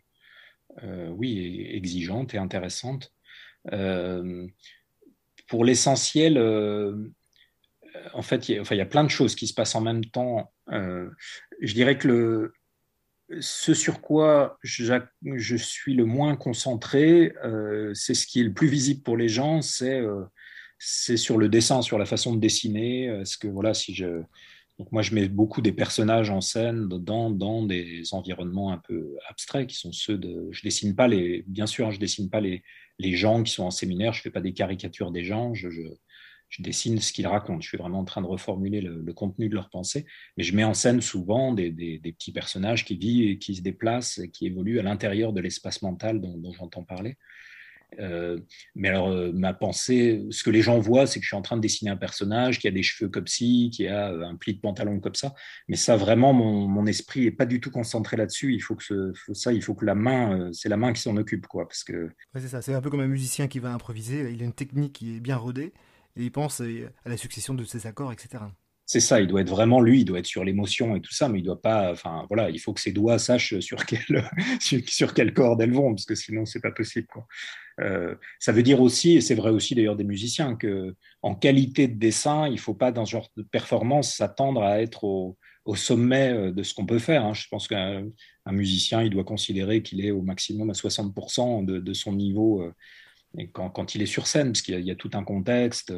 euh, 0.83 1.09
oui, 1.09 1.67
exigeante 1.69 2.33
et 2.33 2.37
intéressante. 2.37 3.13
Euh, 3.73 4.47
pour 5.47 5.65
l'essentiel, 5.65 6.37
en 8.13 8.21
fait, 8.21 8.49
il 8.49 8.55
y, 8.55 8.57
a, 8.57 8.61
enfin, 8.61 8.75
y 8.75 8.81
a 8.81 8.85
plein 8.85 9.03
de 9.03 9.09
choses 9.09 9.35
qui 9.35 9.47
se 9.47 9.53
passent 9.53 9.75
en 9.75 9.81
même 9.81 10.05
temps. 10.05 10.51
je 10.69 11.73
dirais 11.73 11.97
que 11.97 12.07
le, 12.07 12.53
ce 13.39 13.73
sur 13.73 14.01
quoi 14.01 14.57
je, 14.61 15.55
suis 15.57 15.93
le 15.93 16.05
moins 16.05 16.35
concentré, 16.35 17.33
c'est 17.93 18.13
ce 18.13 18.27
qui 18.27 18.41
est 18.41 18.43
le 18.43 18.53
plus 18.53 18.67
visible 18.67 19.01
pour 19.01 19.17
les 19.17 19.29
gens, 19.29 19.61
c'est 19.61 21.17
sur 21.17 21.37
le 21.37 21.49
dessin, 21.49 21.81
sur 21.81 21.97
la 21.97 22.05
façon 22.05 22.35
de 22.35 22.39
dessiner. 22.39 23.05
Est-ce 23.05 23.37
que 23.37 23.47
voilà, 23.47 23.73
si 23.73 23.93
je 23.93 24.23
donc 24.81 24.91
moi, 24.91 25.03
je 25.03 25.13
mets 25.13 25.27
beaucoup 25.27 25.61
des 25.61 25.73
personnages 25.73 26.31
en 26.31 26.41
scène 26.41 26.87
dans, 26.87 27.29
dans 27.29 27.63
des 27.63 28.01
environnements 28.13 28.71
un 28.71 28.79
peu 28.79 29.15
abstraits 29.29 29.67
qui 29.67 29.75
sont 29.75 29.91
ceux 29.91 30.17
de. 30.17 30.47
Je 30.49 30.63
dessine 30.63 30.95
pas 30.95 31.07
les. 31.07 31.43
Bien 31.45 31.67
sûr, 31.67 31.91
je 31.91 31.99
dessine 31.99 32.31
pas 32.31 32.41
les, 32.41 32.63
les 32.97 33.15
gens 33.15 33.43
qui 33.43 33.51
sont 33.51 33.63
en 33.63 33.69
séminaire. 33.69 34.11
Je 34.13 34.23
fais 34.23 34.31
pas 34.31 34.41
des 34.41 34.53
caricatures 34.53 35.11
des 35.11 35.23
gens. 35.23 35.53
Dessine 36.59 36.99
ce 36.99 37.13
qu'ils 37.13 37.27
racontent. 37.27 37.61
Je 37.61 37.67
suis 37.69 37.77
vraiment 37.77 37.99
en 37.99 38.05
train 38.05 38.21
de 38.21 38.27
reformuler 38.27 38.81
le, 38.81 39.13
contenu 39.13 39.47
de 39.47 39.55
leur 39.55 39.69
pensée. 39.69 40.05
Mais 40.37 40.43
je 40.43 40.55
mets 40.55 40.65
en 40.65 40.73
scène 40.73 41.01
souvent 41.01 41.53
des, 41.53 41.71
petits 42.03 42.33
personnages 42.33 42.83
qui 42.83 42.97
vivent, 42.97 43.37
qui 43.39 43.55
se 43.55 43.61
déplacent, 43.61 44.21
qui 44.33 44.47
évoluent 44.47 44.79
à 44.79 44.83
l'intérieur 44.83 45.31
de 45.33 45.39
l'espace 45.39 45.81
mental 45.81 46.19
dont, 46.19 46.51
j'entends 46.51 46.83
parler. 46.83 47.15
Euh, 47.99 48.39
mais 48.73 48.87
alors, 48.87 49.09
euh, 49.09 49.31
ma 49.33 49.53
pensée, 49.53 50.25
ce 50.29 50.43
que 50.43 50.49
les 50.49 50.61
gens 50.61 50.79
voient, 50.79 51.07
c'est 51.07 51.19
que 51.19 51.23
je 51.23 51.27
suis 51.27 51.35
en 51.35 51.41
train 51.41 51.57
de 51.57 51.61
dessiner 51.61 51.91
un 51.91 51.97
personnage 51.97 52.59
qui 52.59 52.67
a 52.69 52.71
des 52.71 52.83
cheveux 52.83 53.09
comme 53.09 53.27
ci, 53.27 53.69
qui 53.73 53.85
a 53.87 54.11
euh, 54.11 54.25
un 54.25 54.37
pli 54.37 54.53
de 54.53 54.59
pantalon 54.59 55.01
comme 55.01 55.15
ça. 55.15 55.33
Mais 55.67 55.75
ça, 55.75 55.97
vraiment, 55.97 56.31
mon, 56.31 56.85
esprit 56.85 57.25
est 57.25 57.31
pas 57.31 57.45
du 57.45 57.59
tout 57.59 57.69
concentré 57.69 58.15
là-dessus. 58.15 58.53
Il 58.53 58.61
faut 58.61 58.75
que 58.75 59.13
ça, 59.33 59.51
il 59.51 59.61
faut 59.61 59.75
que 59.75 59.85
la 59.85 59.95
main, 59.95 60.49
c'est 60.53 60.69
la 60.69 60.77
main 60.77 60.93
qui 60.93 61.01
s'en 61.01 61.17
occupe, 61.17 61.47
quoi. 61.47 61.67
Parce 61.67 61.83
que. 61.83 62.09
c'est 62.35 62.47
ça. 62.47 62.61
C'est 62.61 62.73
un 62.73 62.81
peu 62.81 62.89
comme 62.89 63.01
un 63.01 63.07
musicien 63.07 63.47
qui 63.47 63.59
va 63.59 63.73
improviser. 63.73 64.31
Il 64.31 64.41
a 64.41 64.45
une 64.45 64.53
technique 64.53 64.93
qui 64.93 65.17
est 65.17 65.19
bien 65.19 65.35
rodée. 65.35 65.73
Il 66.15 66.31
pense 66.31 66.61
à 66.61 67.09
la 67.09 67.17
succession 67.17 67.53
de 67.53 67.63
ces 67.63 67.87
accords, 67.87 68.11
etc. 68.11 68.43
C'est 68.85 68.99
ça, 68.99 69.21
il 69.21 69.27
doit 69.27 69.39
être 69.39 69.49
vraiment 69.49 69.79
lui, 69.79 70.01
il 70.01 70.05
doit 70.05 70.19
être 70.19 70.25
sur 70.25 70.43
l'émotion 70.43 70.97
et 70.97 71.01
tout 71.01 71.13
ça, 71.13 71.29
mais 71.29 71.39
il 71.39 71.43
doit 71.43 71.61
pas. 71.61 71.93
Enfin, 71.93 72.25
voilà, 72.27 72.49
il 72.49 72.59
faut 72.59 72.73
que 72.73 72.81
ses 72.81 72.91
doigts 72.91 73.19
sachent 73.19 73.57
sur 73.61 73.85
quelle, 73.85 74.29
sur 74.59 75.13
quelle 75.13 75.33
corde 75.33 75.61
elles 75.61 75.71
vont, 75.71 75.95
parce 75.95 76.05
que 76.05 76.15
sinon, 76.15 76.45
c'est 76.45 76.59
pas 76.59 76.71
possible. 76.71 77.07
Euh, 77.79 78.15
ça 78.39 78.51
veut 78.51 78.63
dire 78.63 78.81
aussi, 78.81 79.15
et 79.15 79.21
c'est 79.21 79.35
vrai 79.35 79.49
aussi 79.49 79.75
d'ailleurs 79.75 79.95
des 79.95 80.03
musiciens, 80.03 80.55
que 80.55 80.93
en 81.21 81.35
qualité 81.35 81.87
de 81.87 81.97
dessin, 81.97 82.49
il 82.49 82.59
faut 82.59 82.73
pas, 82.73 82.91
dans 82.91 83.05
ce 83.05 83.11
genre 83.11 83.29
de 83.37 83.43
performance, 83.43 84.15
s'attendre 84.15 84.61
à 84.61 84.81
être 84.81 85.05
au, 85.05 85.37
sommet 85.75 86.33
euh, 86.33 86.51
de 86.51 86.63
ce 86.63 86.73
qu'on 86.73 86.85
peut 86.85 86.99
faire. 86.99 87.23
Hein. 87.23 87.33
Je 87.33 87.47
pense 87.49 87.69
qu'un 87.69 88.03
musicien, 88.47 89.03
il 89.03 89.09
doit 89.09 89.23
considérer 89.23 89.81
qu'il 89.83 90.03
est 90.05 90.11
au 90.11 90.21
maximum 90.21 90.69
à 90.69 90.73
60% 90.73 91.63
de, 91.63 91.79
de, 91.79 91.93
son 91.93 92.11
niveau 92.11 92.61
euh, 92.61 92.73
quand, 93.53 93.95
il 93.95 94.01
est 94.01 94.07
sur 94.07 94.27
scène, 94.27 94.47
parce 94.47 94.61
qu'il 94.61 94.79
y, 94.79 94.91
a 94.91 94.95
tout 94.95 95.11
un 95.13 95.23
contexte. 95.23 95.91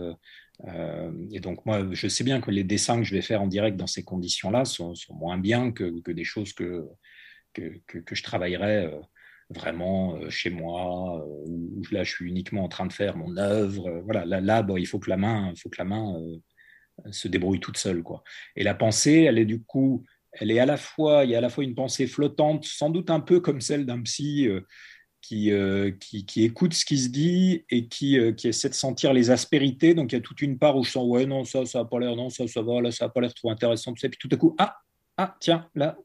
Euh, 0.68 1.12
et 1.32 1.40
donc, 1.40 1.66
moi, 1.66 1.88
je 1.92 2.08
sais 2.08 2.24
bien 2.24 2.42
que 2.42 2.52
les 2.52 2.64
dessins 2.64 2.98
que 2.98 3.04
je 3.04 3.14
vais 3.14 3.22
faire 3.22 3.42
en 3.42 3.48
direct 3.48 3.78
dans 3.78 3.88
ces 3.88 4.04
conditions-là 4.04 4.66
sont, 4.66 4.94
moins 5.10 5.38
bien 5.38 5.72
que, 5.72 6.12
des 6.12 6.24
choses 6.24 6.54
que, 6.54 6.88
que, 7.54 7.72
je 8.12 8.24
travaillerais 8.24 8.86
euh, 8.86 9.00
vraiment 9.50 10.16
euh, 10.16 10.30
chez 10.30 10.50
moi, 10.50 11.26
où 11.46 11.82
là, 11.92 12.04
je 12.04 12.12
suis 12.12 12.28
uniquement 12.28 12.64
en 12.64 12.70
train 12.70 12.86
de 12.86 12.94
faire 12.94 13.18
mon 13.18 13.38
œuvre. 13.38 14.02
Voilà, 14.06 14.26
là, 14.26 14.66
il 14.78 14.88
faut 14.88 15.00
que 15.00 15.10
la 15.10 15.18
main, 15.18 15.54
faut 15.58 15.70
que 15.70 15.80
la 15.80 15.86
main 15.86 16.16
se 17.10 17.28
débrouille 17.28 17.60
toute 17.60 17.78
seule. 17.78 18.04
Quoi. 18.04 18.24
Et 18.56 18.64
la 18.64 18.76
pensée, 18.76 19.24
elle 19.24 19.40
est 19.40 19.46
du 19.46 19.64
coup, 19.64 20.06
elle 20.34 20.52
est 20.52 20.60
à 20.60 20.66
la 20.66 20.78
fois, 20.78 21.26
il 21.26 21.32
y 21.32 21.36
a 21.36 21.38
à 21.38 21.42
la 21.42 21.50
fois 21.50 21.64
une 21.64 21.76
pensée 21.76 22.08
flottante, 22.08 22.66
sans 22.66 22.90
doute 22.90 23.10
un 23.10 23.20
peu 23.20 23.40
comme 23.40 23.62
celle 23.62 23.86
d'un 23.86 24.02
psy 24.02 24.48
euh, 24.48 24.62
qui, 25.24 26.26
qui, 26.28 26.44
écoute 26.44 26.74
ce 26.74 26.86
qui 26.86 26.98
se 26.98 27.08
dit 27.08 27.64
et 27.70 27.88
qui, 27.88 28.20
euh, 28.20 28.34
qui, 28.34 28.50
essaie 28.50 28.70
de 28.70 28.74
sentir 28.74 29.14
les 29.14 29.32
aspérités. 29.32 29.94
Donc 29.94 30.12
il 30.12 30.16
y 30.16 30.18
a 30.18 30.22
toute 30.22 30.42
une 30.42 30.60
part 30.60 30.78
où 30.78 30.84
je 30.84 30.92
sens, 30.92 31.08
ouais, 31.08 31.26
non, 31.26 31.46
ça, 31.46 31.66
ça 31.66 31.80
n'a 31.80 31.86
pas 31.86 32.00
l'air, 32.00 32.16
non, 32.16 32.30
ça, 32.30 32.46
ça 32.48 32.62
va, 32.62 32.82
là, 32.82 32.92
ça 32.92 33.06
n'a 33.06 33.10
pas 33.10 33.22
l'air 33.22 33.34
trop 33.34 33.50
intéressant, 33.50 33.94
tout 33.94 34.00
ça. 34.00 34.10
Puis 34.10 34.20
tout 34.20 34.30
à 34.32 34.38
coup, 34.38 34.54
ah, 34.60 34.76
ah, 35.18 35.36
tiens, 35.40 35.70
là, 35.76 35.98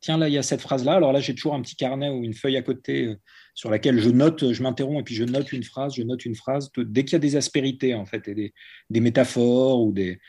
tiens, 0.00 0.18
là, 0.18 0.28
il 0.28 0.34
y 0.34 0.38
a 0.38 0.42
cette 0.42 0.60
phrase-là. 0.60 0.94
Alors 0.94 1.12
là, 1.12 1.20
j'ai 1.20 1.34
toujours 1.34 1.54
un 1.54 1.62
petit 1.62 1.76
carnet 1.76 2.10
ou 2.10 2.22
une 2.22 2.34
feuille 2.34 2.58
à 2.58 2.62
côté 2.62 3.06
euh, 3.06 3.16
sur 3.54 3.70
laquelle 3.70 3.98
je 3.98 4.10
note, 4.10 4.52
je 4.52 4.62
m'interromps 4.62 5.00
et 5.00 5.04
puis 5.04 5.14
je 5.14 5.24
note 5.24 5.50
une 5.52 5.64
phrase, 5.64 5.94
je 5.94 6.02
note 6.02 6.26
une 6.26 6.34
phrase. 6.34 6.70
Dès 6.76 7.04
qu'il 7.04 7.14
y 7.14 7.16
a 7.16 7.20
des 7.20 7.36
aspérités, 7.36 7.94
en 7.94 8.04
fait, 8.04 8.28
et 8.28 8.34
des, 8.34 8.52
des 8.90 9.00
métaphores 9.00 9.82
ou 9.82 9.92
des, 9.92 10.20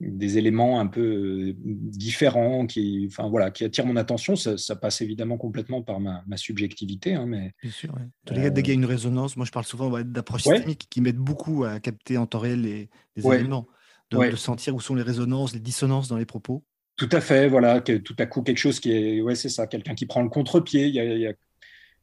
des 0.00 0.38
éléments 0.38 0.80
un 0.80 0.86
peu 0.86 1.00
euh, 1.00 1.54
différents 1.56 2.66
qui, 2.66 3.06
enfin, 3.10 3.28
voilà, 3.28 3.50
qui 3.50 3.64
attirent 3.64 3.86
mon 3.86 3.96
attention. 3.96 4.36
Ça, 4.36 4.76
passe 4.76 5.00
évidemment 5.00 5.36
complètement 5.36 5.82
par 5.82 6.00
ma, 6.00 6.22
subjectivité. 6.36 7.14
Hein, 7.14 7.26
mais, 7.26 7.54
Bien 7.62 7.72
sûr, 7.72 7.94
Tous 8.24 8.34
les 8.34 8.50
dès 8.50 8.62
qu'il 8.62 8.74
y 8.74 8.76
a 8.76 8.80
une 8.80 8.84
résonance, 8.84 9.36
moi 9.36 9.44
je 9.44 9.50
parle 9.50 9.64
souvent 9.64 9.90
d'approches 10.02 10.44
systémiques 10.44 10.86
qui 10.88 11.00
m'aident 11.00 11.16
beaucoup 11.16 11.64
à 11.64 11.80
capter 11.80 12.16
en 12.16 12.26
temps 12.26 12.38
réel 12.38 12.62
les, 12.62 12.88
éléments, 13.16 13.66
de, 14.10 14.36
sentir 14.36 14.74
où 14.74 14.80
sont 14.80 14.94
les 14.94 15.02
résonances, 15.02 15.52
les 15.52 15.60
dissonances 15.60 16.08
dans 16.08 16.16
les 16.16 16.26
propos. 16.26 16.64
Tout 16.96 17.08
à 17.12 17.20
fait, 17.20 17.48
voilà, 17.48 17.80
que 17.80 17.96
tout 17.96 18.16
à 18.18 18.26
coup 18.26 18.42
quelque 18.42 18.58
chose 18.58 18.80
qui 18.80 18.92
est, 18.92 19.20
ouais, 19.20 19.34
c'est 19.34 19.48
ça, 19.48 19.66
quelqu'un 19.66 19.94
qui 19.94 20.06
prend 20.06 20.22
le 20.22 20.28
contre-pied. 20.28 20.86
Il 20.86 20.94
y 20.94 21.26
a, 21.26 21.32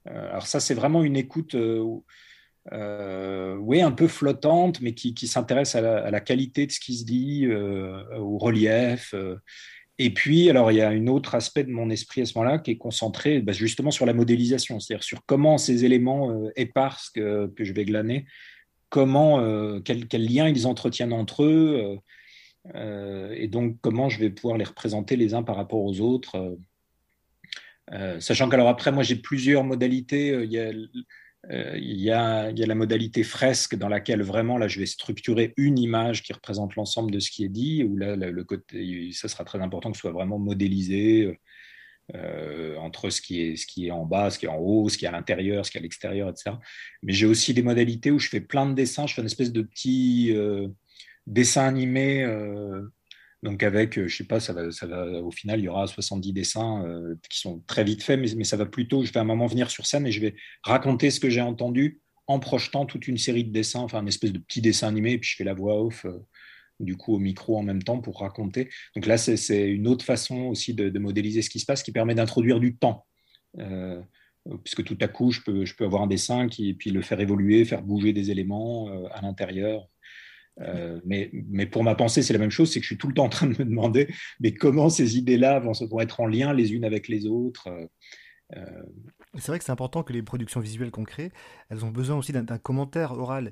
euh, 0.08 0.30
alors 0.30 0.48
ça, 0.48 0.60
c'est 0.60 0.74
vraiment 0.74 1.04
une 1.04 1.16
écoute. 1.16 1.56
Euh, 1.56 1.84
euh, 2.74 3.82
un 3.82 3.92
peu 3.92 4.08
flottante, 4.08 4.82
mais 4.82 4.94
qui, 4.94 5.28
s'intéresse 5.28 5.76
à, 5.76 6.10
la 6.10 6.20
qualité 6.22 6.66
de 6.66 6.72
ce 6.72 6.80
qui 6.80 6.96
se 6.96 7.06
dit, 7.06 7.46
euh, 7.46 8.18
au 8.18 8.38
relief. 8.38 9.14
Euh. 9.14 9.36
Et 9.98 10.14
puis, 10.14 10.50
alors, 10.50 10.72
il 10.72 10.78
y 10.78 10.82
a 10.82 10.90
un 10.90 11.08
autre 11.08 11.36
aspect 11.36 11.64
de 11.64 11.72
mon 11.72 11.90
esprit 11.90 12.22
à 12.22 12.26
ce 12.26 12.38
moment-là 12.38 12.60
qui 12.60 12.72
est 12.72 12.78
concentré 12.78 13.40
bah, 13.42 13.54
justement 13.54 13.92
sur 13.92 14.06
la 14.06 14.14
modélisation, 14.14 14.80
c'est-à-dire 14.80 15.04
sur 15.04 15.26
comment 15.26 15.58
ces 15.58 15.86
éléments 15.86 16.50
épars 16.56 17.00
que, 17.14 17.52
je 17.58 17.74
vais 17.74 17.86
glaner, 17.86 18.26
comment, 18.90 19.40
quels 19.82 20.08
quel 20.08 20.26
liens 20.26 20.50
ils 20.50 20.68
entretiennent 20.68 21.14
entre 21.14 21.44
eux, 21.46 21.98
et 22.76 23.48
donc 23.48 23.78
comment 23.80 24.10
je 24.10 24.20
vais 24.20 24.30
pouvoir 24.30 24.58
les 24.58 24.66
représenter 24.66 25.16
les 25.16 25.34
uns 25.34 25.44
par 25.44 25.56
rapport 25.56 25.82
aux 25.82 26.02
autres. 26.02 26.58
sachant 28.20 28.50
qu'alors 28.50 28.68
après, 28.68 28.92
moi, 28.92 29.04
j'ai 29.04 29.16
plusieurs 29.16 29.64
modalités. 29.64 30.32
Euh, 30.32 30.88
il 31.50 32.02
y, 32.02 32.12
a, 32.12 32.50
y 32.52 32.64
a, 32.64 32.66
la 32.66 32.76
modalité 32.76 33.24
fresque 33.24 33.76
dans 33.76 33.88
laquelle 33.88 34.24
vraiment 34.24 34.58
là 34.58 34.68
je 34.68 34.80
vais 34.80 34.86
structurer 34.86 35.54
une 35.58 35.78
image 35.78 36.24
qui 36.24 36.34
représente 36.34 36.76
l'ensemble 36.76 37.12
de 37.12 37.20
ce 37.20 37.30
qui 37.30 37.46
est 37.46 37.50
dit, 37.50 37.84
où 37.84 37.98
là 37.98 38.16
le 38.16 38.44
côté, 38.44 39.12
ça 39.12 39.28
sera 39.28 39.44
très 39.44 39.60
important 39.62 39.92
que 39.92 39.98
ce 39.98 40.02
soit 40.02 40.12
vraiment 40.12 40.40
modélisé 40.40 41.38
euh, 42.14 42.78
entre 42.78 43.10
ce 43.10 43.20
qui, 43.20 43.42
est, 43.42 43.56
ce 43.56 43.66
qui 43.66 43.88
est 43.88 43.92
en 43.92 44.06
bas, 44.06 44.30
ce 44.30 44.38
qui 44.38 44.46
est 44.46 44.50
en 44.50 44.58
haut, 44.58 44.90
ce 44.90 44.98
qui 44.98 45.06
est 45.06 45.08
à 45.08 45.12
l'intérieur, 45.12 45.66
ce 45.66 45.72
qui 45.72 45.78
est 45.78 45.80
à 45.80 45.82
l'extérieur, 45.82 46.30
etc. 46.30 46.56
Mais 47.02 47.14
j'ai 47.14 47.26
aussi 47.26 47.56
des 47.56 47.64
modalités 47.64 48.12
où 48.12 48.20
je 48.20 48.30
fais 48.30 48.42
plein 48.42 48.68
de 48.68 48.76
dessins, 48.76 49.08
je 49.08 49.16
fais 49.16 49.22
une 49.22 49.28
espèce 49.28 49.52
de 49.52 49.64
petit 49.64 50.32
euh, 50.36 50.68
dessin 51.26 51.66
animé 51.66 52.22
euh, 52.24 52.84
donc 53.44 53.64
avec, 53.64 53.98
euh, 53.98 54.08
je 54.08 54.16
sais 54.16 54.24
pas, 54.24 54.40
ça 54.40 54.54
va, 54.54 54.72
ça 54.72 54.88
va, 54.88 55.06
au 55.22 55.32
final, 55.32 55.60
il 55.60 55.64
y 55.64 55.68
aura 55.68 55.88
70 55.88 56.34
dessins 56.34 56.84
euh, 56.86 57.16
qui 57.30 57.40
sont 57.40 57.62
très 57.68 57.84
vite 57.84 58.04
faits, 58.04 58.20
mais, 58.20 58.44
ça 58.44 58.58
va 58.58 58.66
plutôt, 58.66 59.04
je 59.04 59.12
vais 59.12 59.20
à 59.20 59.22
un 59.22 59.26
moment 59.26 59.48
venir 59.48 59.70
sur 59.70 59.86
scène 59.86 60.08
et 60.08 60.12
je 60.12 60.20
vais 60.20 60.36
raconter 60.64 61.12
ce 61.12 61.20
que 61.20 61.30
j'ai 61.30 61.42
entendu 61.42 62.02
en 62.28 62.40
projetant 62.40 62.86
toute 62.86 63.08
une 63.08 63.18
série 63.18 63.44
de 63.44 63.52
dessins, 63.52 63.82
enfin 63.82 64.02
une 64.02 64.08
espèce 64.08 64.34
de 64.34 64.40
petit 64.40 64.62
dessin 64.62 64.88
animé, 64.88 65.20
puis 65.20 65.30
je 65.30 65.36
fais 65.36 65.44
la 65.44 65.54
voix 65.54 65.80
off 65.84 66.06
euh, 66.06 66.26
du 66.80 66.98
coup 66.98 67.14
au 67.14 67.20
micro 67.20 67.58
en 67.58 67.64
même 67.64 67.84
temps 67.84 68.02
pour 68.02 68.20
raconter. 68.20 68.70
Donc 68.96 69.06
là, 69.06 69.18
c'est 69.18 69.70
une 69.70 69.88
autre 69.88 70.04
façon 70.04 70.46
aussi 70.46 70.74
de, 70.74 70.98
modéliser 70.98 71.42
ce 71.42 71.50
qui 71.50 71.60
se 71.60 71.66
passe 71.66 71.84
qui 71.84 71.92
permet 71.92 72.16
d'introduire 72.16 72.60
du 72.60 72.76
temps. 72.78 73.06
puisque 74.64 74.84
tout 74.84 74.98
à 75.02 75.08
coup, 75.08 75.32
je 75.32 75.42
peux, 75.42 75.66
je 75.66 75.76
peux 75.76 75.86
avoir 75.86 76.02
un 76.02 76.08
dessin 76.08 76.48
qui, 76.48 76.70
et 76.70 76.74
puis 76.74 76.90
le 76.90 77.02
faire 77.02 77.20
évoluer, 77.20 77.64
faire 77.64 77.82
bouger 77.82 78.12
des 78.12 78.32
éléments 78.32 78.90
à 79.12 79.22
l'intérieur. 79.22 79.88
Euh, 80.62 81.00
mais, 81.06 81.30
mais, 81.34 81.66
pour 81.66 81.84
ma 81.84 81.96
pensée, 81.96 82.22
c'est 82.22 82.34
la 82.34 82.40
même 82.40 82.52
chose, 82.52 82.72
c'est 82.72 82.80
que 82.80 82.84
je 82.84 82.90
suis 82.90 82.98
tout 82.98 83.08
le 83.08 83.14
temps 83.14 83.26
en 83.26 83.30
train 83.30 83.48
de 83.48 83.58
me 83.58 83.66
demander, 83.66 84.08
mais 84.40 84.54
comment 84.54 84.90
ces 84.90 85.18
idées-là 85.18 85.60
vont, 85.60 85.74
vont, 85.74 86.00
être 86.00 86.22
en 86.22 86.28
lien 86.28 86.54
les 86.54 86.74
unes 86.74 86.86
avec 86.86 87.08
les 87.08 87.26
autres 87.26 87.68
euh, 87.68 87.86
euh. 88.56 88.84
C'est 89.38 89.48
vrai 89.48 89.60
que 89.60 89.66
c'est 89.66 89.72
important 89.72 90.04
que 90.04 90.14
les 90.14 90.22
productions 90.22 90.62
visuelles 90.62 90.92
qu'on 90.92 91.04
crée, 91.04 91.32
elles 91.70 91.84
ont 91.84 91.92
besoin 91.92 92.18
aussi 92.18 92.32
d'un 92.32 92.58
commentaire 92.58 93.12
oral. 93.12 93.52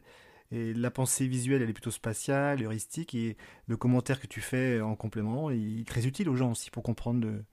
Et 0.52 0.74
la 0.74 0.92
pensée 0.92 1.28
visuelle, 1.28 1.62
elle 1.62 1.70
est 1.70 1.74
plutôt 1.74 1.92
spatiale, 1.92 2.64
heuristique, 2.64 3.16
et 3.16 3.36
le 3.68 3.76
commentaire 3.76 4.22
que 4.22 4.28
tu 4.28 4.40
fais 4.40 4.80
en 4.80 4.96
complément, 4.96 5.50
il 5.50 5.82
est 5.82 5.88
très 5.88 6.06
utile 6.06 6.30
aux 6.30 6.36
gens 6.36 6.52
aussi 6.52 6.70
pour 6.70 6.84
comprendre 6.84 7.26
le, 7.26 7.44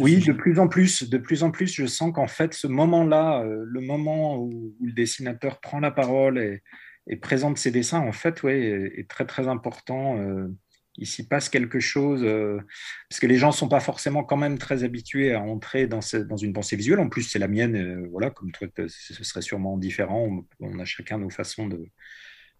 oui, 0.00 0.18
de 0.18 0.32
plus 0.32 0.58
en 0.58 0.66
plus, 0.66 1.08
de 1.08 1.16
plus 1.16 1.44
en 1.44 1.52
plus, 1.52 1.72
je 1.72 1.86
sens 1.86 2.12
qu'en 2.12 2.26
fait, 2.26 2.52
ce 2.52 2.66
moment-là, 2.66 3.44
le 3.44 3.80
moment 3.80 4.36
où, 4.36 4.74
où, 4.80 4.84
le 4.84 4.92
dessinateur 4.92 5.60
prend 5.60 5.78
la 5.78 5.92
parole 5.92 6.38
et, 6.38 6.60
et 7.06 7.16
présente 7.16 7.58
ses 7.58 7.70
dessins, 7.70 8.00
en 8.00 8.12
fait, 8.12 8.42
ouais, 8.42 8.92
est, 8.96 9.08
très 9.08 9.26
très 9.26 9.48
important. 9.48 10.18
Euh, 10.18 10.48
il 10.96 11.06
s'y 11.06 11.28
passe 11.28 11.48
quelque 11.48 11.78
chose, 11.78 12.22
euh, 12.24 12.58
parce 13.08 13.20
que 13.20 13.26
les 13.26 13.36
gens 13.36 13.48
ne 13.48 13.52
sont 13.52 13.68
pas 13.68 13.80
forcément 13.80 14.24
quand 14.24 14.36
même 14.36 14.58
très 14.58 14.82
habitués 14.82 15.34
à 15.34 15.42
entrer 15.42 15.86
dans, 15.86 16.00
une 16.00 16.52
pensée 16.52 16.76
visuelle. 16.76 17.00
En 17.00 17.08
plus, 17.08 17.22
c'est 17.22 17.38
la 17.38 17.48
mienne, 17.48 17.76
euh, 17.76 18.08
voilà, 18.10 18.30
comme 18.30 18.50
toi, 18.50 18.66
ce 18.76 19.24
serait 19.24 19.42
sûrement 19.42 19.76
différent. 19.76 20.44
On, 20.60 20.78
a 20.78 20.84
chacun 20.84 21.18
nos 21.18 21.30
façons 21.30 21.66
de, 21.68 21.86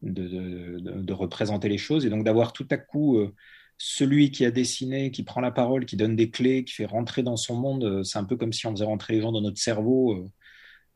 de, 0.02 0.78
de, 0.78 1.12
représenter 1.12 1.68
les 1.68 1.78
choses. 1.78 2.06
Et 2.06 2.10
donc 2.10 2.24
d'avoir 2.24 2.52
tout 2.52 2.68
à 2.70 2.76
coup 2.76 3.18
celui 3.78 4.30
qui 4.30 4.44
a 4.44 4.50
dessiné, 4.50 5.10
qui 5.10 5.22
prend 5.22 5.40
la 5.40 5.50
parole, 5.50 5.86
qui 5.86 5.96
donne 5.96 6.16
des 6.16 6.30
clés, 6.30 6.64
qui 6.64 6.74
fait 6.74 6.86
rentrer 6.86 7.22
dans 7.22 7.36
son 7.36 7.56
monde, 7.56 8.04
c'est 8.04 8.18
un 8.18 8.24
peu 8.24 8.36
comme 8.36 8.52
si 8.52 8.66
on 8.66 8.72
faisait 8.72 8.84
rentrer 8.84 9.14
les 9.14 9.20
gens 9.22 9.32
dans 9.32 9.42
notre 9.42 9.58
cerveau 9.58 10.30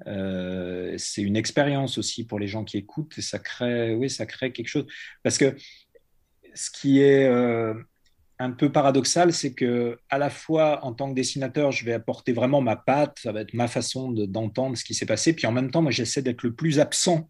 euh, 0.07 0.95
c'est 0.99 1.23
une 1.23 1.37
expérience 1.37 1.99
aussi 1.99 2.25
pour 2.25 2.39
les 2.39 2.49
gens 2.49 2.65
qui 2.65 2.79
écoutent 2.79 3.17
et 3.19 3.23
ça 3.23 3.39
crée, 3.39 3.95
oui, 3.95 4.11
ça 4.11 4.27
crée 4.27 4.53
quelque 4.53 4.69
chose. 4.69 4.87
Parce 5.23 5.39
que 5.39 5.55
ce 6.55 6.71
qui 6.71 7.01
est 7.01 7.27
euh, 7.27 7.75
un 8.39 8.51
peu 8.51 8.73
paradoxal, 8.73 9.33
c'est 9.33 9.55
que 9.55 9.99
à 10.09 10.19
la 10.19 10.31
fois 10.31 10.85
en 10.85 10.93
tant 10.93 11.11
que 11.11 11.15
dessinateur, 11.15 11.73
je 11.73 11.85
vais 11.85 11.93
apporter 11.93 12.33
vraiment 12.33 12.61
ma 12.61 12.77
patte, 12.77 13.19
ça 13.23 13.33
va 13.33 13.43
être 13.43 13.55
ma 13.55 13.69
façon 13.69 14.11
d'entendre 14.13 14.77
ce 14.77 14.85
qui 14.85 14.95
s'est 14.95 15.07
passé, 15.07 15.33
puis 15.33 15.47
en 15.47 15.53
même 15.53 15.71
temps, 15.71 15.83
moi, 15.83 15.91
j'essaie 15.91 16.23
d'être 16.23 16.43
le 16.43 16.55
plus 16.55 16.81
absent, 16.81 17.29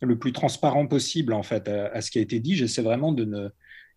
le 0.00 0.18
plus 0.18 0.32
transparent 0.32 0.86
possible 0.86 1.32
en 1.32 1.42
fait 1.42 1.68
à 1.68 2.00
ce 2.00 2.10
qui 2.10 2.18
a 2.18 2.22
été 2.22 2.40
dit. 2.40 2.56
J'essaie 2.56 2.82
vraiment 2.82 3.12
de 3.12 3.24
ne 3.24 3.48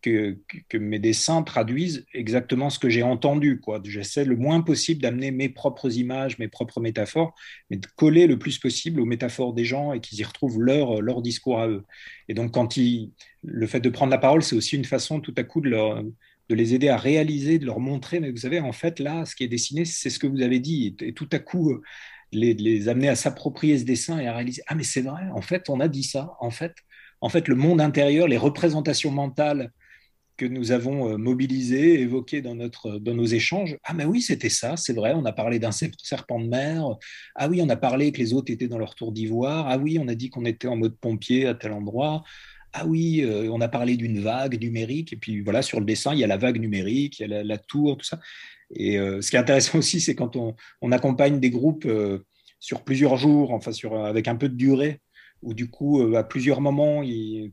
que, 0.09 0.77
mes 0.77 0.99
dessins 0.99 1.43
traduisent 1.43 2.05
exactement 2.13 2.69
ce 2.69 2.79
que 2.79 2.89
j'ai 2.89 3.03
entendu. 3.03 3.61
J'essaie 3.83 4.25
le 4.25 4.35
moins 4.35 4.61
possible 4.61 5.01
d'amener 5.01 5.31
mes 5.31 5.49
propres 5.49 5.97
images, 5.97 6.37
mes 6.37 6.47
propres 6.47 6.79
métaphores, 6.79 7.33
mais 7.69 7.77
de 7.77 7.87
coller 7.95 8.27
le 8.27 8.37
plus 8.37 8.59
possible 8.59 8.99
aux 8.99 9.05
métaphores 9.05 9.53
des 9.53 9.65
gens 9.65 9.93
et 9.93 9.99
qu'ils 9.99 10.19
y 10.19 10.23
retrouvent 10.23 10.61
leur, 10.61 11.01
leur 11.01 11.21
discours 11.21 11.59
à 11.59 11.67
eux. 11.67 11.83
Et 12.27 12.33
donc, 12.33 12.53
quand 12.53 12.77
ils, 12.77 13.11
le 13.43 13.67
fait 13.67 13.79
de 13.79 13.89
prendre 13.89 14.11
la 14.11 14.17
parole, 14.17 14.43
c'est 14.43 14.55
aussi 14.55 14.75
une 14.75 14.85
façon 14.85 15.19
tout 15.19 15.33
à 15.37 15.43
coup 15.43 15.61
de, 15.61 15.69
leur, 15.69 16.03
de 16.03 16.55
les 16.55 16.73
aider 16.73 16.89
à 16.89 16.97
réaliser, 16.97 17.57
de 17.59 17.65
leur 17.65 17.79
montrer, 17.79 18.19
mais 18.19 18.31
vous 18.31 18.37
savez, 18.37 18.59
en 18.59 18.73
fait, 18.73 18.99
là, 18.99 19.25
ce 19.25 19.35
qui 19.35 19.43
est 19.43 19.47
dessiné, 19.47 19.85
c'est 19.85 20.09
ce 20.09 20.19
que 20.19 20.27
vous 20.27 20.41
avez 20.41 20.59
dit. 20.59 20.95
Et, 21.01 21.13
tout 21.13 21.29
à 21.31 21.39
coup, 21.39 21.71
euh, 21.71 21.81
les, 22.31 22.53
les 22.53 22.89
amener 22.89 23.09
à 23.09 23.15
s'approprier 23.15 23.77
ce 23.77 23.85
dessin 23.85 24.19
et 24.19 24.27
à 24.27 24.33
réaliser, 24.33 24.61
ah, 24.67 24.75
mais 24.75 24.83
c'est 24.83 25.01
vrai, 25.01 25.23
en 25.33 25.41
fait, 25.41 25.69
on 25.69 25.79
a 25.79 25.87
dit 25.87 26.03
ça. 26.03 26.35
En 26.39 26.51
fait, 26.51 26.73
en 27.21 27.29
fait, 27.29 27.47
le 27.47 27.55
monde 27.55 27.81
intérieur, 27.81 28.27
les 28.27 28.37
représentations 28.37 29.11
mentales 29.11 29.71
que 30.37 30.45
nous 30.45 30.71
avons 30.71 31.11
euh, 31.11 31.17
mobilisé, 31.17 31.99
évoqué 32.01 32.41
dans, 32.41 32.55
notre, 32.55 32.99
dans 32.99 33.13
nos 33.13 33.25
échanges. 33.25 33.77
Ah, 33.83 33.93
mais 33.93 34.05
oui, 34.05 34.21
c'était 34.21 34.49
ça, 34.49 34.77
c'est 34.77 34.93
vrai, 34.93 35.13
on 35.15 35.25
a 35.25 35.31
parlé 35.31 35.59
d'un 35.59 35.71
serpent 35.71 36.39
de 36.39 36.47
mer. 36.47 36.85
Ah 37.35 37.47
oui, 37.49 37.61
on 37.61 37.69
a 37.69 37.75
parlé 37.75 38.11
que 38.11 38.19
les 38.19 38.33
autres 38.33 38.51
étaient 38.51 38.67
dans 38.67 38.77
leur 38.77 38.95
tour 38.95 39.11
d'ivoire. 39.11 39.67
Ah 39.69 39.77
oui, 39.77 39.97
on 39.99 40.07
a 40.07 40.15
dit 40.15 40.29
qu'on 40.29 40.45
était 40.45 40.67
en 40.67 40.75
mode 40.75 40.97
pompier 40.97 41.47
à 41.47 41.55
tel 41.55 41.71
endroit. 41.71 42.23
ah 42.73 42.85
oui, 42.85 43.21
euh, 43.23 43.49
on 43.51 43.61
a 43.61 43.69
parlé 43.69 43.97
d'une 43.97 44.19
vague 44.19 44.61
numérique, 44.61 45.13
et 45.13 45.17
puis 45.17 45.41
voilà, 45.41 45.61
sur 45.61 45.79
le 45.79 45.85
dessin, 45.85 46.13
il 46.13 46.19
y 46.19 46.23
a 46.23 46.27
la 46.27 46.37
vague 46.37 46.59
numérique, 46.59 47.19
il 47.19 47.29
y 47.29 47.33
a 47.33 47.43
la, 47.43 47.57
tour, 47.57 47.97
tout 47.97 48.05
ça. 48.05 48.19
Et 48.75 48.99
euh, 48.99 49.21
ce 49.21 49.29
qui 49.29 49.37
est 49.37 49.39
intéressant 49.39 49.77
aussi, 49.79 50.01
c'est 50.01 50.15
quand 50.15 50.35
on, 50.35 50.91
accompagne 50.91 51.39
des 51.39 51.49
groupes 51.49 51.85
euh, 51.85 52.25
sur 52.59 52.83
plusieurs 52.83 53.17
jours, 53.17 53.51
enfin 53.51 53.71
sur, 53.71 53.95
avec 54.05 54.27
un 54.27 54.35
peu 54.35 54.49
de 54.49 54.55
durée, 54.55 54.99
où 55.45 55.53
du 55.53 55.69
coup, 55.69 56.15
à 56.15 56.23
plusieurs 56.23 56.59
moments, 56.59 57.01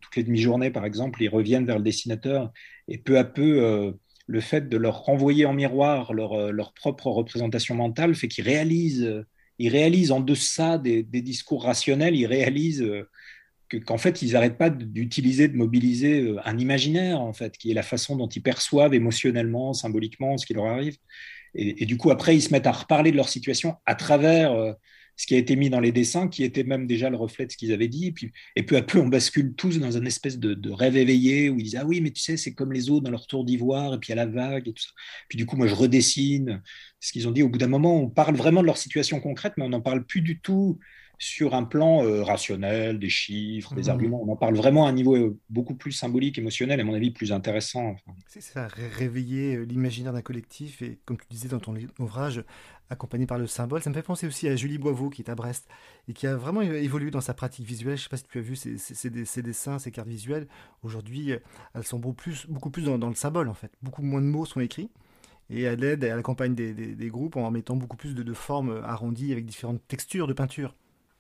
toutes 0.01 0.17
les 0.17 0.25
demi-journées 0.25 0.71
par 0.71 0.85
exemple, 0.85 1.23
ils 1.23 1.29
reviennent 1.29 1.67
vers 1.67 1.79
le 1.79 1.85
dessinateur, 1.85 2.53
et 2.89 2.99
peu 2.99 3.19
à 3.19 3.25
peu, 3.25 3.95
le 4.27 4.41
fait 4.41 4.69
de 4.69 4.77
leur 4.77 5.05
renvoyer 5.05 5.47
en 5.47 5.53
miroir 5.53 6.13
leur, 6.13 6.53
leur 6.53 6.73
propre 6.73 7.09
représentation 7.09 7.75
mentale 7.75 8.15
fait 8.15 8.29
qu'ils 8.29 8.45
réalisent, 8.45 9.25
ils 9.59 9.69
réalisent 9.69 10.11
en 10.11 10.21
deçà 10.21 10.79
des, 10.79 11.03
discours 11.03 11.65
rationnels, 11.65 12.17
ils 12.17 12.27
réalisent 12.27 12.85
qu'en 13.81 13.99
fait, 13.99 14.23
ils 14.23 14.33
n'arrêtent 14.33 14.59
pas 14.59 14.71
d'utiliser, 14.71 15.49
de 15.49 15.57
mobiliser 15.57 16.21
euh, 16.21 16.41
un 16.45 16.59
imaginaire, 16.59 17.21
en 17.21 17.33
fait, 17.33 17.57
qui 17.57 17.71
est 17.71 17.75
la 17.75 17.83
façon 17.83 18.17
dont 18.17 18.29
ils 18.29 18.43
perçoivent 18.43 18.95
émotionnellement, 18.95 19.73
symboliquement 19.73 20.37
ce 20.37 20.47
qui 20.47 20.55
leur 20.55 20.67
arrive. 20.67 20.97
Et, 21.55 21.85
du 21.85 21.99
coup, 21.99 22.11
après, 22.11 22.35
ils 22.35 22.41
se 22.41 22.51
mettent 22.51 22.67
à 22.67 22.73
reparler 22.73 23.11
de 23.11 23.17
leur 23.17 23.29
situation 23.29 23.77
à 23.85 23.95
travers 23.95 24.53
euh, 24.53 24.73
ce 25.17 25.27
qui 25.27 25.35
a 25.35 25.39
été 25.39 25.57
mis 25.57 25.71
dans 25.71 25.81
les 25.81 25.93
dessins, 25.93 26.29
qui 26.29 26.43
était 26.43 26.65
même 26.65 26.87
déjà 26.87 27.11
le 27.11 27.17
reflet 27.17 27.47
de 27.47 27.53
ce 27.53 27.57
qu'ils 27.57 27.73
avaient 27.73 27.89
dit. 27.89 28.07
Et, 28.07 28.13
puis, 28.13 28.33
et 28.57 28.63
peu 28.63 28.77
à 28.77 28.83
peu, 28.83 28.99
on 28.99 29.09
bascule 29.09 29.55
tous 29.55 29.79
dans 29.79 29.97
une 29.97 30.07
espèce 30.07 30.39
de, 30.39 30.71
rêve 30.71 30.97
éveillé 30.97 31.51
où 31.51 31.59
ils 31.59 31.65
disent 31.65 31.77
Ah 31.77 31.87
oui, 31.87 32.01
mais 32.01 32.11
tu 32.11 32.23
sais, 32.23 32.37
c'est 32.37 32.55
comme 32.55 32.73
les 32.73 32.91
eaux 32.91 33.01
dans 33.01 33.11
leur 33.11 33.27
tour 33.27 33.45
d'ivoire, 33.45 33.95
et 33.95 33.99
puis 33.99 34.13
a 34.13 34.17
la 34.17 34.27
vague 34.27 34.69
et 34.69 34.73
tout 34.73 34.83
ça. 34.83 34.91
Puis 35.29 35.37
du 35.37 35.47
coup, 35.47 35.57
moi, 35.57 35.67
je 35.67 35.75
redessine 35.75 36.63
ce 37.01 37.13
qu'ils 37.13 37.29
ont 37.29 37.33
dit. 37.33 37.43
Au 37.43 37.49
bout 37.49 37.59
d'un 37.59 37.69
moment, 37.69 38.01
on 38.01 38.09
parle 38.09 38.37
vraiment 38.37 38.63
de 38.63 38.67
leur 38.67 38.79
situation 38.79 39.21
concrète, 39.21 39.55
mais 39.57 39.65
on 39.65 39.71
n'en 39.71 39.81
parle 39.81 40.05
plus 40.05 40.23
du 40.23 40.41
tout 40.41 40.79
sur 41.23 41.55
un 41.55 41.63
plan 41.63 42.05
euh, 42.05 42.25
rationnel, 42.25 42.99
des 42.99 43.09
chiffres, 43.09 43.77
des 43.77 43.85
mmh. 43.85 43.91
arguments. 43.91 44.23
On 44.27 44.33
en 44.33 44.37
parle 44.37 44.57
vraiment 44.57 44.87
à 44.87 44.89
un 44.89 44.93
niveau 44.93 45.15
euh, 45.15 45.39
beaucoup 45.51 45.77
plus 45.77 45.93
symbolique, 45.93 46.37
émotionnel, 46.37 46.81
à 46.81 46.85
mon 46.85 46.95
avis, 46.95 47.13
plus 47.13 47.31
intéressant. 47.31 47.95
C'est 48.27 48.41
ça, 48.41 48.67
réveiller 48.67 49.55
euh, 49.55 49.63
l'imaginaire 49.63 50.13
d'un 50.13 50.21
collectif 50.21 50.83
et, 50.83 50.99
comme 51.05 51.17
tu 51.17 51.27
disais 51.31 51.49
dans 51.49 51.61
ton 51.61 51.77
ouvrage, 52.01 52.45
accompagné 52.91 53.27
par 53.27 53.39
le 53.39 53.47
symbole. 53.47 53.83
Ça 53.83 53.91
me 53.91 53.95
fait 53.95 54.03
penser 54.03 54.27
aussi 54.27 54.49
à 54.49 54.57
Julie 54.57 54.79
Boiveau, 54.79 55.11
qui 55.11 55.23
est 55.23 55.31
à 55.31 55.37
Brest 55.37 55.69
et 56.09 56.13
qui 56.13 56.27
a 56.27 56.35
vraiment 56.35 56.61
évolué 56.61 57.13
dans 57.13 57.21
sa 57.21 57.35
pratique 57.35 57.67
visuelle. 57.67 57.97
Je 57.97 58.01
ne 58.01 58.03
sais 58.03 58.09
pas 58.09 58.17
si 58.17 58.25
tu 58.25 58.39
as 58.39 58.43
vu 58.43 58.57
ses, 58.57 59.43
dessins, 59.43 59.79
ses 59.79 59.93
cartes 59.93 60.09
visuelles. 60.09 60.49
Aujourd'hui, 60.83 61.35
elles 61.75 61.85
sont 61.85 62.01
beaucoup 62.01 62.17
plus, 62.17 62.47
beaucoup 62.49 62.71
plus 62.71 62.83
dans, 62.83 63.09
le 63.09 63.15
symbole, 63.15 63.49
en 63.49 63.55
fait. 63.55 63.71
Beaucoup 63.81 64.03
moins 64.03 64.21
de 64.21 64.27
mots 64.27 64.45
sont 64.45 64.59
écrits 64.59 64.91
et 65.51 65.69
à 65.69 65.77
l'aide, 65.77 66.03
elle 66.03 66.19
accompagne 66.19 66.57
des, 66.57 66.73
des, 66.73 67.09
groupes 67.09 67.37
en 67.37 67.49
mettant 67.53 67.77
beaucoup 67.77 67.97
plus 67.97 68.15
de, 68.15 68.23
de, 68.23 68.33
formes 68.33 68.83
arrondies 68.85 69.31
avec 69.31 69.45
différentes 69.45 69.87
textures 69.87 70.27
de 70.27 70.33
peinture. 70.33 70.75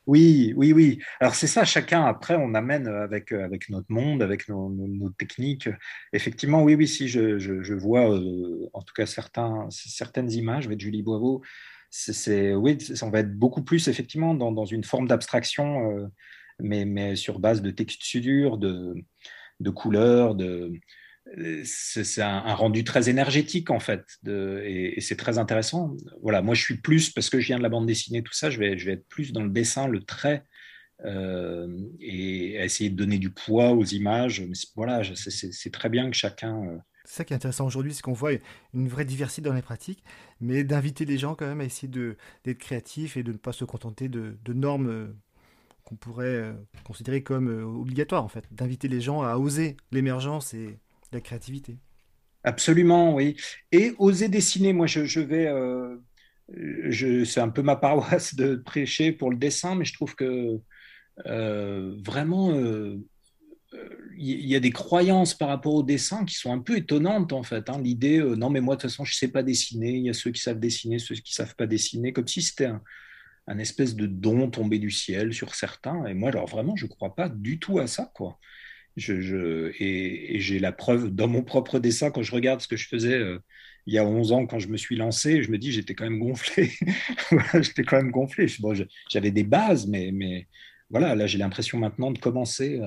Oui, 0.06 0.52
oui, 0.56 0.72
oui. 0.72 0.98
Alors 1.20 1.34
c'est 1.36 1.46
ça, 1.46 1.64
chacun, 1.64 2.04
après, 2.04 2.34
on 2.36 2.54
amène 2.54 2.88
avec, 2.88 3.30
avec 3.30 3.68
notre 3.68 3.90
monde, 3.90 4.22
avec 4.22 4.48
nos, 4.48 5.10
techniques. 5.16 5.68
Effectivement, 6.12 6.62
oui, 6.64 6.74
oui, 6.74 6.88
si 6.88 7.06
je, 7.06 7.74
vois 7.74 8.12
euh, 8.12 8.68
en 8.72 8.82
tout 8.82 8.94
cas 8.94 9.06
certains, 9.06 9.68
certaines 9.70 10.32
images 10.32 10.66
avec 10.66 10.80
Julie 10.80 11.02
Boiveau, 11.02 11.42
c'est, 11.90 12.54
oui, 12.54 12.78
on 13.02 13.10
va 13.10 13.20
être 13.20 13.36
beaucoup 13.36 13.62
plus 13.62 13.86
effectivement 13.88 14.34
dans, 14.34 14.64
une 14.64 14.82
forme 14.82 15.06
d'abstraction, 15.06 15.90
euh, 15.90 16.06
mais, 16.58 16.84
mais 16.84 17.14
sur 17.14 17.38
base 17.38 17.62
de 17.62 17.70
textures, 17.70 18.58
de, 18.58 18.94
de 19.60 19.70
couleurs, 19.70 20.34
de, 20.34 20.72
c'est 21.64 22.22
un, 22.22 22.54
rendu 22.54 22.84
très 22.84 23.08
énergétique 23.08 23.70
en 23.70 23.78
fait, 23.78 24.04
et, 24.26 25.00
c'est 25.00 25.16
très 25.16 25.38
intéressant. 25.38 25.96
Voilà, 26.20 26.42
moi 26.42 26.54
je 26.54 26.62
suis 26.62 26.78
plus 26.78 27.10
parce 27.10 27.30
que 27.30 27.40
je 27.40 27.46
viens 27.46 27.58
de 27.58 27.62
la 27.62 27.68
bande 27.68 27.86
dessinée, 27.86 28.22
tout 28.22 28.32
ça, 28.32 28.50
je 28.50 28.58
vais, 28.58 28.72
être 28.72 29.06
plus 29.08 29.32
dans 29.32 29.42
le 29.42 29.50
dessin, 29.50 29.86
le 29.86 30.02
trait, 30.02 30.44
euh, 31.04 31.68
et 32.00 32.54
essayer 32.54 32.90
de 32.90 32.96
donner 32.96 33.18
du 33.18 33.30
poids 33.30 33.70
aux 33.70 33.84
images. 33.84 34.40
Mais 34.40 34.56
voilà, 34.74 35.02
c'est 35.14 35.72
très 35.72 35.88
bien 35.88 36.10
que 36.10 36.16
chacun. 36.16 36.64
Euh, 36.64 36.78
c'est 37.04 37.16
ça 37.18 37.24
qui 37.24 37.32
est 37.32 37.36
intéressant 37.36 37.66
aujourd'hui, 37.66 37.94
c'est 37.94 38.02
qu'on 38.02 38.12
voit 38.12 38.32
une 38.74 38.88
vraie 38.88 39.04
diversité 39.04 39.42
dans 39.42 39.54
les 39.54 39.62
pratiques, 39.62 40.04
mais 40.40 40.62
d'inviter 40.64 41.04
les 41.04 41.18
gens 41.18 41.34
quand 41.34 41.46
même 41.46 41.60
à 41.60 41.64
essayer 41.64 41.88
d'être 41.88 42.58
créatifs 42.58 43.16
et 43.16 43.22
de 43.22 43.32
ne 43.32 43.38
pas 43.38 43.52
se 43.52 43.64
contenter 43.64 44.08
de, 44.08 44.36
normes 44.48 44.88
euh, 44.88 45.06
qu'on 45.84 45.96
pourrait 45.96 46.54
considérer 46.84 47.22
comme 47.22 47.48
obligatoires 47.80 48.22
en 48.22 48.28
fait, 48.28 48.44
d'inviter 48.52 48.86
les 48.86 49.00
gens 49.00 49.22
à 49.22 49.36
oser 49.36 49.76
l'émergence 49.90 50.54
et 50.54 50.78
la 51.12 51.20
créativité. 51.20 51.76
Absolument, 52.44 53.14
oui. 53.14 53.36
Et 53.70 53.94
oser 53.98 54.28
dessiner, 54.28 54.72
moi 54.72 54.86
je, 54.86 55.20
vais, 55.20 55.46
euh, 55.46 55.96
c'est 57.24 57.40
un 57.40 57.50
peu 57.50 57.62
ma 57.62 57.76
paroisse 57.76 58.34
de 58.34 58.56
prêcher 58.56 59.12
pour 59.12 59.30
le 59.30 59.36
dessin, 59.36 59.74
mais 59.74 59.84
je 59.84 59.94
trouve 59.94 60.14
que 60.16 60.60
euh, 61.26 61.96
vraiment, 62.04 62.52
euh, 62.52 62.98
il 64.16 64.46
y 64.46 64.56
a 64.56 64.60
des 64.60 64.70
croyances 64.70 65.34
par 65.34 65.48
rapport 65.48 65.74
au 65.74 65.82
dessin 65.82 66.24
qui 66.24 66.34
sont 66.34 66.52
un 66.52 66.58
peu 66.58 66.76
étonnantes 66.76 67.32
en 67.32 67.42
fait. 67.42 67.70
Hein. 67.70 67.80
L'idée, 67.80 68.18
non 68.18 68.50
mais 68.50 68.60
moi 68.60 68.76
de 68.76 68.80
toute 68.80 68.90
façon 68.90 69.04
je 69.04 69.14
sais 69.14 69.28
pas 69.28 69.42
dessiner, 69.42 69.92
il 69.92 70.04
y 70.04 70.10
a 70.10 70.14
ceux 70.14 70.30
qui 70.30 70.42
savent 70.42 70.60
dessiner, 70.60 70.98
ceux 70.98 71.14
qui 71.14 71.32
savent 71.32 71.54
pas 71.56 71.66
dessiner, 71.66 72.12
comme 72.12 72.28
si 72.28 72.42
c'était 72.42 72.66
un, 72.66 72.82
un 73.46 73.58
espèce 73.58 73.94
de 73.94 74.06
don 74.06 74.50
tombé 74.50 74.78
du 74.78 74.90
ciel 74.90 75.32
sur 75.32 75.54
certains. 75.54 76.06
Et 76.06 76.14
moi 76.14 76.30
alors 76.30 76.46
vraiment 76.46 76.76
je 76.76 76.86
crois 76.86 77.14
pas 77.14 77.28
du 77.28 77.58
tout 77.58 77.78
à 77.78 77.86
ça 77.86 78.10
quoi. 78.14 78.38
Et, 78.96 80.36
j'ai 80.40 80.58
la 80.58 80.72
preuve 80.72 81.10
dans 81.10 81.28
mon 81.28 81.42
propre 81.42 81.78
dessin, 81.78 82.10
quand 82.10 82.22
je 82.22 82.32
regarde 82.32 82.60
ce 82.60 82.68
que 82.68 82.76
je 82.76 82.88
faisais 82.88 83.14
euh, 83.14 83.38
il 83.86 83.94
y 83.94 83.98
a 83.98 84.04
11 84.04 84.32
ans, 84.32 84.46
quand 84.46 84.58
je 84.58 84.68
me 84.68 84.76
suis 84.76 84.96
lancé, 84.96 85.42
je 85.42 85.50
me 85.50 85.58
dis, 85.58 85.72
j'étais 85.72 85.94
quand 85.94 86.04
même 86.04 86.18
gonflé. 86.18 86.70
j'étais 87.54 87.82
quand 87.82 87.96
même 87.96 88.10
gonflé. 88.10 88.46
J'avais 89.10 89.30
des 89.30 89.44
bases, 89.44 89.86
mais, 89.88 90.46
voilà, 90.90 91.14
là, 91.14 91.26
j'ai 91.26 91.38
l'impression 91.38 91.78
maintenant 91.78 92.10
de 92.10 92.18
commencer 92.18 92.80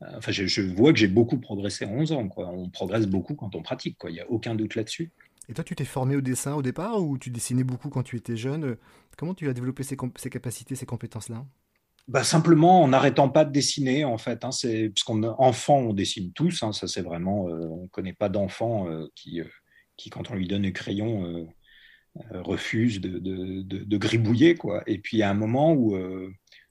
Enfin, 0.00 0.30
je, 0.30 0.60
vois 0.60 0.92
que 0.92 0.98
j'ai 0.98 1.08
beaucoup 1.08 1.38
progressé 1.38 1.86
en 1.86 1.92
11 1.92 2.12
ans. 2.12 2.28
Quoi. 2.28 2.48
On 2.48 2.68
progresse 2.68 3.06
beaucoup 3.06 3.34
quand 3.34 3.54
on 3.54 3.62
pratique. 3.62 3.96
Il 4.04 4.12
n'y 4.12 4.20
a 4.20 4.30
aucun 4.30 4.54
doute 4.54 4.74
là-dessus. 4.74 5.10
Et 5.48 5.54
toi, 5.54 5.64
tu 5.64 5.74
t'es 5.74 5.84
formé 5.84 6.16
au 6.16 6.20
dessin 6.20 6.54
au 6.54 6.62
départ 6.62 7.02
ou 7.02 7.18
tu 7.18 7.30
dessinais 7.30 7.64
beaucoup 7.64 7.88
quand 7.88 8.02
tu 8.02 8.16
étais 8.16 8.36
jeune? 8.36 8.76
Comment 9.16 9.34
tu 9.34 9.48
as 9.48 9.54
développé 9.54 9.84
ces 9.84 9.96
capacités, 10.30 10.74
ces 10.74 10.86
compétences-là? 10.86 11.46
Bah, 12.08 12.22
simplement 12.22 12.82
en 12.82 12.88
n'arrêtant 12.88 13.28
pas 13.28 13.44
de 13.44 13.50
dessiner, 13.50 14.04
en 14.04 14.18
fait. 14.18 14.44
Hein, 14.44 14.52
c'est, 14.52 14.92
enfant, 15.38 15.78
on 15.78 15.92
dessine 15.92 16.32
tous. 16.32 16.62
Hein, 16.62 16.72
ça, 16.72 17.02
vraiment. 17.02 17.48
Euh, 17.48 17.66
on 17.68 17.82
ne 17.84 17.88
connaît 17.88 18.12
pas 18.12 18.28
d'enfant 18.28 18.88
euh, 18.88 19.06
qui, 19.16 19.40
euh, 19.40 19.44
qui, 19.96 20.10
quand 20.10 20.30
on 20.30 20.34
lui 20.34 20.46
donne 20.46 20.64
un 20.64 20.70
crayon, 20.70 21.48
refuse 22.30 23.00
de, 23.00 23.18
de, 23.18 23.62
de, 23.62 23.96
gribouiller. 23.98 24.54
Quoi. 24.54 24.82
Et 24.86 24.98
puis, 24.98 25.18
il 25.18 25.20
y 25.20 25.22
a 25.22 25.30
un 25.30 25.34
moment 25.34 25.72
où, 25.72 25.96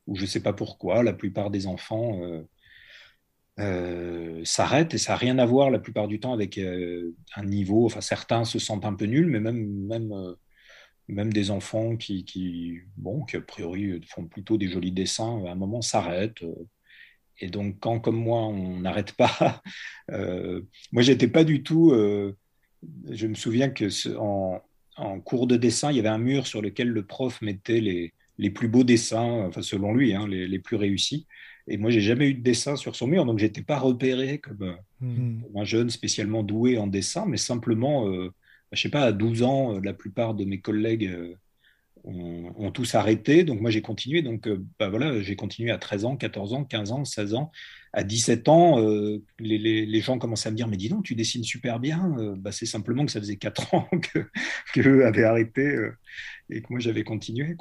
où 0.08 0.16
je 0.16 0.22
ne 0.22 0.28
sais 0.28 0.42
pas 0.42 0.54
pourquoi, 0.54 1.04
la 1.04 1.14
plupart 1.14 1.52
des 1.52 1.68
enfants 1.68 2.20
s'arrêtent 4.44 4.94
et 4.94 4.98
ça 4.98 5.14
n'a 5.14 5.18
rien 5.18 5.38
à 5.38 5.46
voir 5.46 5.70
la 5.70 5.80
plupart 5.80 6.08
du 6.08 6.20
temps 6.20 6.34
avec 6.34 6.60
un 6.60 7.44
niveau. 7.44 7.86
Enfin, 7.86 8.02
certains 8.02 8.44
se 8.44 8.58
sentent 8.58 8.86
un 8.86 8.96
peu 8.96 9.06
nuls, 9.06 9.28
mais 9.28 9.40
même 9.40 10.36
même 11.08 11.32
des 11.32 11.52
enfants 11.52 11.96
qui, 11.96 12.26
qui, 12.26 12.80
bon, 12.98 13.24
qui 13.26 13.38
a 13.38 13.42
priori 13.42 14.02
font 14.08 14.26
plutôt 14.26 14.58
des 14.58 14.68
jolis 14.68 14.92
dessins, 14.92 15.44
à 15.46 15.52
un 15.52 15.56
moment 15.56 15.82
s'arrêtent. 15.82 16.44
Euh. 16.44 16.68
Et 17.42 17.50
donc, 17.50 17.78
quand, 17.80 18.00
comme 18.00 18.16
moi, 18.16 18.42
on 18.46 18.80
n'arrête 18.80 19.12
pas, 19.14 19.62
euh, 20.12 20.62
moi, 20.92 21.04
j'étais 21.04 21.28
pas 21.28 21.44
du 21.44 21.64
tout. 21.64 21.92
Euh, 21.92 22.36
je 23.10 23.28
me 23.28 23.36
souviens 23.36 23.70
que 23.70 23.86
en, 24.18 24.62
en, 24.98 25.20
cours 25.20 25.48
de 25.48 25.58
dessin, 25.58 25.92
il 25.92 25.98
y 25.98 26.00
avait 26.00 26.08
un 26.10 26.18
mur 26.18 26.48
sur 26.48 26.62
lequel 26.62 26.90
le 26.90 27.06
prof 27.06 27.42
mettait 27.42 27.82
les, 27.82 28.14
les 28.38 28.50
plus 28.50 28.68
beaux 28.68 28.84
dessins, 28.84 29.46
enfin, 29.48 29.62
selon 29.62 29.94
lui, 29.94 30.14
hein, 30.14 30.28
les, 30.28 30.48
les, 30.48 30.60
plus 30.60 30.76
réussis. 30.76 31.28
Et 31.68 31.78
moi, 31.78 31.90
j'ai 31.90 32.02
jamais 32.02 32.30
eu 32.30 32.36
de 32.36 32.44
dessin 32.44 32.76
sur 32.76 32.96
son 32.96 33.08
mur, 33.08 33.26
donc 33.26 33.40
j'étais 33.40 33.64
pas 33.64 33.80
repéré 33.80 34.38
comme, 34.38 34.78
mmh. 35.02 35.42
un 35.56 35.64
jeune 35.64 35.90
spécialement 35.90 36.44
doué 36.44 36.78
en 36.78 36.86
dessin, 36.86 37.26
mais 37.28 37.38
simplement 37.38 38.08
je 38.72 38.82
sais 38.82 38.90
pas, 38.90 39.04
à 39.04 39.12
12 39.12 39.44
ans, 39.44 39.76
euh, 39.76 39.80
la 39.84 39.94
plupart 39.94 40.34
de 40.34 40.46
mes 40.46 40.60
collègues 40.60 41.06
euh, 41.06 41.36
ont, 42.04 42.72
tous 42.72 42.96
arrêté. 42.96 43.44
Donc 43.44 43.62
moi, 43.62 43.70
j'ai 43.70 43.82
continué. 43.82 44.22
Donc 44.22 44.48
euh, 44.48 44.64
bah, 44.80 44.90
voilà, 44.90 45.22
j'ai 45.22 45.36
continué 45.36 45.72
à 45.72 45.78
13 45.78 46.06
ans, 46.06 46.18
14 46.18 46.54
ans, 46.54 46.64
15 46.64 46.92
ans, 46.92 47.06
16 47.06 47.34
ans. 47.36 47.52
À 47.94 48.04
17 48.04 48.50
ans, 48.50 48.78
les, 49.40 50.02
gens 50.02 50.20
commençaient 50.20 50.50
à 50.50 50.52
me 50.52 50.58
dire, 50.58 50.68
mais 50.68 50.76
dis 50.76 50.90
donc, 50.90 51.06
tu 51.06 51.16
dessines 51.16 51.46
super 51.46 51.80
bien. 51.80 52.14
Bah, 52.38 52.52
c'est 52.52 52.66
simplement 52.66 53.06
que 53.06 53.12
ça 53.12 53.22
faisait 53.22 53.38
4 53.38 53.74
ans 53.74 53.88
que, 54.14 54.28
que 54.74 55.04
avaient 55.04 55.24
arrêté 55.24 55.78
et 56.50 56.62
que 56.62 56.68
moi, 56.70 56.80
j'avais 56.80 57.06
continué. 57.06 57.56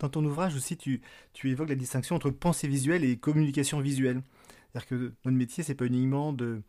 Dans 0.00 0.08
ton 0.08 0.24
ouvrage 0.24 0.56
aussi, 0.56 0.76
tu, 0.76 1.00
tu 1.32 1.48
évoques 1.50 1.68
la 1.68 1.76
distinction 1.76 2.16
entre 2.16 2.30
pensée 2.30 2.66
visuelle 2.66 3.04
et 3.04 3.16
communication 3.16 3.80
visuelle. 3.80 4.20
C'est-à-dire 4.72 4.88
que 4.88 5.12
notre 5.24 5.36
métier, 5.36 5.62
c'est 5.62 5.76
pas 5.76 5.86
uniquement 5.86 6.32
de, 6.32 6.60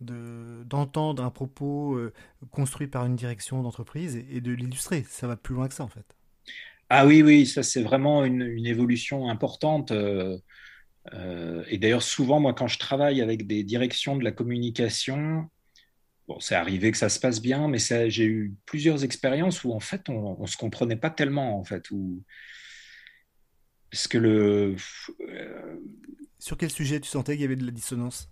d'entendre 0.00 1.22
un 1.22 1.30
propos 1.30 1.94
euh, 1.94 2.12
construit 2.50 2.86
par 2.86 3.04
une 3.04 3.16
direction 3.16 3.62
d'entreprise 3.62 4.16
et, 4.16 4.40
de 4.40 4.52
l'illustrer. 4.52 5.04
Ça 5.08 5.26
va 5.26 5.36
plus 5.36 5.54
loin 5.54 5.68
que 5.68 5.74
ça, 5.74 5.84
en 5.84 5.88
fait. 5.88 6.06
Ah 6.88 7.06
oui, 7.06 7.22
oui, 7.22 7.46
ça 7.46 7.62
c'est 7.62 7.82
vraiment 7.82 8.24
une, 8.24 8.66
évolution 8.66 9.28
importante. 9.28 9.92
Euh, 9.92 10.38
euh, 11.12 11.64
et 11.68 11.78
d'ailleurs, 11.78 12.02
souvent, 12.02 12.40
moi, 12.40 12.54
quand 12.54 12.66
je 12.66 12.78
travaille 12.78 13.20
avec 13.20 13.46
des 13.46 13.62
directions 13.62 14.16
de 14.16 14.24
la 14.24 14.32
communication, 14.32 15.48
bon, 16.26 16.40
c'est 16.40 16.56
arrivé 16.56 16.90
que 16.90 16.98
ça 16.98 17.08
se 17.08 17.20
passe 17.20 17.40
bien, 17.40 17.68
mais 17.68 17.78
j'ai 17.78 18.24
eu 18.24 18.54
plusieurs 18.66 19.04
expériences 19.04 19.64
où, 19.64 19.72
en 19.72 19.80
fait, 19.80 20.08
on 20.08 20.40
ne 20.40 20.46
se 20.46 20.56
comprenait 20.56 20.96
pas 20.96 21.10
tellement, 21.10 21.58
en 21.58 21.64
fait. 21.64 21.90
Où, 21.90 22.24
parce 23.90 24.08
que 24.08 24.18
le, 24.18 24.76
Sur 26.38 26.56
quel 26.56 26.70
sujet 26.70 27.00
tu 27.00 27.08
sentais 27.08 27.34
qu'il 27.34 27.42
y 27.42 27.44
avait 27.44 27.56
de 27.56 27.66
la 27.66 27.72
dissonance? 27.72 28.30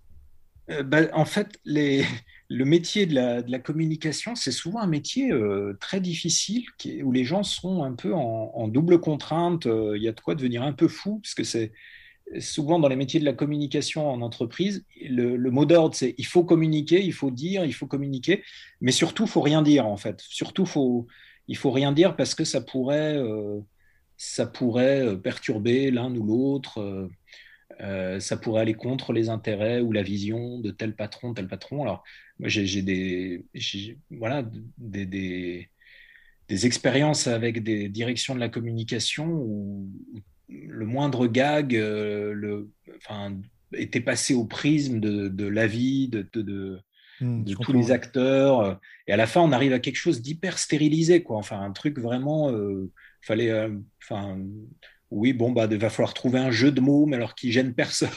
Euh, 0.69 0.83
bah, 0.83 1.01
En 1.13 1.25
fait, 1.25 1.59
le 1.65 2.63
métier 2.65 3.05
de 3.05 3.15
la, 3.15 3.59
communication, 3.59 4.35
c'est 4.35 4.51
souvent 4.51 4.79
un 4.79 4.87
métier 4.87 5.31
euh, 5.31 5.77
très 5.79 5.99
difficile 5.99 6.65
où 7.03 7.11
les 7.11 7.25
gens 7.25 7.43
sont 7.43 7.83
un 7.83 7.93
peu 7.93 8.13
en, 8.13 8.67
double 8.67 8.99
contrainte. 8.99 9.65
Euh, 9.65 9.97
il 9.97 10.03
y 10.03 10.07
a 10.07 10.11
de 10.11 10.19
quoi 10.19 10.35
devenir 10.35 10.63
un 10.63 10.73
peu 10.73 10.87
fou, 10.87 11.19
parce 11.19 11.33
que 11.33 11.43
c'est 11.43 11.71
souvent 12.39 12.77
dans 12.77 12.89
les 12.89 12.95
métiers 12.95 13.19
de 13.19 13.25
la 13.25 13.33
communication 13.33 14.07
en 14.07 14.21
entreprise, 14.21 14.85
le, 15.01 15.37
mot 15.49 15.65
d'ordre, 15.65 15.95
c'est 15.95 16.13
il 16.19 16.27
faut 16.27 16.43
communiquer, 16.43 17.03
il 17.03 17.13
faut 17.13 17.31
dire, 17.31 17.65
il 17.65 17.73
faut 17.73 17.87
communiquer, 17.87 18.43
mais 18.81 18.91
surtout, 18.91 19.23
il 19.23 19.29
faut 19.29 19.41
rien 19.41 19.63
dire, 19.63 19.87
en 19.87 19.97
fait. 19.97 20.21
Surtout, 20.21 20.67
faut, 20.67 21.07
il 21.47 21.57
faut 21.57 21.71
rien 21.71 21.91
dire 21.91 22.15
parce 22.15 22.35
que 22.35 22.43
ça 22.45 22.61
pourrait 22.61 23.17
perturber 25.23 25.89
l'un 25.89 26.13
ou 26.15 26.23
l'autre. 26.23 27.09
Euh, 27.81 28.19
ça 28.19 28.35
pourrait 28.35 28.61
aller 28.61 28.73
contre 28.73 29.13
les 29.13 29.29
intérêts 29.29 29.79
ou 29.79 29.91
la 29.91 30.03
vision 30.03 30.59
de 30.59 30.71
tel 30.71 30.95
patron, 30.95 31.33
tel 31.33 31.47
patron. 31.47 31.83
Alors, 31.83 32.03
moi, 32.39 32.49
j'ai 32.49 32.81
des, 32.81 33.45
voilà, 34.11 34.43
des, 34.77 35.05
des, 35.05 35.69
des, 36.49 36.65
expériences 36.65 37.27
avec 37.27 37.63
des 37.63 37.87
directions 37.87 38.35
de 38.35 38.39
la 38.39 38.49
communication 38.49 39.27
où 39.27 39.89
le 40.49 40.85
moindre 40.85 41.27
gag 41.27 41.75
euh, 41.75 42.33
le, 42.33 42.69
enfin, 42.97 43.37
était 43.73 44.01
passé 44.01 44.33
au 44.33 44.45
prisme 44.45 44.99
de, 44.99 45.29
de 45.29 45.45
l'avis 45.45 46.09
de, 46.09 46.27
de, 46.33 46.41
de, 46.41 46.81
mmh, 47.21 47.45
tous 47.61 47.71
les 47.71 47.91
acteurs. 47.91 48.79
Et 49.07 49.13
à 49.13 49.17
la 49.17 49.27
fin, 49.27 49.41
on 49.41 49.53
arrive 49.53 49.71
à 49.71 49.79
quelque 49.79 49.95
chose 49.95 50.21
d'hyper 50.21 50.57
stérilisé, 50.57 51.23
quoi. 51.23 51.37
Enfin, 51.37 51.61
un 51.61 51.71
truc 51.71 51.97
vraiment. 51.97 52.51
Euh, 52.51 52.91
fallait, 53.21 53.69
enfin, 54.01 54.39
oui, 55.11 55.33
bon, 55.33 55.51
bah, 55.51 55.67
il 55.69 55.77
va 55.77 55.89
falloir 55.89 56.13
trouver 56.13 56.39
un 56.39 56.51
jeu 56.51 56.71
de 56.71 56.81
mots, 56.81 57.05
mais 57.05 57.15
alors 57.15 57.33
qui 57.33 57.51
gêne 57.51 57.73
personne. 57.73 58.09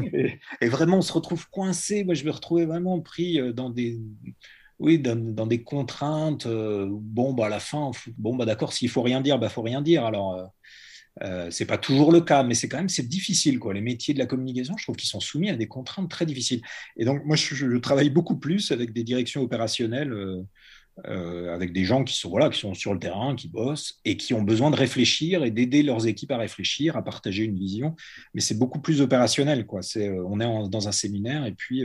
et, 0.12 0.68
vraiment, 0.68 0.98
on 0.98 1.02
se 1.02 1.12
retrouve 1.12 1.48
coincé. 1.50 2.02
Moi, 2.04 2.14
je 2.14 2.24
me 2.24 2.30
retrouvais 2.30 2.66
vraiment 2.66 3.00
pris 3.00 3.40
euh, 3.40 3.52
dans 3.52 3.70
des, 3.70 4.00
oui, 4.78 4.98
dans, 4.98 5.46
des 5.46 5.62
contraintes. 5.62 6.46
Euh, 6.46 6.86
bon, 6.90 7.32
bah, 7.34 7.46
à 7.46 7.48
la 7.48 7.60
fin, 7.60 7.90
bon, 8.16 8.36
bah, 8.36 8.44
d'accord, 8.44 8.72
s'il 8.72 8.88
faut 8.88 9.02
rien 9.02 9.20
dire, 9.20 9.38
bah, 9.38 9.48
faut 9.48 9.62
rien 9.62 9.82
dire. 9.82 10.04
Alors, 10.04 10.34
euh, 10.34 10.44
euh 11.22 11.50
c'est 11.50 11.66
pas 11.66 11.78
toujours 11.78 12.12
le 12.12 12.20
cas, 12.20 12.42
mais 12.42 12.54
c'est 12.54 12.68
quand 12.68 12.78
même 12.78 12.88
c'est 12.88 13.08
difficile, 13.08 13.58
quoi. 13.58 13.74
Les 13.74 13.80
métiers 13.80 14.14
de 14.14 14.18
la 14.18 14.26
communication, 14.26 14.76
je 14.76 14.84
trouve 14.84 14.96
qu'ils 14.96 15.08
sont 15.08 15.20
soumis 15.20 15.50
à 15.50 15.56
des 15.56 15.68
contraintes 15.68 16.10
très 16.10 16.26
difficiles. 16.26 16.62
Et 16.96 17.04
donc, 17.04 17.24
moi, 17.24 17.36
je, 17.36 17.54
je 17.54 17.76
travaille 17.78 18.10
beaucoup 18.10 18.38
plus 18.38 18.72
avec 18.72 18.92
des 18.92 19.04
directions 19.04 19.42
opérationnelles. 19.42 20.12
Euh, 20.12 20.42
avec 21.04 21.72
des 21.72 21.84
gens 21.84 22.04
qui 22.04 22.16
sont, 22.16 22.28
voilà, 22.28 22.50
qui 22.50 22.58
sont 22.58 22.74
sur 22.74 22.92
le 22.92 22.98
terrain, 22.98 23.34
qui 23.36 23.48
bossent 23.48 24.00
et 24.04 24.16
qui 24.16 24.34
ont 24.34 24.42
besoin 24.42 24.70
de 24.70 24.76
réfléchir 24.76 25.44
et 25.44 25.50
d'aider 25.50 25.82
leurs 25.82 26.06
équipes 26.06 26.32
à 26.32 26.38
réfléchir, 26.38 26.96
à 26.96 27.04
partager 27.04 27.44
une 27.44 27.56
vision. 27.56 27.94
Mais 28.34 28.40
c'est 28.40 28.58
beaucoup 28.58 28.80
plus 28.80 29.00
opérationnel. 29.00 29.66
Quoi. 29.66 29.82
C'est, 29.82 30.08
euh, 30.08 30.24
on 30.26 30.40
est 30.40 30.68
dans 30.68 30.88
un 30.88 30.92
séminaire 30.92 31.46
et 31.46 31.52
puis 31.52 31.84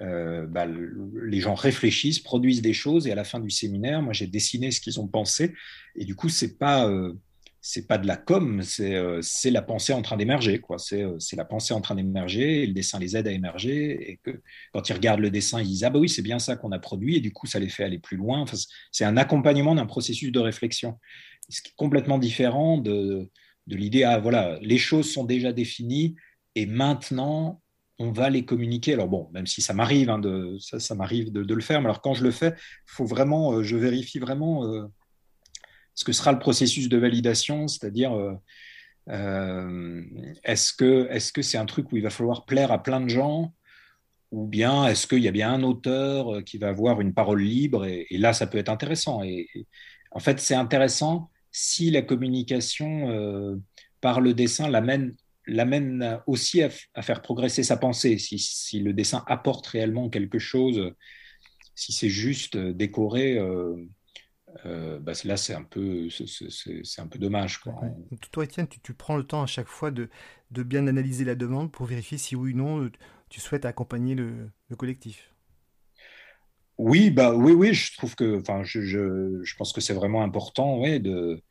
euh, 0.00 0.46
bah, 0.46 0.66
les 0.66 1.40
gens 1.40 1.54
réfléchissent, 1.54 2.20
produisent 2.20 2.62
des 2.62 2.72
choses 2.72 3.06
et 3.06 3.12
à 3.12 3.14
la 3.14 3.24
fin 3.24 3.40
du 3.40 3.50
séminaire, 3.50 4.00
moi 4.00 4.14
j'ai 4.14 4.26
dessiné 4.26 4.70
ce 4.70 4.80
qu'ils 4.80 4.98
ont 5.00 5.06
pensé 5.06 5.52
et 5.96 6.06
du 6.06 6.14
coup 6.14 6.30
c'est 6.30 6.56
pas 6.56 6.90
c'est 7.64 7.86
pas 7.86 7.96
de 7.96 8.08
la 8.08 8.16
com, 8.16 8.60
euh, 8.80 9.20
c'est 9.22 9.50
la 9.52 9.62
pensée 9.62 9.92
en 9.92 10.02
train 10.02 10.16
d'émerger. 10.16 10.60
Euh, 10.92 11.16
c'est 11.20 11.36
la 11.36 11.44
pensée 11.44 11.72
en 11.72 11.80
train 11.80 11.94
d'émerger, 11.94 12.64
et 12.64 12.66
le 12.66 12.72
dessin 12.72 12.98
les 12.98 13.16
aide 13.16 13.28
à 13.28 13.30
émerger, 13.30 14.10
et 14.10 14.20
que 14.24 14.42
quand 14.72 14.88
ils 14.88 14.92
regardent 14.92 15.20
le 15.20 15.30
dessin, 15.30 15.60
ils 15.60 15.68
disent 15.68 15.84
Ah 15.84 15.90
bah 15.90 16.00
oui, 16.00 16.08
c'est 16.08 16.22
bien 16.22 16.40
ça 16.40 16.56
qu'on 16.56 16.72
a 16.72 16.80
produit, 16.80 17.16
et 17.16 17.20
du 17.20 17.32
coup, 17.32 17.46
ça 17.46 17.60
les 17.60 17.68
fait 17.68 17.84
aller 17.84 18.00
plus 18.00 18.16
loin. 18.16 18.40
Enfin, 18.40 18.56
c'est 18.90 19.04
un 19.04 19.16
accompagnement 19.16 19.76
d'un 19.76 19.86
processus 19.86 20.32
de 20.32 20.40
réflexion, 20.40 20.98
ce 21.48 21.62
qui 21.62 21.68
est 21.68 21.76
complètement 21.76 22.18
différent 22.18 22.78
de, 22.78 23.30
l'idée 23.68 24.02
Ah 24.02 24.18
voilà, 24.18 24.58
les 24.60 24.78
choses 24.78 25.12
sont 25.12 25.24
déjà 25.24 25.52
définies, 25.52 26.16
et 26.56 26.66
maintenant, 26.66 27.62
on 28.00 28.10
va 28.10 28.28
les 28.28 28.44
communiquer. 28.44 28.94
Alors 28.94 29.06
bon, 29.06 29.30
même 29.32 29.46
si 29.46 29.62
ça 29.62 29.72
m'arrive, 29.72 30.10
hein, 30.10 30.18
de, 30.18 30.56
ça, 30.58 30.78
de, 30.78 31.54
le 31.54 31.60
faire, 31.60 31.80
mais 31.80 31.86
alors 31.86 32.02
quand 32.02 32.14
je 32.14 32.24
le 32.24 32.32
fais, 32.32 32.54
faut 32.86 33.06
vraiment, 33.06 33.52
euh, 33.52 33.62
je 33.62 33.76
vérifie 33.76 34.18
vraiment 34.18 34.66
ce 35.94 36.04
que 36.04 36.12
sera 36.12 36.32
le 36.32 36.38
processus 36.38 36.88
de 36.88 36.96
validation, 36.96 37.68
c'est-à-dire 37.68 38.12
euh, 38.14 38.34
euh, 39.08 40.02
est-ce 40.44 40.72
que 40.72 41.08
est-ce 41.10 41.32
que 41.32 41.42
c'est 41.42 41.58
un 41.58 41.66
truc 41.66 41.92
où 41.92 41.96
il 41.96 42.02
va 42.02 42.10
falloir 42.10 42.44
plaire 42.44 42.72
à 42.72 42.82
plein 42.82 43.00
de 43.00 43.08
gens 43.08 43.54
ou 44.30 44.46
bien 44.46 44.86
est-ce 44.86 45.06
qu'il 45.06 45.18
y 45.18 45.28
a 45.28 45.32
bien 45.32 45.52
un 45.52 45.62
auteur 45.62 46.36
euh, 46.36 46.42
qui 46.42 46.56
va 46.58 46.68
avoir 46.68 47.00
une 47.00 47.12
parole 47.12 47.42
libre 47.42 47.84
et, 47.84 48.06
là 48.12 48.32
ça 48.32 48.46
peut 48.46 48.58
être 48.58 48.68
intéressant. 48.68 49.22
Et, 49.22 49.48
en 50.12 50.20
fait 50.20 50.40
c'est 50.40 50.54
intéressant 50.54 51.30
si 51.50 51.90
la 51.90 52.02
communication 52.02 53.60
par 54.00 54.20
le 54.20 54.34
dessin 54.34 54.68
l'amène 54.68 55.14
l'amène 55.46 56.20
aussi 56.26 56.62
à, 56.62 56.70
faire 57.02 57.20
progresser 57.20 57.62
sa 57.64 57.76
pensée. 57.76 58.16
Si, 58.16 58.38
si, 58.38 58.80
le 58.80 58.92
dessin 58.92 59.24
apporte 59.26 59.66
réellement 59.66 60.08
quelque 60.08 60.38
chose 60.38 60.94
si 61.74 61.92
c'est 61.92 62.08
juste 62.10 62.56
décoré 62.56 63.38
bah, 64.64 65.12
là 65.24 65.36
c'est 65.36 65.54
un 65.54 65.62
peu 65.62 66.08
c'est 66.10 67.00
un 67.00 67.06
peu 67.06 67.18
dommage 67.18 67.58
quoi. 67.58 67.74
Toi 68.30 68.44
Étienne, 68.44 68.68
tu, 68.68 68.80
tu, 68.80 68.94
prends 68.94 69.16
le 69.16 69.24
temps 69.24 69.42
à 69.42 69.46
chaque 69.46 69.68
fois 69.68 69.90
de, 69.90 70.08
de, 70.50 70.62
bien 70.62 70.86
analyser 70.86 71.24
la 71.24 71.34
demande 71.34 71.72
pour 71.72 71.86
vérifier 71.86 72.18
si 72.18 72.36
oui 72.36 72.52
ou 72.52 72.56
non 72.56 72.90
tu 73.28 73.40
souhaites 73.40 73.64
accompagner 73.64 74.14
le, 74.14 74.50
le 74.68 74.76
collectif. 74.76 75.32
Oui 76.78 77.10
bah 77.10 77.34
oui 77.34 77.52
oui 77.52 77.74
je 77.74 77.96
trouve 77.96 78.14
que 78.14 78.40
enfin 78.40 78.62
je, 78.64 78.80
je, 78.80 79.40
je 79.42 79.56
pense 79.56 79.72
que 79.72 79.80
c'est 79.80 79.94
vraiment 79.94 80.22
important 80.22 80.78
ouais, 80.78 80.98
de, 80.98 81.42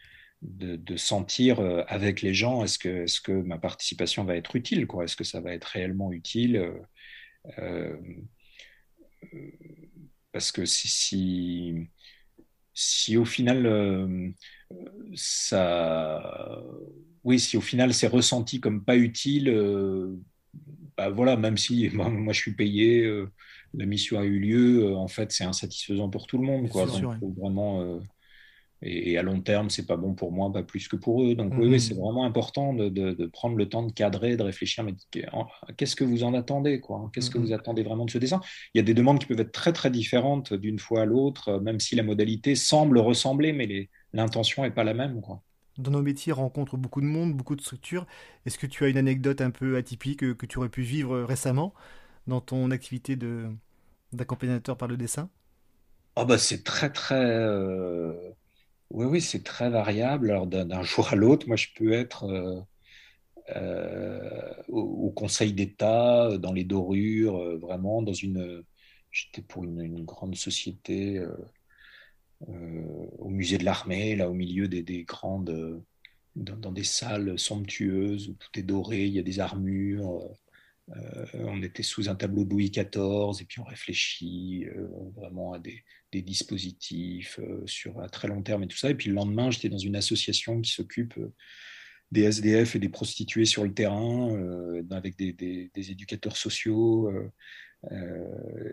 de, 0.41 0.75
de, 0.75 0.97
sentir 0.97 1.59
euh, 1.59 1.83
avec 1.87 2.21
les 2.21 2.33
gens 2.33 2.63
est-ce 2.63 2.79
que 2.79 3.03
est-ce 3.03 3.21
que 3.21 3.31
ma 3.31 3.57
participation 3.57 4.23
va 4.23 4.35
être 4.35 4.55
utile 4.55 4.87
quoi? 4.87 5.03
Est-ce 5.03 5.15
que 5.15 5.23
ça 5.23 5.39
va 5.39 5.53
être 5.53 5.65
réellement 5.65 6.11
utile 6.11 6.57
euh, 6.57 6.79
euh 7.59 7.97
parce 10.31 10.51
que 10.51 10.65
si, 10.65 10.87
si 10.87 11.89
si 12.73 13.17
au 13.17 13.25
final 13.25 13.65
euh, 13.65 14.29
ça 15.15 16.63
oui 17.23 17.39
si 17.39 17.57
au 17.57 17.61
final 17.61 17.93
c'est 17.93 18.07
ressenti 18.07 18.59
comme 18.59 18.83
pas 18.83 18.95
utile 18.95 19.49
euh, 19.49 20.15
bah 20.97 21.09
voilà 21.09 21.35
même 21.35 21.57
si 21.57 21.89
moi, 21.93 22.33
je 22.33 22.39
suis 22.39 22.53
payé 22.53 23.05
euh, 23.05 23.29
la 23.73 23.85
mission 23.85 24.19
a 24.19 24.23
eu 24.23 24.39
lieu 24.39 24.95
en 24.95 25.07
fait 25.07 25.31
c'est 25.31 25.43
insatisfaisant 25.43 26.09
pour 26.09 26.27
tout 26.27 26.37
le 26.37 26.45
monde 26.45 26.69
quoi. 26.69 26.85
donc 26.85 27.19
faut 27.19 27.33
vraiment 27.37 27.99
et, 28.81 29.17
à 29.17 29.23
long 29.23 29.41
terme, 29.41 29.69
c'est 29.69 29.85
pas 29.85 29.97
bon 29.97 30.13
pour 30.13 30.31
moi, 30.31 30.51
pas 30.51 30.63
plus 30.63 30.87
que 30.87 30.95
pour 30.95 31.23
eux. 31.23 31.35
Donc 31.35 31.53
oui, 31.57 31.69
mhm. 31.69 31.79
c'est 31.79 31.93
vraiment 31.93 32.25
important 32.25 32.73
de, 32.73 33.25
prendre 33.27 33.55
le 33.55 33.69
temps 33.69 33.83
de 33.83 33.91
cadrer, 33.91 34.37
de 34.37 34.43
réfléchir. 34.43 34.83
Mais 34.83 34.93
qu'est-ce 35.77 35.95
que 35.95 36.03
vous 36.03 36.23
en 36.23 36.33
attendez, 36.33 36.79
quoi 36.79 37.09
Qu'est-ce 37.13 37.29
que 37.29 37.37
mhm. 37.37 37.45
vous 37.45 37.53
attendez 37.53 37.83
vraiment 37.83 38.05
de 38.05 38.11
ce 38.11 38.17
dessin? 38.17 38.41
Il 38.73 38.79
y 38.79 38.81
a 38.81 38.83
des 38.83 38.93
demandes 38.93 39.19
qui 39.19 39.25
peuvent 39.25 39.39
être 39.39 39.51
très 39.51 39.73
très 39.73 39.91
différentes 39.91 40.53
d'une 40.53 40.79
fois 40.79 41.01
à 41.01 41.05
l'autre, 41.05 41.59
même 41.59 41.79
si 41.79 41.95
la 41.95 42.03
modalité 42.03 42.55
semble 42.55 42.97
ressembler, 42.97 43.53
mais 43.53 43.89
l'intention 44.13 44.63
n'est 44.63 44.71
pas 44.71 44.83
la 44.83 44.93
même, 44.93 45.21
quoi. 45.21 45.41
Dans 45.77 45.91
nos 45.91 46.01
métiers, 46.01 46.33
on 46.33 46.37
rencontre 46.37 46.75
beaucoup 46.75 47.01
de 47.01 47.05
monde, 47.05 47.33
beaucoup 47.33 47.55
de 47.55 47.61
structures. 47.61 48.05
Est-ce 48.45 48.59
que 48.59 48.67
tu 48.67 48.83
as 48.83 48.89
une 48.89 48.97
anecdote 48.97 49.41
un 49.41 49.51
peu 49.51 49.77
atypique 49.77 50.19
que, 50.19 50.45
tu 50.45 50.57
aurais 50.57 50.69
pu 50.69 50.81
vivre 50.81 51.21
récemment 51.21 51.73
dans 52.27 52.41
ton 52.41 52.71
activité 52.71 53.17
d'accompagnateur 54.11 54.77
par 54.77 54.87
le 54.87 54.97
dessin? 54.97 55.29
Oh 56.17 56.25
bah 56.25 56.37
c'est 56.37 56.65
très 56.65 56.91
très 56.91 57.15
euh, 57.15 58.33
oui, 58.93 59.05
oui, 59.05 59.21
c'est 59.21 59.43
très 59.43 59.69
variable. 59.69 60.31
Alors, 60.31 60.47
d'un 60.47 60.83
jour 60.83 61.09
à 61.09 61.15
l'autre, 61.15 61.47
moi, 61.47 61.55
je 61.55 61.67
peux 61.75 61.93
être 61.93 62.25
euh, 62.25 62.61
euh, 63.55 64.53
au, 64.69 65.11
Conseil 65.11 65.53
d'État, 65.53 66.37
dans 66.37 66.53
les 66.53 66.63
dorures, 66.63 67.37
euh, 67.37 67.57
vraiment 67.57 68.01
dans 68.01 68.13
une. 68.13 68.63
J'étais 69.11 69.41
pour 69.41 69.63
une, 69.63 70.05
grande 70.05 70.35
société 70.35 71.21
au 72.47 73.29
musée 73.29 73.57
de 73.57 73.65
l'armée, 73.65 74.15
là, 74.15 74.29
au 74.29 74.33
milieu 74.33 74.67
des, 74.67 75.03
grandes. 75.03 75.83
Dans, 76.35 76.71
des 76.71 76.85
salles 76.85 77.37
somptueuses 77.37 78.29
où 78.29 78.33
tout 78.35 78.59
est 78.59 78.63
doré, 78.63 79.05
il 79.05 79.13
y 79.13 79.19
a 79.19 79.23
des 79.23 79.39
armures. 79.41 80.29
On 81.33 81.61
était 81.61 81.83
sous 81.83 82.09
un 82.09 82.15
tableau 82.15 82.43
de 82.43 82.49
Louis 82.49 82.69
XIV 82.69 83.41
et 83.41 83.45
puis 83.45 83.59
on 83.59 83.63
réfléchit 83.63 84.65
vraiment 85.15 85.53
à 85.53 85.59
des, 85.59 85.83
dispositifs 86.21 87.39
euh, 87.39 87.63
sur 87.65 88.01
à 88.01 88.09
très 88.09 88.27
long 88.27 88.41
terme 88.41 88.63
et 88.63 88.67
tout 88.67 88.77
ça. 88.77 88.89
Et 88.89 88.95
puis 88.95 89.09
le 89.09 89.15
lendemain, 89.15 89.49
j'étais 89.49 89.69
dans 89.69 89.77
une 89.77 89.95
association 89.95 90.59
qui 90.59 90.71
s'occupe 90.71 91.17
euh, 91.17 91.33
des 92.11 92.23
SDF 92.23 92.75
et 92.75 92.79
des 92.79 92.89
prostituées 92.89 93.45
sur 93.45 93.63
le 93.63 93.73
terrain, 93.73 94.35
euh, 94.35 94.83
avec 94.91 95.17
des, 95.17 95.69
éducateurs 95.75 96.35
sociaux. 96.35 97.09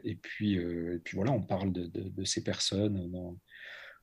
et, 0.05 0.17
puis, 0.17 0.55
et 0.55 0.99
puis 1.05 1.17
voilà, 1.17 1.31
on 1.31 1.43
parle 1.43 1.73
de, 1.73 2.25
ces 2.25 2.43
personnes 2.43 2.99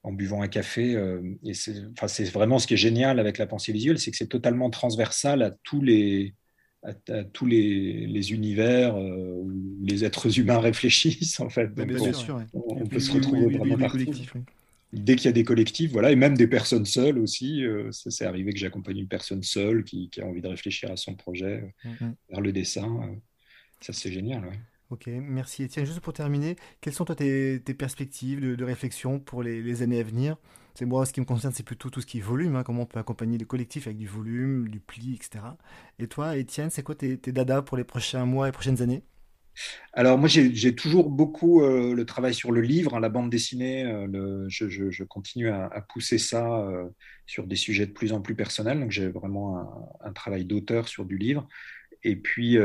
en 0.04 0.14
buvant 0.14 0.42
un 0.42 0.48
café. 0.48 0.96
et 1.44 1.54
c'est 1.54 2.24
vraiment 2.32 2.60
ce 2.60 2.68
qui 2.68 2.76
est 2.76 2.78
génial 2.78 3.20
avec 3.20 3.38
la 3.38 3.46
pensée 3.46 3.74
visuelle, 3.74 4.00
c'est 4.00 4.12
que 4.12 4.16
c'est 4.16 4.30
totalement 4.30 4.70
transversal 4.70 5.42
à 5.42 5.52
tous 5.64 5.82
les, 5.82 6.34
à, 6.86 7.24
tous 7.24 7.46
les, 7.46 8.08
les 8.08 8.32
univers 8.32 8.96
euh, 8.96 9.42
où 9.42 9.52
les 9.82 10.06
êtres 10.06 10.40
humains 10.40 10.60
réfléchissent, 10.70 11.40
en 11.40 11.50
fait. 11.50 11.74
bien 11.74 12.14
sûr, 12.14 12.42
on, 12.54 12.86
peut 12.86 13.00
se 13.00 13.12
retrouver 13.12 13.58
vraiment 13.58 13.78
partout. 13.78 14.06
dès 14.94 15.16
qu'il 15.16 15.26
y 15.26 15.30
a 15.30 15.34
des 15.34 15.44
collectifs, 15.44 15.92
voilà, 15.92 16.12
et 16.12 16.16
même 16.16 16.38
des 16.38 16.48
personnes 16.48 16.86
seules 16.86 17.18
aussi. 17.20 17.64
ça 17.92 18.12
s'est 18.12 18.26
arrivé 18.26 18.54
que 18.54 18.60
j'accompagne 18.60 19.00
une 19.00 19.08
personne 19.08 19.44
seule 19.44 19.84
qui, 19.84 20.10
a 20.22 20.26
envie 20.26 20.42
de 20.42 20.48
réfléchir 20.48 20.92
à 20.92 20.98
son 20.98 21.16
projet 21.16 21.64
mm-hmm. 21.84 22.14
vers 22.30 22.42
le 22.42 22.52
dessin. 22.52 23.16
ça, 23.82 23.94
c'est 23.94 24.12
génial. 24.12 24.52
Ok, 24.96 25.08
merci 25.08 25.64
Étienne. 25.64 25.86
Juste 25.86 26.00
pour 26.00 26.14
terminer, 26.14 26.56
quelles 26.80 26.94
sont 26.94 27.04
toi 27.04 27.16
tes, 27.16 27.60
perspectives 27.78 28.56
de, 28.56 28.64
réflexion 28.64 29.20
pour 29.20 29.44
les, 29.44 29.82
années 29.82 30.00
à 30.00 30.04
venir? 30.04 30.38
C'est 30.74 30.86
moi, 30.86 31.06
ce 31.06 31.12
qui 31.12 31.20
me 31.20 31.26
concerne, 31.26 31.52
c'est 31.52 31.64
plutôt 31.64 31.90
tout 31.90 32.00
ce 32.00 32.06
qui 32.06 32.20
est 32.20 32.22
volume, 32.22 32.56
hein, 32.56 32.64
comment 32.64 32.84
on 32.84 32.86
peut 32.86 32.98
accompagner 32.98 33.38
les 33.38 33.44
collectifs 33.44 33.88
avec 33.88 33.98
du 33.98 34.08
volume, 34.08 34.70
du 34.70 34.80
pli, 34.80 35.14
etc. 35.14 35.44
Et 36.00 36.08
toi, 36.08 36.38
Étienne, 36.38 36.70
c'est 36.70 36.82
quoi 36.82 36.96
tes, 36.96 37.18
tes 37.18 37.34
dadas 37.34 37.62
pour 37.62 37.76
les 37.76 37.84
prochains 37.84 38.24
mois 38.24 38.48
et 38.48 38.54
prochaines 38.54 38.82
années? 38.82 39.04
Alors 39.94 40.18
moi 40.18 40.28
j'ai 40.28 40.76
toujours 40.76 41.10
beaucoup 41.10 41.62
euh, 41.62 41.94
le 41.94 42.06
travail 42.06 42.34
sur 42.34 42.52
le 42.52 42.60
livre, 42.62 42.94
hein, 42.94 43.00
la 43.02 43.10
bande 43.10 43.30
dessinée. 43.30 43.86
Euh, 43.86 44.46
je, 44.50 45.04
continue 45.04 45.50
à, 45.50 45.70
pousser 45.90 46.18
ça 46.18 46.60
euh, 46.60 46.90
sur 47.26 47.48
des 47.48 47.56
sujets 47.56 47.86
de 47.86 47.94
plus 47.94 48.14
en 48.14 48.22
plus 48.22 48.36
personnels. 48.36 48.80
Donc 48.80 48.92
j'ai 48.92 49.10
vraiment 49.10 49.58
un, 49.60 50.10
un 50.10 50.14
travail 50.14 50.46
d'auteur 50.46 50.88
sur 50.88 51.06
du 51.06 51.18
livre. 51.18 51.48
Et 52.04 52.16
puis 52.16 52.58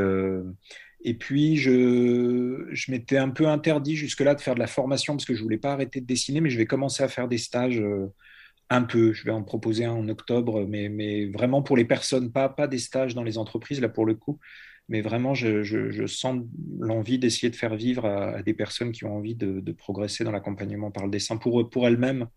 et 1.03 1.15
puis, 1.15 1.57
je, 1.57 2.69
je 2.73 2.91
m'étais 2.91 3.17
un 3.17 3.31
peu 3.31 3.49
interdit 3.49 3.97
jusque-là 3.97 4.35
de 4.35 4.41
faire 4.41 4.55
de 4.55 4.61
la 4.61 4.67
formation 4.67 5.15
parce 5.15 5.25
que 5.25 5.35
je 5.35 5.43
voulais 5.43 5.59
pas 5.59 5.73
arrêter 5.73 6.01
de 6.01 6.07
dessiner, 6.07 6.41
mais 6.41 6.51
je 6.51 6.59
vais 6.59 6.67
commencer 6.67 7.03
à 7.03 7.09
faire 7.09 7.29
des 7.29 7.39
stages 7.39 7.81
euh, 7.81 8.13
un 8.71 8.83
peu. 8.83 9.13
Je 9.13 9.25
vais 9.25 9.31
en 9.31 9.43
proposer 9.43 9.85
un 9.87 9.93
en 9.93 10.09
octobre, 10.09 10.67
mais, 10.67 10.89
mais 10.89 11.27
vraiment 11.27 11.63
pour 11.63 11.77
les 11.77 11.87
personnes, 11.87 12.33
pas, 12.33 12.49
pas 12.49 12.67
des 12.67 12.79
stages 12.79 13.15
dans 13.15 13.23
les 13.25 13.39
entreprises, 13.39 13.81
là 13.81 13.89
pour 13.89 14.05
le 14.07 14.15
coup, 14.15 14.39
mais 14.91 15.03
vraiment, 15.03 15.35
je, 15.35 15.63
je, 15.63 16.07
sens 16.07 16.43
l'envie 16.81 17.19
d'essayer 17.19 17.49
de 17.49 17.57
faire 17.57 17.77
vivre 17.77 18.07
à, 18.07 18.43
des 18.43 18.55
personnes 18.55 18.93
qui 18.93 19.05
ont 19.05 19.17
envie 19.17 19.37
de, 19.37 19.73
progresser 19.73 20.25
dans 20.25 20.33
l'accompagnement 20.33 20.91
par 20.91 21.05
le 21.05 21.11
dessin. 21.11 21.37
Pour, 21.37 21.71
pour 21.71 21.87
elles-mêmes, 21.87 22.29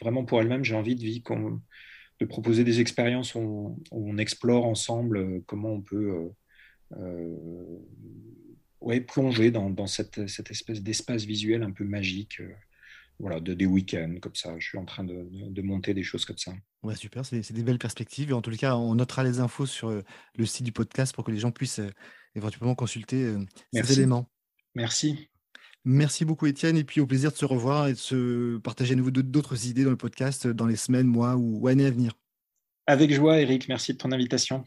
vraiment 0.00 0.24
pour 0.24 0.40
elles-mêmes, 0.40 0.62
j'ai 0.62 0.76
envie 0.76 0.94
de, 0.94 1.00
vivre, 1.00 1.60
de 2.20 2.26
proposer 2.26 2.64
des 2.64 2.80
expériences 2.80 3.34
où 3.34 3.82
on, 3.90 4.18
explore 4.18 4.66
ensemble 4.66 5.16
euh, 5.16 5.42
comment 5.46 5.70
on 5.72 5.80
peut. 5.80 6.30
Euh, 6.96 7.36
euh, 7.36 7.78
ouais, 8.80 9.00
plonger 9.00 9.50
dans, 9.50 9.70
dans 9.70 9.86
cette, 9.86 10.28
cette, 10.28 10.50
espèce 10.50 10.82
d'espace 10.82 11.24
visuel 11.24 11.62
un 11.62 11.70
peu 11.70 11.84
magique 11.84 12.40
euh, 12.40 12.52
voilà, 13.18 13.40
de, 13.40 13.54
des 13.54 13.66
week-ends 13.66 14.16
comme 14.20 14.34
ça. 14.34 14.54
Je 14.58 14.66
suis 14.66 14.78
en 14.78 14.84
train 14.84 15.04
de, 15.04 15.26
de, 15.30 15.62
monter 15.62 15.94
des 15.94 16.02
choses 16.02 16.24
comme 16.24 16.38
ça. 16.38 16.52
Ouais, 16.82 16.96
super, 16.96 17.24
c'est 17.24 17.52
des 17.52 17.62
belles 17.62 17.78
perspectives. 17.78 18.30
Et 18.30 18.34
en 18.34 18.42
tout 18.42 18.50
cas, 18.52 18.76
on 18.76 18.94
notera 18.94 19.22
les 19.22 19.40
infos 19.40 19.66
sur 19.66 19.88
euh, 19.88 20.02
le 20.36 20.46
site 20.46 20.64
du 20.64 20.72
podcast 20.72 21.14
pour 21.14 21.24
que 21.24 21.30
les 21.30 21.38
gens 21.38 21.52
puissent 21.52 21.80
éventuellement 22.34 22.74
consulter 22.74 23.34
ces 23.72 23.92
éléments. 23.92 24.30
Merci. 24.74 25.28
Merci 25.84 26.24
beaucoup 26.24 26.46
Étienne 26.46 26.76
et 26.76 26.84
puis 26.84 27.00
au 27.00 27.06
plaisir 27.06 27.32
de 27.32 27.36
se 27.36 27.44
revoir 27.44 27.88
et 27.88 27.92
de 27.92 27.98
se 27.98 28.56
partager 28.58 28.92
à 28.92 28.96
nouveau 28.96 29.10
d'autres 29.10 29.66
idées 29.66 29.82
dans 29.82 29.90
le 29.90 29.96
podcast 29.96 30.46
dans 30.46 30.66
les 30.66 30.76
semaines, 30.76 31.08
mois 31.08 31.34
ou 31.36 31.66
années 31.66 31.86
à 31.86 31.90
venir. 31.90 32.12
Avec 32.86 33.12
joie 33.12 33.40
Eric, 33.40 33.68
merci 33.68 33.92
de 33.92 33.98
ton 33.98 34.12
invitation. 34.12 34.64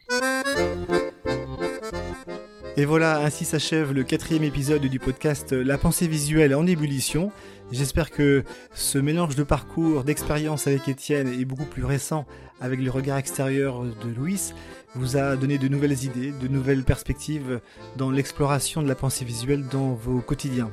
Et 2.78 2.84
voilà, 2.84 3.20
ainsi 3.20 3.46
s'achève 3.46 3.92
le 3.92 4.04
quatrième 4.04 4.44
épisode 4.44 4.82
du 4.82 4.98
podcast 4.98 5.52
La 5.52 5.78
pensée 5.78 6.06
visuelle 6.06 6.54
en 6.54 6.66
ébullition. 6.66 7.32
J'espère 7.72 8.10
que 8.10 8.44
ce 8.74 8.98
mélange 8.98 9.34
de 9.34 9.44
parcours, 9.44 10.04
d'expérience 10.04 10.66
avec 10.66 10.86
Étienne 10.86 11.28
et 11.28 11.46
beaucoup 11.46 11.64
plus 11.64 11.86
récent 11.86 12.26
avec 12.60 12.80
le 12.80 12.90
regard 12.90 13.16
extérieur 13.16 13.82
de 13.82 14.14
Louis 14.14 14.52
vous 14.94 15.16
a 15.16 15.36
donné 15.36 15.56
de 15.56 15.68
nouvelles 15.68 16.04
idées, 16.04 16.32
de 16.32 16.48
nouvelles 16.48 16.84
perspectives 16.84 17.60
dans 17.96 18.10
l'exploration 18.10 18.82
de 18.82 18.88
la 18.88 18.94
pensée 18.94 19.24
visuelle 19.24 19.64
dans 19.68 19.94
vos 19.94 20.20
quotidiens. 20.20 20.70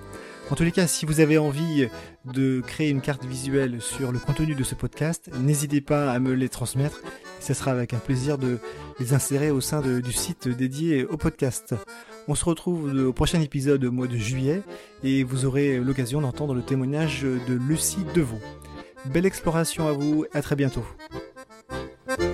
En 0.54 0.56
tous 0.56 0.66
les 0.66 0.72
cas, 0.72 0.86
si 0.86 1.08
vous 1.08 1.20
avez 1.20 1.40
envie 1.40 1.88
de 2.26 2.62
créer 2.62 2.92
une 2.92 3.02
carte 3.02 3.26
visuelle 3.26 3.82
sur 3.82 4.12
le 4.12 4.20
contenu 4.20 4.54
de 4.54 4.64
ce 4.64 4.76
podcast, 4.76 5.32
n'hésitez 5.40 5.82
pas 5.82 6.12
à 6.12 6.20
me 6.20 6.34
les 6.34 6.48
transmettre. 6.48 7.02
Ce 7.40 7.56
sera 7.56 7.72
avec 7.72 7.96
un 7.96 7.98
plaisir 7.98 8.38
de 8.38 8.60
les 9.00 9.16
insérer 9.16 9.50
au 9.50 9.62
sein 9.62 9.82
du 9.82 10.12
site 10.12 10.48
dédié 10.48 11.06
au 11.06 11.18
podcast. 11.18 11.74
On 12.28 12.36
se 12.36 12.46
retrouve 12.46 12.94
au 12.94 13.14
prochain 13.14 13.42
épisode 13.42 13.84
au 13.84 13.92
mois 13.92 14.06
de 14.06 14.16
juillet 14.16 14.62
et 15.04 15.24
vous 15.24 15.46
aurez 15.46 15.80
l'occasion 15.80 16.22
d'entendre 16.22 16.54
le 16.54 16.62
témoignage 16.62 17.24
de 17.24 17.54
Lucie 17.56 18.06
Devaux. 18.14 18.38
Belle 19.06 19.26
exploration 19.26 19.88
à 19.88 19.92
vous, 19.92 20.26
à 20.34 20.44
très 20.44 20.56
bientôt. 20.56 20.86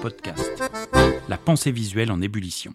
podcast. 0.00 0.62
La 1.28 1.38
pensée 1.38 1.72
visuelle 1.72 2.12
en 2.12 2.20
ébullition. 2.20 2.54